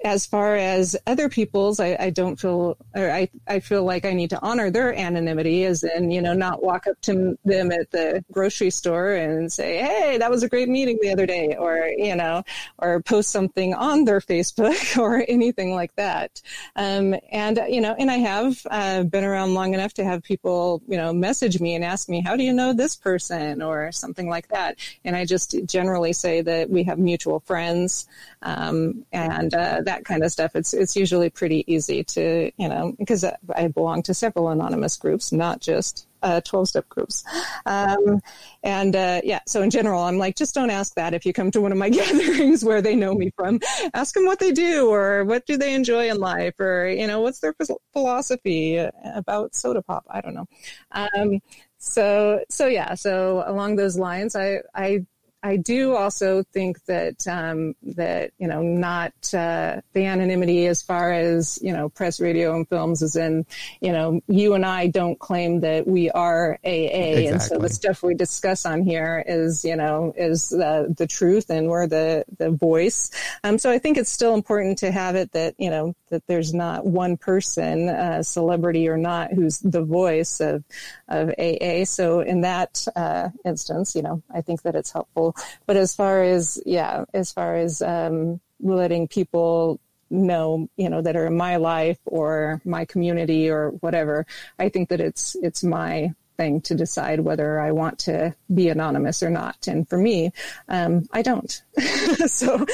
as 0.05 0.27
far 0.27 0.55
as 0.55 0.95
other 1.07 1.31
people's, 1.31 1.81
I, 1.81 1.97
I, 1.99 2.11
don't 2.11 2.37
feel, 2.37 2.77
or 2.95 3.11
I, 3.11 3.31
I 3.49 3.61
feel 3.61 3.85
like 3.85 4.05
I 4.05 4.13
need 4.13 4.29
to 4.31 4.43
honor 4.43 4.71
their 4.71 4.95
anonymity, 4.95 5.65
as 5.65 5.83
in, 5.83 6.11
you 6.11 6.21
know, 6.21 6.35
not 6.35 6.63
walk 6.63 6.87
up 6.87 7.01
to 7.03 7.39
them 7.47 7.73
at 7.73 7.91
the 7.91 8.23
grocery 8.31 8.69
store 8.69 9.15
and 9.15 9.51
say, 9.51 9.79
"Hey, 9.79 10.19
that 10.19 10.31
was 10.31 10.43
a 10.43 10.49
great 10.49 10.69
meeting 10.69 10.99
the 11.01 11.11
other 11.11 11.25
day," 11.25 11.57
or 11.59 11.89
you 11.97 12.15
know, 12.15 12.43
or 12.79 13.01
post 13.01 13.31
something 13.31 13.73
on 13.73 14.05
their 14.05 14.21
Facebook 14.21 14.99
or 15.03 15.25
anything 15.27 15.75
like 15.75 15.95
that. 15.97 16.43
Um, 16.77 17.15
and 17.33 17.59
you 17.69 17.81
know, 17.81 17.95
and 17.99 18.11
I 18.11 18.19
have 18.19 18.61
uh, 18.71 19.05
been 19.05 19.25
around 19.25 19.55
long 19.55 19.73
enough 19.73 19.95
to 19.95 20.05
have 20.05 20.23
people, 20.23 20.83
you 20.87 20.99
know, 20.99 21.15
message 21.15 21.61
me 21.61 21.75
and 21.75 21.85
ask 21.85 22.11
me, 22.11 22.21
"How 22.21 22.37
do 22.37 22.45
you 22.45 22.53
know 22.53 22.75
this 22.75 22.95
person?" 22.95 23.63
or 23.63 23.91
something 23.91 24.29
like 24.29 24.49
that. 24.49 24.77
And 25.03 25.17
I 25.17 25.25
just 25.25 25.57
generally 25.65 26.13
say 26.13 26.43
that 26.43 26.69
we 26.69 26.83
have 26.85 26.99
mutual 26.99 27.41
friends, 27.41 28.07
um, 28.43 29.07
and 29.11 29.55
uh, 29.55 29.81
that 29.83 29.94
that 29.95 30.05
kind 30.05 30.25
of 30.25 30.33
stuff, 30.33 30.57
it's 30.57 30.75
it's 30.75 30.97
usually 30.97 31.31
pretty 31.31 31.65
easy 31.73 32.05
to 32.05 32.51
you 32.57 32.69
know 32.69 32.95
because 32.99 33.25
I 33.55 33.69
belong 33.69 34.03
to 34.05 34.15
several 34.15 34.49
anonymous 34.49 34.97
groups, 34.97 35.33
not 35.33 35.61
just 35.61 36.07
uh, 36.25 36.41
12 36.41 36.69
step 36.69 36.89
groups. 36.89 37.23
Um, 37.67 38.21
and 38.63 38.97
uh, 38.97 39.21
yeah, 39.23 39.41
so 39.47 39.63
in 39.63 39.71
general, 39.71 40.03
I'm 40.03 40.19
like, 40.19 40.37
just 40.37 40.55
don't 40.55 40.71
ask 40.71 40.95
that 40.95 41.15
if 41.15 41.27
you 41.27 41.33
come 41.33 41.51
to 41.53 41.61
one 41.61 41.71
of 41.71 41.79
my 41.79 41.89
gatherings 42.01 42.65
where 42.65 42.83
they 42.83 42.97
know 42.97 43.15
me 43.15 43.31
from. 43.37 43.61
Ask 43.93 44.15
them 44.15 44.25
what 44.25 44.39
they 44.39 44.51
do 44.51 44.89
or 44.89 45.25
what 45.25 45.47
do 45.47 45.57
they 45.57 45.75
enjoy 45.75 46.11
in 46.11 46.19
life 46.19 46.59
or, 46.59 46.89
you 46.89 47.07
know, 47.07 47.21
what's 47.21 47.41
their 47.41 47.55
philosophy 47.93 48.79
about 48.79 49.55
soda 49.55 49.83
pop? 49.83 50.05
I 50.09 50.23
don't 50.23 50.35
know. 50.35 50.49
Um, 50.93 51.41
so, 51.77 52.43
so 52.49 52.67
yeah, 52.67 52.95
so 52.95 53.45
along 53.47 53.77
those 53.77 53.99
lines, 53.99 54.35
I, 54.35 54.61
I 54.75 55.05
I 55.45 55.59
do 55.59 55.95
also 55.95 56.43
think 56.43 56.83
that 56.87 57.29
um, 57.29 57.75
that 57.83 58.31
you 58.39 58.49
know 58.49 58.63
not 58.63 59.13
uh, 59.35 59.83
the 59.93 60.07
anonymity 60.07 60.67
as 60.67 60.81
far 60.81 61.13
as 61.13 61.59
you 61.61 61.71
know 61.71 61.91
press, 61.91 62.19
radio, 62.19 62.57
and 62.57 62.67
films 62.67 63.03
is 63.03 63.15
in 63.15 63.45
you 63.83 63.93
know 63.93 64.23
you 64.27 64.55
and 64.55 64.65
I 64.65 64.87
don't 64.87 65.19
claim 65.19 65.61
that 65.61 65.87
we 65.87 66.11
are 66.11 66.59
AA, 66.65 66.69
exactly. 66.69 67.27
and 67.27 67.43
so 67.43 67.59
the 67.59 67.69
stuff 67.69 68.03
we 68.03 68.15
discuss 68.15 68.65
on 68.65 68.83
here 68.83 69.23
is 69.27 69.67
you 69.67 69.77
know 69.77 70.15
is 70.17 70.49
the 70.49 70.95
the 70.97 71.07
truth, 71.07 71.51
and 71.51 71.69
we're 71.69 71.89
the 71.89 72.25
the 72.39 72.51
voice. 72.51 73.11
Um, 73.45 73.59
so 73.59 73.71
I 73.71 73.79
think 73.79 73.99
it's 73.99 74.11
still 74.11 74.33
important 74.33 74.79
to 74.79 74.91
have 74.91 75.15
it 75.15 75.33
that 75.33 75.57
you 75.59 75.69
know 75.69 75.95
that 76.09 76.27
there's 76.27 76.55
not 76.55 76.87
one 76.87 77.19
person, 77.19 77.91
uh, 77.91 78.23
celebrity 78.23 78.89
or 78.89 78.97
not, 78.97 79.31
who's 79.31 79.59
the 79.59 79.85
voice 79.85 80.41
of 80.41 80.65
of 81.09 81.35
AA. 81.39 81.85
So 81.85 82.21
in 82.21 82.41
that 82.41 82.87
uh, 82.97 83.29
instance, 83.45 83.95
you 83.95 84.01
know, 84.01 84.23
I 84.35 84.41
think 84.41 84.63
that 84.63 84.75
it's 84.75 84.91
helpful 84.91 85.34
but 85.67 85.77
as 85.77 85.95
far 85.95 86.23
as 86.23 86.63
yeah, 86.67 87.05
as 87.13 87.33
far 87.33 87.57
as 87.57 87.83
um, 87.83 88.41
letting 88.61 89.09
people 89.09 89.81
know 90.11 90.69
you 90.77 90.89
know 90.89 91.03
that 91.03 91.17
are 91.17 91.27
in 91.27 91.37
my 91.37 91.57
life 91.57 91.99
or 92.05 92.61
my 92.65 92.85
community 92.85 93.51
or 93.51 93.71
whatever 93.81 94.27
i 94.61 94.69
think 94.69 94.91
that 94.91 95.01
it's 95.01 95.35
it's 95.43 95.65
my 95.65 96.15
thing 96.37 96.61
to 96.63 96.75
decide 96.75 97.21
whether 97.21 97.61
I 97.61 97.73
want 97.73 97.99
to 98.01 98.35
be 98.53 98.69
anonymous 98.69 99.23
or 99.23 99.31
not. 99.31 99.67
And 99.67 99.89
for 99.89 99.99
me, 99.99 100.33
um, 100.69 101.09
I 101.13 101.23
don't. 101.23 101.63
so, 102.27 102.65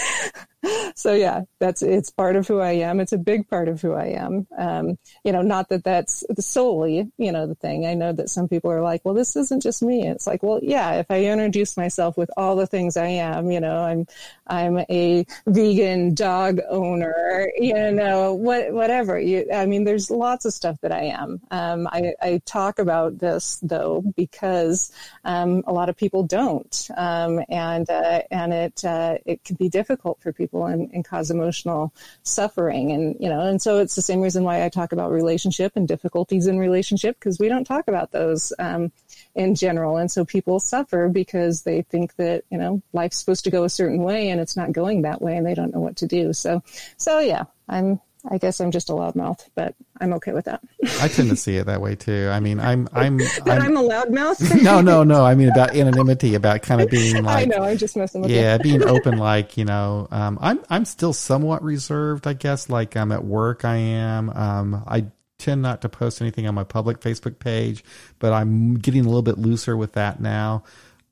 so 0.95 1.15
yeah, 1.15 1.43
that's 1.59 1.83
it's 1.83 2.11
part 2.11 2.37
of 2.37 2.47
who 2.47 2.61
I 2.61 2.73
am. 2.73 3.01
It's 3.01 3.13
a 3.13 3.19
big 3.19 3.49
part 3.49 3.69
of 3.69 3.81
who 3.81 3.95
I 3.95 4.09
am. 4.09 4.47
Um, 4.59 4.99
you 5.25 5.33
know, 5.33 5.43
not 5.43 5.69
that 5.71 5.85
that's 5.85 6.25
solely 6.39 7.11
you 7.17 7.33
know 7.33 7.47
the 7.47 7.55
thing. 7.55 7.87
I 7.87 7.95
know 7.95 8.13
that 8.13 8.29
some 8.29 8.49
people 8.49 8.71
are 8.71 8.83
like, 8.83 9.01
well, 9.05 9.15
this 9.15 9.37
isn't 9.37 9.63
just 9.63 9.83
me. 9.83 10.07
It's 10.07 10.27
like, 10.27 10.43
well, 10.43 10.61
yeah, 10.63 10.93
if 10.95 11.07
I 11.11 11.25
introduce 11.25 11.77
myself 11.77 12.17
with 12.17 12.31
all 12.37 12.57
the 12.57 12.67
things 12.67 12.97
I 12.97 13.07
am, 13.07 13.51
you 13.51 13.61
know, 13.61 13.83
I'm 13.83 14.07
I'm 14.47 14.79
a 14.91 15.25
vegan 15.47 16.15
dog 16.15 16.61
owner, 16.69 17.51
you 17.57 17.93
know, 17.93 18.35
what 18.35 18.73
whatever. 18.73 19.19
You, 19.19 19.47
I 19.53 19.67
mean, 19.67 19.85
there's 19.85 20.11
lots 20.11 20.45
of 20.45 20.53
stuff 20.53 20.77
that 20.83 20.93
I 20.93 21.05
am. 21.05 21.41
Um, 21.51 21.87
I, 21.87 22.13
I 22.21 22.43
talk 22.45 22.79
about 22.79 23.19
this 23.19 23.59
though 23.63 24.03
because 24.17 24.93
um, 25.25 25.63
a 25.67 25.73
lot 25.73 25.89
of 25.89 25.97
people 25.97 26.25
don't, 26.25 26.89
um, 26.97 27.41
and 27.49 27.89
uh, 27.89 28.23
and 28.31 28.53
it 28.53 28.85
uh, 28.91 29.19
it 29.25 29.45
can 29.45 29.55
be 29.55 29.69
difficult 29.69 30.21
for 30.21 30.33
people 30.33 30.67
and, 30.67 30.91
and, 30.93 31.05
cause 31.05 31.31
emotional 31.31 31.95
suffering, 32.25 32.91
and 32.91 33.15
you 33.21 33.29
know, 33.29 33.41
and 33.41 33.63
so 33.63 33.79
it's 33.79 33.95
the 33.95 34.03
same 34.03 34.21
reason 34.21 34.43
why 34.43 34.65
I 34.65 34.69
talk 34.69 34.91
about 34.91 35.13
relationship 35.13 35.73
and 35.77 35.87
difficulties 35.87 36.49
in 36.49 36.59
relationship 36.59 37.17
because 37.19 37.39
we 37.39 37.49
don't 37.49 37.65
talk 37.65 37.87
about 37.87 38.11
those 38.11 38.53
um, 38.59 38.91
in 39.37 39.55
general, 39.55 39.97
and 39.97 40.11
so 40.11 40.25
people 40.25 40.59
suffer 40.59 41.09
because 41.09 41.63
they 41.63 41.83
think 41.83 42.17
that 42.17 42.43
you 42.51 42.59
know 42.59 42.83
life's 42.93 43.19
supposed 43.19 43.45
to 43.45 43.51
go 43.51 43.63
a 43.63 43.71
certain 43.71 44.03
way 44.03 44.31
and 44.31 44.41
it's 44.41 44.57
not 44.57 44.73
going 44.73 45.03
that 45.03 45.23
way, 45.23 45.37
and 45.37 45.47
they 45.47 45.55
don't 45.55 45.73
know 45.73 45.81
what 45.81 45.97
to 45.97 46.07
do. 46.07 46.33
So, 46.33 46.63
so 46.97 47.21
yeah, 47.21 47.45
I'm 47.69 48.01
I 48.29 48.39
guess 48.39 48.61
I'm 48.61 48.71
just 48.71 48.91
a 48.91 48.93
loudmouth, 48.93 49.49
but 49.55 49.75
I'm 50.01 50.13
okay 50.15 50.33
with 50.33 50.45
that. 50.45 50.61
I 51.01 51.09
tend 51.09 51.31
to 51.31 51.37
see 51.37 51.57
it 51.57 51.67
that 51.67 51.81
way 51.81 51.95
too. 51.95 52.29
I 52.31 52.41
mean, 52.41 52.61
I'm 52.61 52.89
I'm 52.93 53.21
I'm, 53.47 53.63
I'm 53.63 53.77
a 53.77 53.83
loudmouth. 53.83 54.63
no, 54.63 54.81
no, 54.81 55.03
no. 55.03 55.25
I 55.25 55.35
mean 55.35 55.49
about 55.49 55.75
anonymity, 55.75 56.35
about 56.35 56.63
kind 56.63 56.81
of 56.81 56.91
being 56.91 57.23
like. 57.25 57.43
I 57.43 57.45
know. 57.47 57.63
I'm 57.63 57.79
just 57.79 57.97
messing 57.97 58.23
with 58.23 58.31
yeah, 58.31 58.55
you. 58.55 58.63
being 58.63 58.83
open. 58.85 59.19
Like 59.19 59.57
you 59.57 59.65
know, 59.65 60.09
um, 60.11 60.39
I'm 60.41 60.61
I'm 60.69 60.85
still 60.85 61.13
somewhat 61.13 61.63
reserved. 61.63 62.27
I 62.27 62.35
guess 62.35 62.69
like 62.69 62.97
I'm 62.97 63.13
at 63.13 63.25
work. 63.25 63.65
I 63.65 63.77
am. 63.77 64.31
Um, 64.31 64.85
I 64.87 65.07
tend 65.39 65.63
not 65.63 65.81
to 65.83 65.89
post 65.89 66.21
anything 66.21 66.47
on 66.47 66.55
my 66.55 66.65
public 66.65 67.01
Facebook 67.01 67.39
page, 67.39 67.83
but 68.19 68.33
I'm 68.33 68.75
getting 68.75 69.01
a 69.01 69.05
little 69.05 69.23
bit 69.23 69.39
looser 69.39 69.77
with 69.77 69.93
that 69.95 70.21
now. 70.21 70.65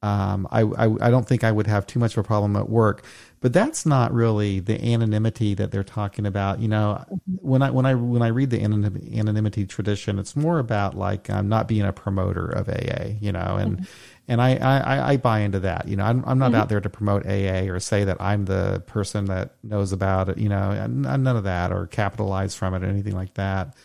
Um, 0.02 0.46
I, 0.50 0.60
I 0.60 1.08
I 1.08 1.10
don't 1.10 1.26
think 1.26 1.42
I 1.42 1.50
would 1.50 1.66
have 1.66 1.86
too 1.86 1.98
much 1.98 2.12
of 2.16 2.18
a 2.18 2.26
problem 2.26 2.54
at 2.56 2.68
work 2.68 3.02
but 3.40 3.52
that's 3.52 3.86
not 3.86 4.12
really 4.12 4.60
the 4.60 4.92
anonymity 4.92 5.54
that 5.54 5.70
they're 5.70 5.84
talking 5.84 6.26
about. 6.26 6.58
You 6.60 6.68
know, 6.68 7.04
when 7.40 7.62
I 7.62 7.70
when 7.70 7.86
I 7.86 7.94
when 7.94 8.22
I 8.22 8.28
read 8.28 8.50
the 8.50 8.60
anonymity 8.60 9.66
tradition, 9.66 10.18
it's 10.18 10.34
more 10.34 10.58
about 10.58 10.96
like 10.96 11.30
um, 11.30 11.48
not 11.48 11.68
being 11.68 11.82
a 11.82 11.92
promoter 11.92 12.46
of 12.46 12.68
AA. 12.68 13.14
You 13.20 13.32
know, 13.32 13.56
and 13.58 13.78
mm-hmm. 13.78 13.84
and 14.26 14.42
I, 14.42 14.56
I 14.56 15.12
I 15.12 15.16
buy 15.18 15.40
into 15.40 15.60
that. 15.60 15.86
You 15.86 15.96
know, 15.96 16.04
I'm 16.04 16.24
I'm 16.26 16.38
not 16.38 16.52
mm-hmm. 16.52 16.60
out 16.60 16.68
there 16.68 16.80
to 16.80 16.90
promote 16.90 17.26
AA 17.26 17.70
or 17.70 17.78
say 17.78 18.04
that 18.04 18.20
I'm 18.20 18.44
the 18.44 18.82
person 18.86 19.26
that 19.26 19.54
knows 19.62 19.92
about 19.92 20.28
it. 20.28 20.38
You 20.38 20.48
know, 20.48 20.86
none 20.86 21.26
of 21.26 21.44
that 21.44 21.72
or 21.72 21.86
capitalize 21.86 22.54
from 22.54 22.74
it 22.74 22.82
or 22.82 22.86
anything 22.86 23.14
like 23.14 23.34
that. 23.34 23.76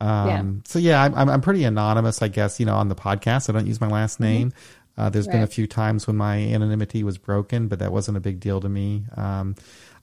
Um, 0.00 0.28
yeah. 0.28 0.44
So 0.64 0.78
yeah, 0.78 1.02
I'm 1.02 1.28
I'm 1.28 1.40
pretty 1.40 1.64
anonymous, 1.64 2.22
I 2.22 2.28
guess. 2.28 2.58
You 2.60 2.66
know, 2.66 2.74
on 2.74 2.88
the 2.88 2.96
podcast, 2.96 3.48
I 3.48 3.52
don't 3.52 3.66
use 3.66 3.80
my 3.80 3.88
last 3.88 4.14
mm-hmm. 4.14 4.24
name. 4.24 4.50
Mm-hmm. 4.50 4.85
Uh, 4.98 5.10
there's 5.10 5.26
right. 5.26 5.34
been 5.34 5.42
a 5.42 5.46
few 5.46 5.66
times 5.66 6.06
when 6.06 6.16
my 6.16 6.38
anonymity 6.38 7.04
was 7.04 7.18
broken, 7.18 7.68
but 7.68 7.78
that 7.78 7.92
wasn't 7.92 8.16
a 8.16 8.20
big 8.20 8.40
deal 8.40 8.60
to 8.60 8.68
me. 8.68 9.04
Um, 9.16 9.54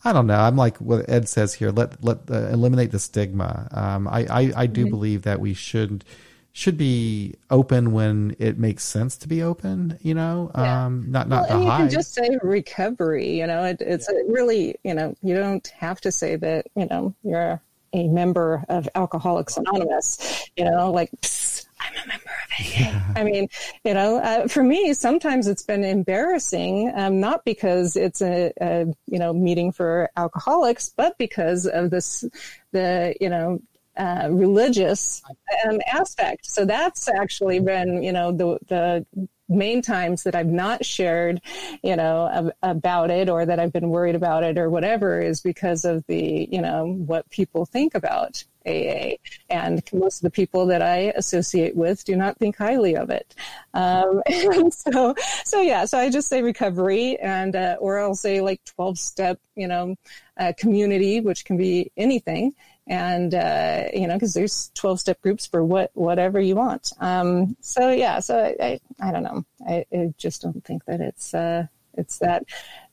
I 0.06 0.14
don't 0.14 0.28
know. 0.28 0.39
I'm 0.39 0.58
like 0.58 0.78
what 0.78 1.10
Ed 1.10 1.30
says 1.30 1.54
here. 1.54 1.72
Let 1.72 2.04
let 2.04 2.30
uh, 2.30 2.50
eliminate 2.50 2.91
the 2.91 3.00
stigma. 3.00 3.68
Um, 3.72 4.08
I, 4.08 4.26
I, 4.30 4.52
I 4.56 4.66
do 4.68 4.82
mm-hmm. 4.82 4.89
believe 4.89 5.22
that 5.24 5.39
we 5.39 5.54
should 5.54 6.04
should 6.52 6.78
be 6.78 7.34
open 7.50 7.94
when 7.94 8.36
it 8.38 8.60
makes 8.60 8.84
sense 8.84 9.18
to 9.18 9.28
be 9.28 9.41
open. 9.41 9.98
You 10.02 10.14
know, 10.14 10.52
yeah. 10.56 10.86
um, 10.86 11.06
not 11.10 11.30
not 11.30 11.50
well, 11.50 11.60
to 11.60 11.66
you 11.66 11.72
can 11.72 11.89
just 11.89 12.14
say 12.14 12.38
recovery. 12.44 13.39
You 13.39 13.48
know, 13.48 13.64
it, 13.64 13.78
it's 13.80 14.08
yeah. 14.12 14.20
really 14.28 14.76
you 14.84 14.94
know 14.94 15.16
you 15.24 15.36
don't 15.36 15.66
have 15.70 16.02
to 16.02 16.12
say 16.12 16.36
that 16.36 16.68
you 16.76 16.86
know 16.86 17.16
you're 17.24 17.62
a 17.94 18.08
member 18.08 18.66
of 18.70 18.89
Alcoholics 18.96 19.58
Anonymous. 19.58 20.50
You 20.58 20.66
know, 20.66 20.91
like. 20.91 21.12
Psst, 21.22 21.66
I'm 21.80 21.94
a 22.04 22.08
member 22.08 22.32
of 22.43 22.43
AA. 22.43 22.43
Yeah. 22.60 23.01
I 23.16 23.24
mean, 23.24 23.47
you 23.84 23.93
know, 23.93 24.18
uh, 24.18 24.47
for 24.47 24.64
me, 24.64 24.93
sometimes 24.93 25.47
it's 25.47 25.64
been 25.64 25.84
embarrassing, 25.84 26.91
um, 26.95 27.20
not 27.20 27.45
because 27.45 27.95
it's 27.95 28.22
a, 28.22 28.51
a, 28.62 28.86
you 29.08 29.20
know, 29.20 29.34
meeting 29.34 29.72
for 29.72 30.10
alcoholics, 30.18 30.89
but 30.95 31.18
because 31.18 31.66
of 31.66 31.89
this, 31.89 32.24
the, 32.72 33.16
you 33.20 33.30
know, 33.30 33.60
uh, 33.97 34.28
religious 34.32 35.22
um, 35.66 35.80
aspect. 35.91 36.45
So 36.47 36.66
that's 36.66 37.08
actually 37.08 37.60
been, 37.60 38.01
you 38.01 38.12
know, 38.12 38.32
the, 38.32 38.58
the 38.68 39.06
main 39.47 39.82
times 39.82 40.24
that 40.24 40.36
I've 40.36 40.47
not 40.47 40.86
shared, 40.86 41.41
you 41.84 41.95
know, 41.95 42.28
ab- 42.32 42.54
about 42.64 43.12
it 43.12 43.30
or 43.30 43.45
that 43.45 43.60
I've 43.60 43.74
been 43.74 43.89
worried 43.89 44.16
about 44.16 44.43
it 44.43 44.58
or 44.58 44.70
whatever 44.70 45.22
is 45.22 45.41
because 45.41 45.86
of 45.86 46.06
the, 46.08 46.47
you 46.51 46.62
know, 46.62 46.86
what 46.86 47.30
people 47.30 47.66
think 47.66 47.93
about 47.93 48.43
AA. 48.66 49.16
And 49.49 49.84
most 49.93 50.18
of 50.18 50.22
the 50.24 50.32
people 50.32 50.66
that 50.68 50.82
I 50.82 51.14
associate 51.16 51.76
with 51.76 52.03
do 52.05 52.16
not 52.16 52.38
think 52.38 52.57
highly 52.57 52.95
of 52.95 53.09
it. 53.09 53.36
Um, 53.74 54.22
and 54.32 54.74
so, 54.74 55.16
so 55.45 55.61
yeah, 55.61 55.86
so 55.86 55.97
I 55.97 56.09
just 56.09 56.28
say 56.28 56.41
recovery 56.41 57.20
and, 57.20 57.55
uh, 57.55 57.78
or 57.80 57.99
I'll 57.99 58.16
say 58.16 58.41
like 58.41 58.64
12 58.66 58.97
step, 58.97 59.39
you 59.55 59.68
know, 59.68 59.95
uh, 60.38 60.53
community, 60.57 61.20
which 61.22 61.45
can 61.45 61.57
be 61.57 61.91
anything 61.97 62.53
and 62.88 63.34
uh, 63.34 63.86
you 63.93 64.07
know 64.07 64.16
because 64.16 64.34
there's 64.34 64.72
12 64.76 64.99
step 64.99 65.22
groups 65.22 65.45
for 65.45 65.64
what 65.64 65.91
whatever 65.93 66.39
you 66.39 66.55
want 66.55 66.91
um, 66.99 67.55
so 67.61 67.89
yeah 67.89 68.20
so 68.20 68.38
I, 68.38 68.80
I, 68.99 69.07
I 69.07 69.11
don't 69.11 69.24
know 69.24 69.45
I, 69.68 69.86
I, 69.93 70.14
just 70.18 70.41
don't 70.41 70.64
think 70.66 70.84
that 70.86 70.99
it's 70.99 71.34
uh, 71.34 71.68
it's 71.93 72.18
that 72.20 72.45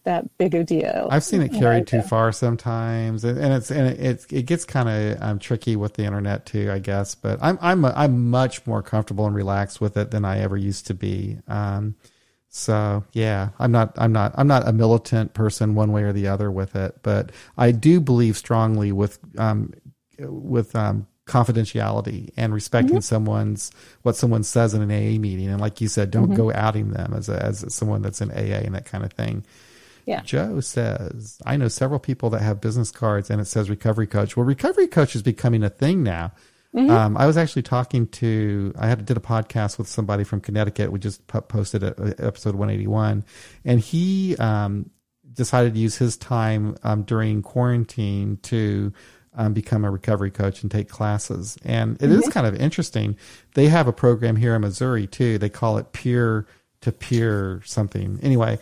that 0.05 0.37
big 0.39 0.55
a 0.55 0.65
deal 0.65 1.09
i've 1.11 1.25
seen 1.25 1.43
it 1.43 1.53
carried 1.53 1.87
too 1.87 2.03
far 2.03 2.33
sometimes 2.33 3.25
and, 3.25 3.53
it's 3.53 3.71
and 3.71 3.89
it, 3.89 4.01
it, 4.01 4.27
it 4.33 4.43
gets 4.47 4.65
kind 4.65 4.89
of 4.89 5.23
um, 5.23 5.39
tricky 5.39 5.77
with 5.77 5.95
the 5.95 6.05
internet 6.05 6.47
too 6.47 6.71
i 6.71 6.79
guess 6.79 7.15
but 7.15 7.39
i'm 7.43 7.59
i'm 7.61 7.85
a, 7.85 7.93
i'm 7.97 8.31
much 8.31 8.67
more 8.67 8.83
comfortable 8.83 9.27
and 9.27 9.35
relaxed 9.35 9.81
with 9.81 9.97
it 9.97 10.11
than 10.11 10.25
i 10.25 10.39
ever 10.39 10.57
used 10.57 10.87
to 10.87 10.95
be 10.95 11.39
um, 11.49 11.95
so 12.53 13.05
yeah, 13.13 13.51
I'm 13.61 13.71
not 13.71 13.95
I'm 13.97 14.13
not 14.13 14.35
I'm 14.37 14.49
not 14.49 14.67
a 14.67 14.73
militant 14.73 15.35
person 15.35 15.77
one 15.77 15.93
way 15.93 16.03
or 16.03 16.13
the 16.13 16.27
other 16.27 16.51
with 16.51 16.75
it, 16.75 16.97
but 17.05 17.31
I 17.57 17.71
do 17.71 18.01
believe 18.01 18.37
strongly 18.37 18.91
with 18.91 19.21
um, 19.39 19.73
with 20.19 20.75
um, 20.75 21.07
confidentiality 21.27 22.31
and 22.37 22.53
respecting 22.53 22.97
mm-hmm. 22.97 23.03
someone's 23.03 23.71
what 24.03 24.17
someone 24.17 24.43
says 24.43 24.75
in 24.75 24.83
an 24.83 24.91
AA 24.91 25.19
meeting. 25.21 25.49
And 25.49 25.61
like 25.61 25.81
you 25.81 25.87
said, 25.87 26.11
don't 26.11 26.25
mm-hmm. 26.27 26.35
go 26.35 26.53
outing 26.53 26.91
them 26.91 27.15
as 27.15 27.29
a, 27.29 27.41
as 27.41 27.65
someone 27.73 28.03
that's 28.03 28.21
in 28.21 28.33
AA 28.33 28.65
and 28.65 28.75
that 28.75 28.85
kind 28.85 29.05
of 29.05 29.13
thing. 29.13 29.45
Yeah. 30.11 30.23
Joe 30.23 30.59
says, 30.59 31.39
I 31.47 31.57
know 31.57 31.69
several 31.69 32.01
people 32.01 32.31
that 32.31 32.43
have 32.43 32.61
business 32.61 32.91
cards 32.91 33.31
and 33.31 33.41
it 33.41 33.45
says 33.45 33.71
recovery 33.71 34.09
coach. 34.09 34.37
Well, 34.37 34.45
recovery 34.45 34.89
coach 34.89 35.15
is 35.15 35.23
becoming 35.23 35.63
a 35.63 35.71
thing 35.71 36.03
now. 36.03 36.33
Mm-hmm. 36.75 36.91
Um, 36.91 37.17
I 37.17 37.27
was 37.27 37.37
actually 37.37 37.63
talking 37.63 38.09
to, 38.09 38.75
I 38.77 38.89
had 38.89 39.07
did 39.07 39.17
a 39.17 39.21
podcast 39.21 39.79
with 39.79 39.87
somebody 39.87 40.25
from 40.25 40.41
Connecticut. 40.41 40.91
We 40.91 40.99
just 40.99 41.25
posted 41.29 41.85
a, 41.85 41.95
a 42.03 42.27
episode 42.27 42.57
181 42.57 43.25
and 43.65 43.79
he, 43.79 44.37
um, 44.39 44.91
decided 45.33 45.75
to 45.75 45.81
use 45.81 45.97
his 45.97 46.17
time, 46.17 46.77
um, 46.83 47.03
during 47.03 47.41
quarantine 47.41 48.39
to, 48.43 48.93
um, 49.35 49.53
become 49.53 49.85
a 49.85 49.93
recovery 49.93 50.33
coach 50.33 50.63
and 50.63 50.73
take 50.73 50.89
classes. 50.89 51.57
And 51.65 52.03
it 52.03 52.07
mm-hmm. 52.07 52.19
is 52.19 52.29
kind 52.31 52.49
of 52.49 52.57
interesting. 52.57 53.17
They 53.55 53.69
have 53.69 53.87
a 53.87 53.93
program 53.93 54.35
here 54.35 54.57
in 54.57 54.63
Missouri 54.63 55.07
too. 55.07 55.39
They 55.39 55.49
call 55.49 55.79
it 55.79 55.93
peer 55.93 56.47
to 56.81 56.93
peer 56.93 57.63
something. 57.65 58.19
Anyway, 58.23 58.59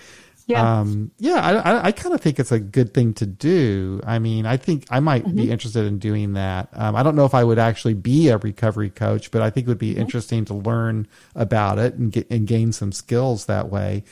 yeah. 0.49 0.80
Um, 0.80 1.11
yeah, 1.18 1.40
I, 1.40 1.53
I, 1.53 1.84
I 1.84 1.92
kind 1.92 2.14
of 2.14 2.22
think 2.22 2.40
it's 2.40 2.53
a 2.53 2.59
good 2.59 2.94
thing 2.94 3.12
to 3.14 3.26
do. 3.26 4.01
I 4.07 4.18
mean, 4.18 4.46
I 4.46 4.57
think 4.57 4.86
I 4.90 4.99
might 4.99 5.24
mm-hmm. 5.24 5.36
be 5.36 5.51
interested 5.51 5.84
in 5.84 5.99
doing 5.99 6.32
that. 6.32 6.70
Um, 6.72 6.96
I 6.96 7.03
don't 7.03 7.16
know 7.16 7.26
if 7.26 7.34
I 7.34 7.44
would 7.44 7.59
actually 7.59 7.92
be 7.92 8.28
a 8.28 8.38
recovery 8.38 8.88
coach, 8.88 9.30
but 9.30 9.42
I 9.42 9.51
think 9.51 9.66
it 9.66 9.68
would 9.68 9.78
be 9.78 9.92
mm-hmm. 9.92 10.01
interesting 10.01 10.46
to 10.46 10.55
learn 10.55 11.07
about 11.34 11.78
it 11.78 11.94
and 11.94 12.11
get 12.11 12.30
and 12.30 12.46
gain 12.46 12.72
some 12.72 12.92
skills 12.92 13.44
that 13.44 13.68
way. 13.68 14.05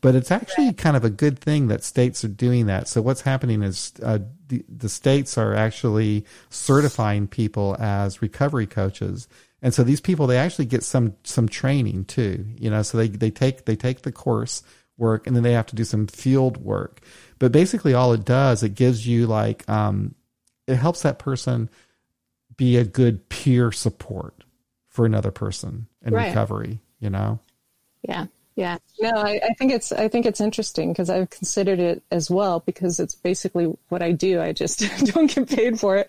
But 0.00 0.16
it's 0.16 0.32
actually 0.32 0.72
kind 0.72 0.96
of 0.96 1.04
a 1.04 1.10
good 1.10 1.38
thing 1.38 1.68
that 1.68 1.84
states 1.84 2.24
are 2.24 2.28
doing 2.28 2.66
that. 2.66 2.88
So 2.88 3.00
what's 3.00 3.22
happening 3.22 3.62
is 3.62 3.92
uh, 4.02 4.18
the, 4.48 4.64
the 4.68 4.88
states 4.88 5.38
are 5.38 5.54
actually 5.54 6.26
certifying 6.50 7.28
people 7.28 7.76
as 7.78 8.20
recovery 8.20 8.66
coaches. 8.66 9.28
And 9.62 9.72
so 9.72 9.82
these 9.82 10.02
people, 10.02 10.26
they 10.26 10.36
actually 10.36 10.66
get 10.66 10.82
some, 10.82 11.14
some 11.22 11.48
training 11.48 12.04
too, 12.04 12.44
you 12.58 12.68
know, 12.68 12.82
so 12.82 12.98
they, 12.98 13.08
they 13.08 13.30
take, 13.30 13.64
they 13.64 13.76
take 13.76 14.02
the 14.02 14.12
course 14.12 14.62
work 14.96 15.26
and 15.26 15.34
then 15.34 15.42
they 15.42 15.52
have 15.52 15.66
to 15.66 15.76
do 15.76 15.84
some 15.84 16.06
field 16.06 16.58
work. 16.58 17.00
But 17.38 17.52
basically 17.52 17.94
all 17.94 18.12
it 18.12 18.24
does, 18.24 18.62
it 18.62 18.74
gives 18.74 19.06
you 19.06 19.26
like, 19.26 19.68
um, 19.68 20.14
it 20.66 20.76
helps 20.76 21.02
that 21.02 21.18
person 21.18 21.68
be 22.56 22.76
a 22.76 22.84
good 22.84 23.28
peer 23.28 23.72
support 23.72 24.44
for 24.88 25.04
another 25.04 25.30
person 25.30 25.88
in 26.02 26.14
right. 26.14 26.28
recovery, 26.28 26.80
you 27.00 27.10
know? 27.10 27.40
Yeah. 28.02 28.26
Yeah, 28.56 28.78
no, 29.00 29.10
I, 29.10 29.40
I, 29.42 29.54
think 29.54 29.72
it's 29.72 29.90
I 29.90 30.06
think 30.06 30.26
it's 30.26 30.40
interesting 30.40 30.92
because 30.92 31.10
I've 31.10 31.28
considered 31.28 31.80
it 31.80 32.04
as 32.12 32.30
well 32.30 32.60
because 32.60 33.00
it's 33.00 33.16
basically 33.16 33.64
what 33.88 34.00
I 34.00 34.12
do. 34.12 34.40
I 34.40 34.52
just 34.52 34.78
don't 35.12 35.34
get 35.34 35.48
paid 35.48 35.80
for 35.80 35.96
it. 35.96 36.08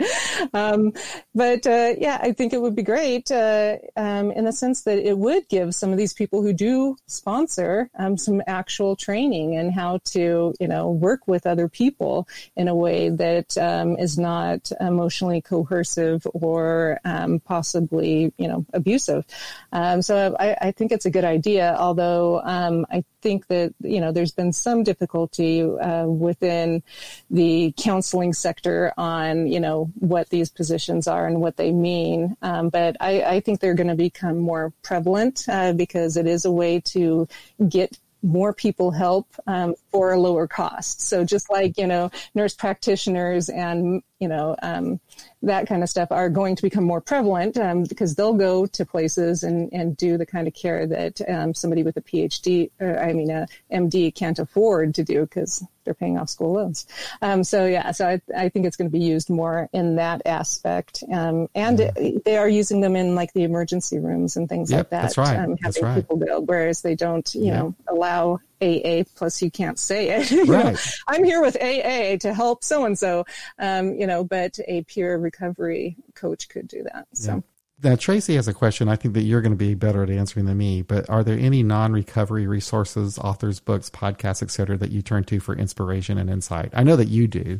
Um, 0.53 0.93
but 1.33 1.65
uh, 1.65 1.95
yeah, 1.97 2.19
I 2.21 2.33
think 2.33 2.53
it 2.53 2.61
would 2.61 2.75
be 2.75 2.83
great 2.83 3.31
uh, 3.31 3.77
um, 3.95 4.29
in 4.29 4.45
the 4.45 4.51
sense 4.51 4.83
that 4.83 4.99
it 4.99 5.17
would 5.17 5.49
give 5.49 5.73
some 5.73 5.91
of 5.91 5.97
these 5.97 6.13
people 6.13 6.43
who 6.43 6.53
do 6.53 6.97
sponsor 7.07 7.89
um, 7.97 8.15
some 8.15 8.43
actual 8.45 8.95
training 8.95 9.55
and 9.55 9.73
how 9.73 9.97
to 10.05 10.53
you 10.59 10.67
know 10.67 10.91
work 10.91 11.27
with 11.27 11.47
other 11.47 11.67
people 11.67 12.27
in 12.55 12.67
a 12.67 12.75
way 12.75 13.09
that 13.09 13.57
um, 13.57 13.97
is 13.97 14.19
not 14.19 14.71
emotionally 14.79 15.41
coercive 15.41 16.27
or 16.35 16.99
um, 17.05 17.39
possibly 17.39 18.31
you 18.37 18.47
know 18.47 18.67
abusive. 18.71 19.25
Um, 19.71 20.03
so 20.03 20.35
I, 20.39 20.55
I 20.61 20.71
think 20.71 20.91
it's 20.91 21.07
a 21.07 21.11
good 21.11 21.25
idea, 21.25 21.75
although 21.79 22.34
um, 22.43 22.85
I 22.91 23.03
think 23.21 23.47
that 23.47 23.73
you 23.81 23.99
know 23.99 24.11
there's 24.11 24.31
been 24.31 24.53
some 24.53 24.83
difficulty 24.83 25.61
uh, 25.61 26.05
within 26.05 26.83
the 27.29 27.73
counseling 27.77 28.33
sector 28.33 28.93
on 28.97 29.47
you 29.47 29.59
know 29.59 29.91
what 29.99 30.29
these 30.29 30.49
positions 30.49 31.07
are 31.07 31.27
and 31.27 31.41
what 31.41 31.57
they 31.57 31.71
mean. 31.71 32.35
Um, 32.41 32.69
but 32.69 32.97
I, 32.99 33.21
I, 33.21 33.39
think 33.39 33.59
they're 33.59 33.73
going 33.73 33.87
to 33.87 33.95
become 33.95 34.37
more 34.37 34.73
prevalent 34.83 35.45
uh, 35.47 35.73
because 35.73 36.17
it 36.17 36.27
is 36.27 36.45
a 36.45 36.51
way 36.51 36.79
to 36.81 37.27
get 37.67 37.97
more 38.21 38.53
people 38.53 38.91
help 38.91 39.27
um, 39.47 39.75
for 39.91 40.11
a 40.11 40.19
lower 40.19 40.47
cost. 40.47 41.01
So 41.01 41.23
just 41.23 41.49
like 41.49 41.77
you 41.77 41.87
know, 41.87 42.11
nurse 42.33 42.55
practitioners 42.55 43.49
and 43.49 44.01
you 44.19 44.27
know 44.27 44.55
um, 44.61 44.99
that 45.43 45.67
kind 45.67 45.83
of 45.83 45.89
stuff 45.89 46.11
are 46.11 46.29
going 46.29 46.55
to 46.55 46.61
become 46.61 46.83
more 46.83 47.01
prevalent 47.01 47.57
um, 47.57 47.83
because 47.83 48.15
they'll 48.15 48.33
go 48.33 48.65
to 48.65 48.85
places 48.85 49.43
and, 49.43 49.71
and 49.71 49.97
do 49.97 50.17
the 50.17 50.25
kind 50.25 50.47
of 50.47 50.53
care 50.53 50.87
that 50.87 51.21
um, 51.29 51.53
somebody 51.53 51.83
with 51.83 51.97
a 51.97 52.01
PhD, 52.01 52.71
or, 52.79 52.97
I 52.99 53.13
mean 53.13 53.29
a 53.29 53.47
MD, 53.71 54.13
can't 54.13 54.39
afford 54.39 54.95
to 54.95 55.03
do 55.03 55.21
because 55.21 55.65
they're 55.83 55.93
paying 55.93 56.17
off 56.17 56.29
school 56.29 56.53
loans. 56.53 56.87
Um, 57.21 57.43
so 57.43 57.65
yeah, 57.65 57.91
so 57.91 58.07
I, 58.07 58.21
I 58.35 58.49
think 58.49 58.65
it's 58.65 58.75
going 58.75 58.89
to 58.89 58.97
be 58.97 59.03
used 59.03 59.29
more 59.29 59.69
in 59.71 59.97
that 59.97 60.21
aspect, 60.25 61.03
um, 61.11 61.47
and 61.53 61.79
mm-hmm. 61.79 62.17
they 62.25 62.37
are 62.37 62.49
using 62.49 62.81
them 62.81 62.95
in 62.95 63.15
like 63.15 63.33
the 63.33 63.43
emergency 63.43 63.99
rooms 63.99 64.37
and 64.37 64.49
things 64.49 64.71
yep, 64.71 64.79
like 64.79 64.89
that. 64.89 65.01
That's 65.03 65.17
right. 65.17 65.35
Um, 65.35 65.41
having 65.41 65.57
that's 65.61 65.81
right. 65.81 65.95
people 65.95 66.17
go, 66.17 66.41
whereas 66.41 66.81
they 66.81 66.95
don't, 66.95 67.33
you 67.35 67.51
know, 67.51 67.75
allow 67.87 68.39
AA. 68.61 69.03
Plus, 69.15 69.41
you 69.41 69.51
can't 69.51 69.79
say 69.79 70.09
it. 70.09 70.31
right. 70.47 70.73
know, 70.73 70.75
I'm 71.07 71.23
here 71.23 71.41
with 71.41 71.55
AA 71.55 72.17
to 72.17 72.33
help 72.33 72.63
so 72.63 72.85
and 72.85 72.97
so, 72.97 73.25
you 73.59 74.07
know, 74.07 74.23
but 74.23 74.57
a 74.67 74.83
peer 74.83 75.17
recovery 75.17 75.97
coach 76.13 76.49
could 76.49 76.67
do 76.67 76.83
that. 76.83 77.07
So. 77.13 77.35
Yeah. 77.35 77.39
Now, 77.83 77.95
Tracy 77.97 78.35
has 78.35 78.47
a 78.47 78.53
question. 78.53 78.87
I 78.87 78.95
think 78.95 79.13
that 79.15 79.23
you're 79.23 79.41
going 79.41 79.51
to 79.51 79.57
be 79.57 79.73
better 79.73 80.01
at 80.01 80.09
answering 80.09 80.45
than 80.45 80.57
me. 80.57 80.81
But 80.81 81.09
are 81.09 81.23
there 81.23 81.37
any 81.37 81.61
non-recovery 81.61 82.47
resources, 82.47 83.19
authors, 83.19 83.59
books, 83.59 83.89
podcasts, 83.89 84.41
etc., 84.41 84.77
that 84.77 84.91
you 84.91 85.01
turn 85.01 85.25
to 85.25 85.41
for 85.41 85.55
inspiration 85.55 86.17
and 86.17 86.29
insight? 86.29 86.71
I 86.73 86.83
know 86.83 86.95
that 86.95 87.09
you 87.09 87.27
do. 87.27 87.59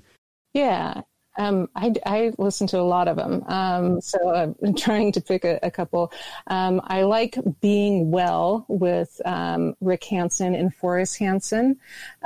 Yeah, 0.53 1.01
um, 1.38 1.69
I, 1.75 1.93
I, 2.05 2.31
listen 2.38 2.67
to 2.67 2.79
a 2.79 2.81
lot 2.81 3.07
of 3.07 3.17
them. 3.17 3.43
Um, 3.47 4.01
so 4.01 4.55
I'm 4.63 4.73
trying 4.75 5.11
to 5.13 5.21
pick 5.21 5.43
a, 5.43 5.59
a 5.63 5.71
couple. 5.71 6.11
Um, 6.47 6.81
I 6.83 7.03
like 7.03 7.38
Being 7.61 8.11
Well 8.11 8.65
with 8.67 9.21
um, 9.25 9.75
Rick 9.81 10.03
Hanson 10.05 10.55
and 10.55 10.73
Forrest 10.73 11.17
Hanson. 11.17 11.77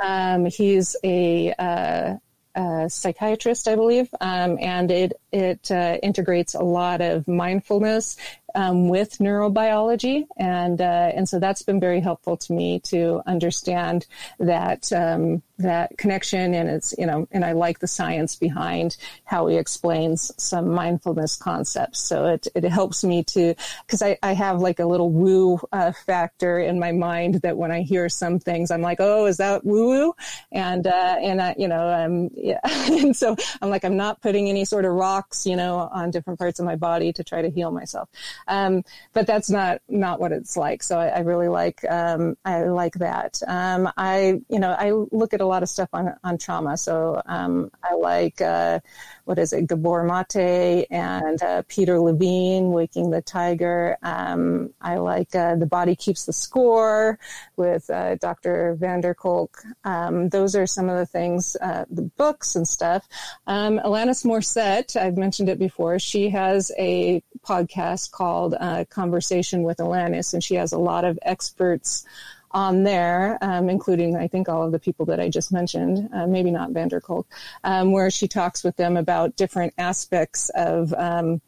Um, 0.02 0.46
he's 0.46 0.96
a, 1.04 1.52
uh, 1.58 2.16
a, 2.54 2.90
psychiatrist, 2.90 3.68
I 3.68 3.76
believe, 3.76 4.08
um, 4.20 4.58
and 4.60 4.90
it 4.90 5.12
it 5.32 5.70
uh, 5.70 5.98
integrates 6.02 6.54
a 6.54 6.62
lot 6.62 7.00
of 7.00 7.28
mindfulness 7.28 8.16
um, 8.54 8.88
with 8.88 9.18
neurobiology, 9.18 10.26
and 10.36 10.80
uh, 10.80 11.12
and 11.14 11.28
so 11.28 11.38
that's 11.38 11.62
been 11.62 11.80
very 11.80 12.00
helpful 12.00 12.36
to 12.36 12.52
me 12.52 12.80
to 12.80 13.22
understand 13.26 14.06
that 14.38 14.92
um, 14.92 15.42
that 15.58 15.96
connection, 15.98 16.54
and 16.54 16.68
it's 16.68 16.94
you 16.98 17.06
know, 17.06 17.28
and 17.30 17.44
I 17.44 17.52
like 17.52 17.78
the 17.78 17.86
science 17.86 18.36
behind 18.36 18.96
how 19.24 19.46
he 19.46 19.56
explains 19.56 20.32
some 20.36 20.70
mindfulness 20.70 21.36
concepts. 21.36 22.00
So 22.00 22.26
it 22.26 22.48
it 22.54 22.64
helps 22.64 23.04
me 23.04 23.24
to 23.24 23.54
because 23.86 24.02
I, 24.02 24.18
I 24.22 24.32
have 24.32 24.60
like 24.60 24.78
a 24.78 24.86
little 24.86 25.10
woo 25.10 25.60
uh, 25.72 25.92
factor 25.92 26.58
in 26.58 26.78
my 26.78 26.92
mind 26.92 27.36
that 27.36 27.56
when 27.56 27.70
I 27.70 27.82
hear 27.82 28.08
some 28.08 28.38
things, 28.38 28.70
I'm 28.70 28.82
like, 28.82 29.00
oh, 29.00 29.26
is 29.26 29.36
that 29.38 29.64
woo 29.64 29.88
woo? 29.88 30.14
And 30.52 30.86
uh, 30.86 31.16
and 31.20 31.40
I, 31.40 31.54
you 31.58 31.68
know, 31.68 31.88
um, 31.88 32.30
yeah, 32.34 32.60
and 32.64 33.16
so 33.16 33.36
I'm 33.62 33.70
like, 33.70 33.84
I'm 33.84 33.96
not 33.96 34.20
putting 34.20 34.48
any 34.48 34.64
sort 34.64 34.84
of 34.84 34.92
rocks, 34.92 35.46
you 35.46 35.56
know, 35.56 35.88
on 35.92 36.10
different 36.10 36.38
parts 36.38 36.58
of 36.58 36.66
my 36.66 36.76
body 36.76 37.12
to 37.12 37.24
try 37.24 37.42
to 37.42 37.50
heal 37.50 37.70
myself. 37.70 38.08
Um, 38.48 38.84
but 39.12 39.26
that's 39.26 39.50
not 39.50 39.80
not 39.88 40.20
what 40.20 40.32
it's 40.32 40.56
like. 40.56 40.82
So 40.82 40.98
I, 40.98 41.08
I 41.08 41.18
really 41.20 41.48
like 41.48 41.84
um, 41.88 42.36
I 42.44 42.64
like 42.64 42.94
that. 42.94 43.40
Um, 43.46 43.90
I 43.96 44.40
you 44.48 44.58
know 44.58 44.74
I 44.78 44.92
look 45.10 45.34
at 45.34 45.40
a 45.40 45.46
lot 45.46 45.62
of 45.62 45.68
stuff 45.68 45.88
on 45.92 46.14
on 46.24 46.38
trauma. 46.38 46.76
So 46.76 47.20
um, 47.26 47.70
I 47.82 47.94
like 47.94 48.40
uh, 48.40 48.80
what 49.24 49.38
is 49.38 49.52
it, 49.52 49.66
Gabor 49.66 50.04
Mate 50.04 50.86
and 50.90 51.42
uh, 51.42 51.62
Peter 51.68 52.00
Levine, 52.00 52.70
Waking 52.70 53.10
the 53.10 53.22
Tiger. 53.22 53.96
Um, 54.02 54.72
I 54.80 54.96
like 54.96 55.34
uh, 55.34 55.56
The 55.56 55.66
Body 55.66 55.94
Keeps 55.94 56.26
the 56.26 56.32
Score 56.32 57.18
with 57.56 57.88
uh, 57.90 58.16
Dr. 58.16 58.74
van 58.74 59.00
der 59.00 59.14
Kolk. 59.14 59.62
Um, 59.84 60.28
those 60.28 60.54
are 60.56 60.66
some 60.66 60.88
of 60.88 60.96
the 60.96 61.06
things, 61.06 61.56
uh, 61.60 61.84
the 61.90 62.02
books 62.02 62.56
and 62.56 62.66
stuff. 62.66 63.06
Um, 63.46 63.78
Alanis 63.78 64.24
Morissette, 64.24 64.96
I've 64.96 65.16
mentioned 65.16 65.48
it 65.48 65.58
before. 65.58 65.98
She 65.98 66.30
has 66.30 66.72
a 66.78 67.22
podcast 67.42 68.10
called 68.10 68.54
uh, 68.58 68.84
Conversation 68.90 69.62
with 69.62 69.78
Alanis, 69.78 70.32
and 70.32 70.42
she 70.42 70.54
has 70.54 70.72
a 70.72 70.78
lot 70.78 71.04
of 71.04 71.18
experts 71.22 72.04
on 72.52 72.82
there, 72.82 73.38
um, 73.42 73.68
including 73.68 74.16
I 74.16 74.28
think 74.28 74.48
all 74.48 74.64
of 74.64 74.72
the 74.72 74.78
people 74.78 75.06
that 75.06 75.20
I 75.20 75.28
just 75.28 75.52
mentioned, 75.52 76.08
uh, 76.12 76.26
maybe 76.26 76.50
not 76.50 76.70
van 76.70 76.88
der 76.88 77.00
Kolk, 77.00 77.26
um, 77.64 77.92
where 77.92 78.10
she 78.10 78.28
talks 78.28 78.64
with 78.64 78.76
them 78.76 78.96
about 78.96 79.36
different 79.36 79.74
aspects 79.78 80.50
of 80.54 80.92
um, 80.94 81.40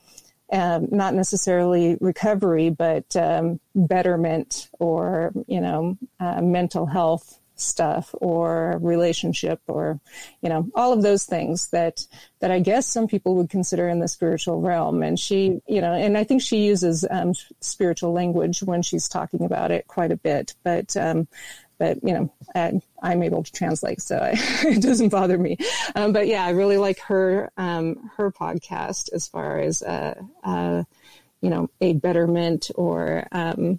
um 0.52 0.88
not 0.90 1.14
necessarily 1.14 1.96
recovery, 2.00 2.70
but 2.70 3.16
um, 3.16 3.58
betterment 3.74 4.68
or 4.78 5.32
you 5.46 5.60
know 5.60 5.96
uh, 6.20 6.40
mental 6.40 6.86
health 6.86 7.38
stuff 7.56 8.14
or 8.20 8.78
relationship 8.82 9.60
or 9.68 10.00
you 10.40 10.48
know 10.48 10.68
all 10.74 10.92
of 10.92 11.02
those 11.02 11.24
things 11.24 11.68
that 11.68 12.06
that 12.40 12.50
I 12.50 12.58
guess 12.58 12.86
some 12.86 13.06
people 13.06 13.36
would 13.36 13.50
consider 13.50 13.88
in 13.88 14.00
the 14.00 14.08
spiritual 14.08 14.60
realm. 14.60 15.02
And 15.02 15.18
she 15.18 15.60
you 15.66 15.80
know 15.80 15.92
and 15.92 16.16
I 16.16 16.24
think 16.24 16.42
she 16.42 16.64
uses 16.64 17.04
um, 17.10 17.34
spiritual 17.60 18.12
language 18.12 18.62
when 18.62 18.82
she's 18.82 19.08
talking 19.08 19.44
about 19.44 19.70
it 19.70 19.86
quite 19.86 20.12
a 20.12 20.16
bit. 20.16 20.54
But 20.62 20.96
um, 20.96 21.28
but 21.78 21.98
you 22.02 22.12
know 22.14 22.32
I, 22.54 23.12
am 23.12 23.22
able 23.22 23.42
to 23.42 23.52
translate 23.52 24.00
so 24.00 24.16
I, 24.16 24.32
it 24.66 24.82
doesn't 24.82 25.10
bother 25.10 25.38
me. 25.38 25.58
Um, 25.94 26.12
but 26.12 26.26
yeah 26.26 26.44
I 26.44 26.50
really 26.50 26.78
like 26.78 27.00
her 27.00 27.50
um, 27.56 28.10
her 28.16 28.30
podcast 28.30 29.12
as 29.12 29.28
far 29.28 29.58
as 29.58 29.82
uh, 29.82 30.14
uh, 30.42 30.84
you 31.40 31.50
know 31.50 31.70
a 31.80 31.92
betterment 31.94 32.70
or 32.74 33.26
um, 33.32 33.78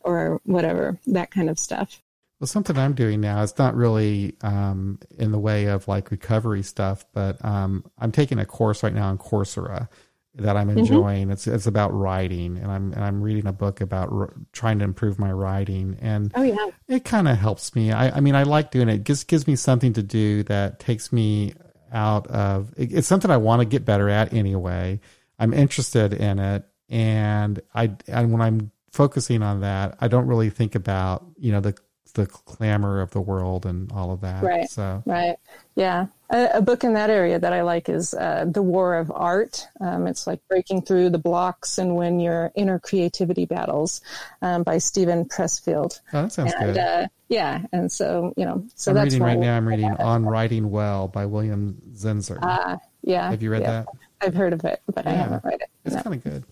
or 0.00 0.40
whatever 0.44 0.98
that 1.06 1.30
kind 1.30 1.48
of 1.48 1.58
stuff 1.58 2.02
well, 2.44 2.48
something 2.48 2.76
I'm 2.76 2.92
doing 2.92 3.22
now, 3.22 3.40
is 3.40 3.56
not 3.56 3.74
really 3.74 4.36
um, 4.42 4.98
in 5.16 5.32
the 5.32 5.38
way 5.38 5.64
of 5.64 5.88
like 5.88 6.10
recovery 6.10 6.62
stuff, 6.62 7.06
but 7.14 7.42
um, 7.42 7.90
I'm 7.96 8.12
taking 8.12 8.38
a 8.38 8.44
course 8.44 8.82
right 8.82 8.92
now 8.92 9.08
on 9.08 9.16
Coursera 9.16 9.88
that 10.34 10.54
I'm 10.54 10.68
mm-hmm. 10.68 10.80
enjoying. 10.80 11.22
Mm-hmm. 11.22 11.30
It's 11.30 11.46
it's 11.46 11.66
about 11.66 11.94
writing, 11.94 12.58
and 12.58 12.70
I'm 12.70 12.92
and 12.92 13.02
I'm 13.02 13.22
reading 13.22 13.46
a 13.46 13.52
book 13.54 13.80
about 13.80 14.12
r- 14.12 14.34
trying 14.52 14.78
to 14.80 14.84
improve 14.84 15.18
my 15.18 15.32
writing, 15.32 15.96
and 16.02 16.32
oh 16.34 16.42
yeah, 16.42 16.68
it 16.86 17.06
kind 17.06 17.28
of 17.28 17.38
helps 17.38 17.74
me. 17.74 17.92
I, 17.92 18.18
I 18.18 18.20
mean, 18.20 18.34
I 18.34 18.42
like 18.42 18.70
doing 18.70 18.90
it. 18.90 18.96
It 18.96 19.04
just 19.04 19.26
gives 19.26 19.46
me 19.46 19.56
something 19.56 19.94
to 19.94 20.02
do 20.02 20.42
that 20.42 20.80
takes 20.80 21.14
me 21.14 21.54
out 21.94 22.26
of. 22.26 22.74
It, 22.76 22.92
it's 22.92 23.08
something 23.08 23.30
I 23.30 23.38
want 23.38 23.60
to 23.60 23.64
get 23.64 23.86
better 23.86 24.10
at 24.10 24.34
anyway. 24.34 25.00
I'm 25.38 25.54
interested 25.54 26.12
in 26.12 26.38
it, 26.38 26.64
and 26.90 27.62
I 27.74 27.92
and 28.06 28.32
when 28.32 28.42
I'm 28.42 28.70
focusing 28.92 29.42
on 29.42 29.62
that, 29.62 29.96
I 29.98 30.08
don't 30.08 30.26
really 30.26 30.50
think 30.50 30.74
about 30.74 31.24
you 31.38 31.50
know 31.50 31.60
the 31.60 31.74
the 32.14 32.26
clamor 32.26 33.00
of 33.00 33.10
the 33.10 33.20
world 33.20 33.66
and 33.66 33.90
all 33.92 34.12
of 34.12 34.20
that. 34.22 34.42
Right. 34.42 34.68
So 34.68 35.02
right. 35.04 35.36
Yeah. 35.74 36.06
A, 36.30 36.50
a 36.54 36.62
book 36.62 36.84
in 36.84 36.94
that 36.94 37.10
area 37.10 37.38
that 37.38 37.52
I 37.52 37.62
like 37.62 37.88
is 37.88 38.14
uh, 38.14 38.46
The 38.48 38.62
War 38.62 38.94
of 38.94 39.12
Art. 39.14 39.66
Um, 39.80 40.06
it's 40.06 40.26
like 40.26 40.40
breaking 40.48 40.82
through 40.82 41.10
the 41.10 41.18
blocks 41.18 41.76
and 41.76 41.96
win 41.96 42.20
your 42.20 42.50
inner 42.54 42.78
creativity 42.78 43.44
battles 43.44 44.00
um, 44.42 44.62
by 44.62 44.78
Steven 44.78 45.26
Pressfield. 45.26 46.00
Oh, 46.12 46.22
that 46.22 46.32
sounds 46.32 46.54
and, 46.54 46.74
good. 46.74 46.78
Uh, 46.78 47.06
yeah, 47.28 47.62
and 47.72 47.90
so 47.90 48.32
you 48.36 48.44
know, 48.44 48.64
so 48.74 48.92
I'm 48.92 48.94
that's 48.94 49.14
reading 49.14 49.22
right 49.22 49.38
now. 49.38 49.56
I'm 49.56 49.66
reading 49.66 49.90
On 49.98 50.24
Writing 50.24 50.70
Well 50.70 51.08
by 51.08 51.26
William 51.26 51.80
Zinsser. 51.94 52.38
Uh, 52.40 52.76
yeah. 53.02 53.30
Have 53.30 53.42
you 53.42 53.50
read 53.50 53.62
yeah. 53.62 53.70
that? 53.70 53.88
I've 54.20 54.34
heard 54.34 54.52
of 54.52 54.64
it, 54.64 54.80
but 54.92 55.04
yeah. 55.04 55.10
I 55.10 55.14
haven't 55.14 55.44
read 55.44 55.60
it. 55.60 55.68
It's 55.84 55.96
no. 55.96 56.02
kind 56.02 56.14
of 56.14 56.24
good. 56.24 56.44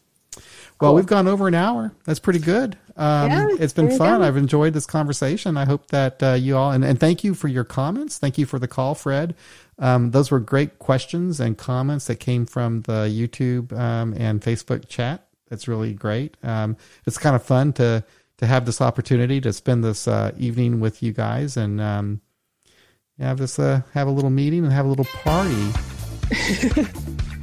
Well, 0.83 0.91
cool. 0.91 0.97
we've 0.97 1.07
gone 1.07 1.29
over 1.29 1.47
an 1.47 1.55
hour. 1.55 1.93
That's 2.07 2.19
pretty 2.19 2.41
good. 2.41 2.77
Um, 2.97 3.31
yeah, 3.31 3.49
it's 3.61 3.73
been 3.73 3.97
fun. 3.97 4.21
I've 4.21 4.37
enjoyed 4.37 4.73
this 4.73 4.85
conversation. 4.85 5.57
I 5.57 5.65
hope 5.65 5.87
that 5.93 6.21
uh, 6.21 6.33
you 6.33 6.57
all, 6.57 6.73
and, 6.73 6.85
and, 6.85 6.99
thank 6.99 7.23
you 7.23 7.35
for 7.35 7.47
your 7.47 7.63
comments. 7.63 8.19
Thank 8.19 8.37
you 8.37 8.47
for 8.47 8.59
the 8.59 8.67
call, 8.67 8.97
Fred. 8.97 9.37
Um, 9.79 10.11
those 10.11 10.33
were 10.33 10.41
great 10.41 10.81
questions 10.81 11.39
and 11.39 11.57
comments 11.57 12.09
that 12.09 12.17
came 12.17 12.47
from 12.47 12.83
the 12.83 13.09
YouTube 13.09 13.73
um, 13.79 14.13
and 14.19 14.43
Facebook 14.43 14.89
chat. 14.89 15.29
That's 15.49 15.69
really 15.69 15.95
great. 15.95 16.37
Um, 16.43 16.77
it's 17.07 17.17
kind 17.17 17.37
of 17.37 17.45
fun 17.45 17.73
to 17.75 18.05
to 18.39 18.47
have 18.47 18.67
this 18.67 18.81
opportunity 18.81 19.41
to 19.41 19.53
spend 19.53 19.85
this 19.85 20.09
uh, 20.09 20.33
evening 20.37 20.81
with 20.81 21.01
you 21.01 21.13
guys 21.13 21.57
and 21.57 21.81
um, 21.81 22.21
have 23.21 23.39
this 23.39 23.61
uh, 23.61 23.83
have 23.95 24.09
a 24.09 24.11
little 24.11 24.31
meeting 24.31 24.65
and 24.65 24.73
have 24.73 24.87
a 24.87 24.89
little 24.89 25.05
party. 25.05 25.71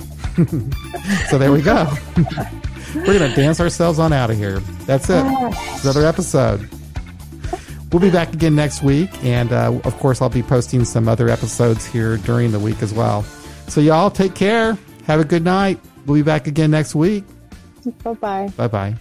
so 1.29 1.37
there 1.37 1.51
we 1.51 1.61
go. 1.61 1.87
We're 2.95 3.19
gonna 3.19 3.35
dance 3.35 3.59
ourselves 3.59 3.99
on 3.99 4.13
out 4.13 4.31
of 4.31 4.37
here. 4.37 4.59
That's 4.85 5.09
it. 5.09 5.23
It's 5.25 5.83
another 5.83 6.05
episode. 6.05 6.67
We'll 7.91 8.01
be 8.01 8.11
back 8.11 8.33
again 8.33 8.55
next 8.55 8.83
week, 8.83 9.09
and 9.23 9.51
uh, 9.51 9.79
of 9.83 9.97
course, 9.97 10.21
I'll 10.21 10.29
be 10.29 10.43
posting 10.43 10.85
some 10.85 11.07
other 11.07 11.29
episodes 11.29 11.85
here 11.85 12.17
during 12.17 12.51
the 12.51 12.59
week 12.59 12.81
as 12.81 12.93
well. 12.93 13.23
So 13.67 13.81
y'all 13.81 14.11
take 14.11 14.35
care. 14.35 14.77
Have 15.05 15.19
a 15.19 15.25
good 15.25 15.43
night. 15.43 15.79
We'll 16.05 16.15
be 16.17 16.23
back 16.23 16.47
again 16.47 16.71
next 16.71 16.93
week. 16.95 17.23
Bye 18.03 18.13
bye. 18.13 18.47
Bye 18.55 18.67
bye. 18.67 18.95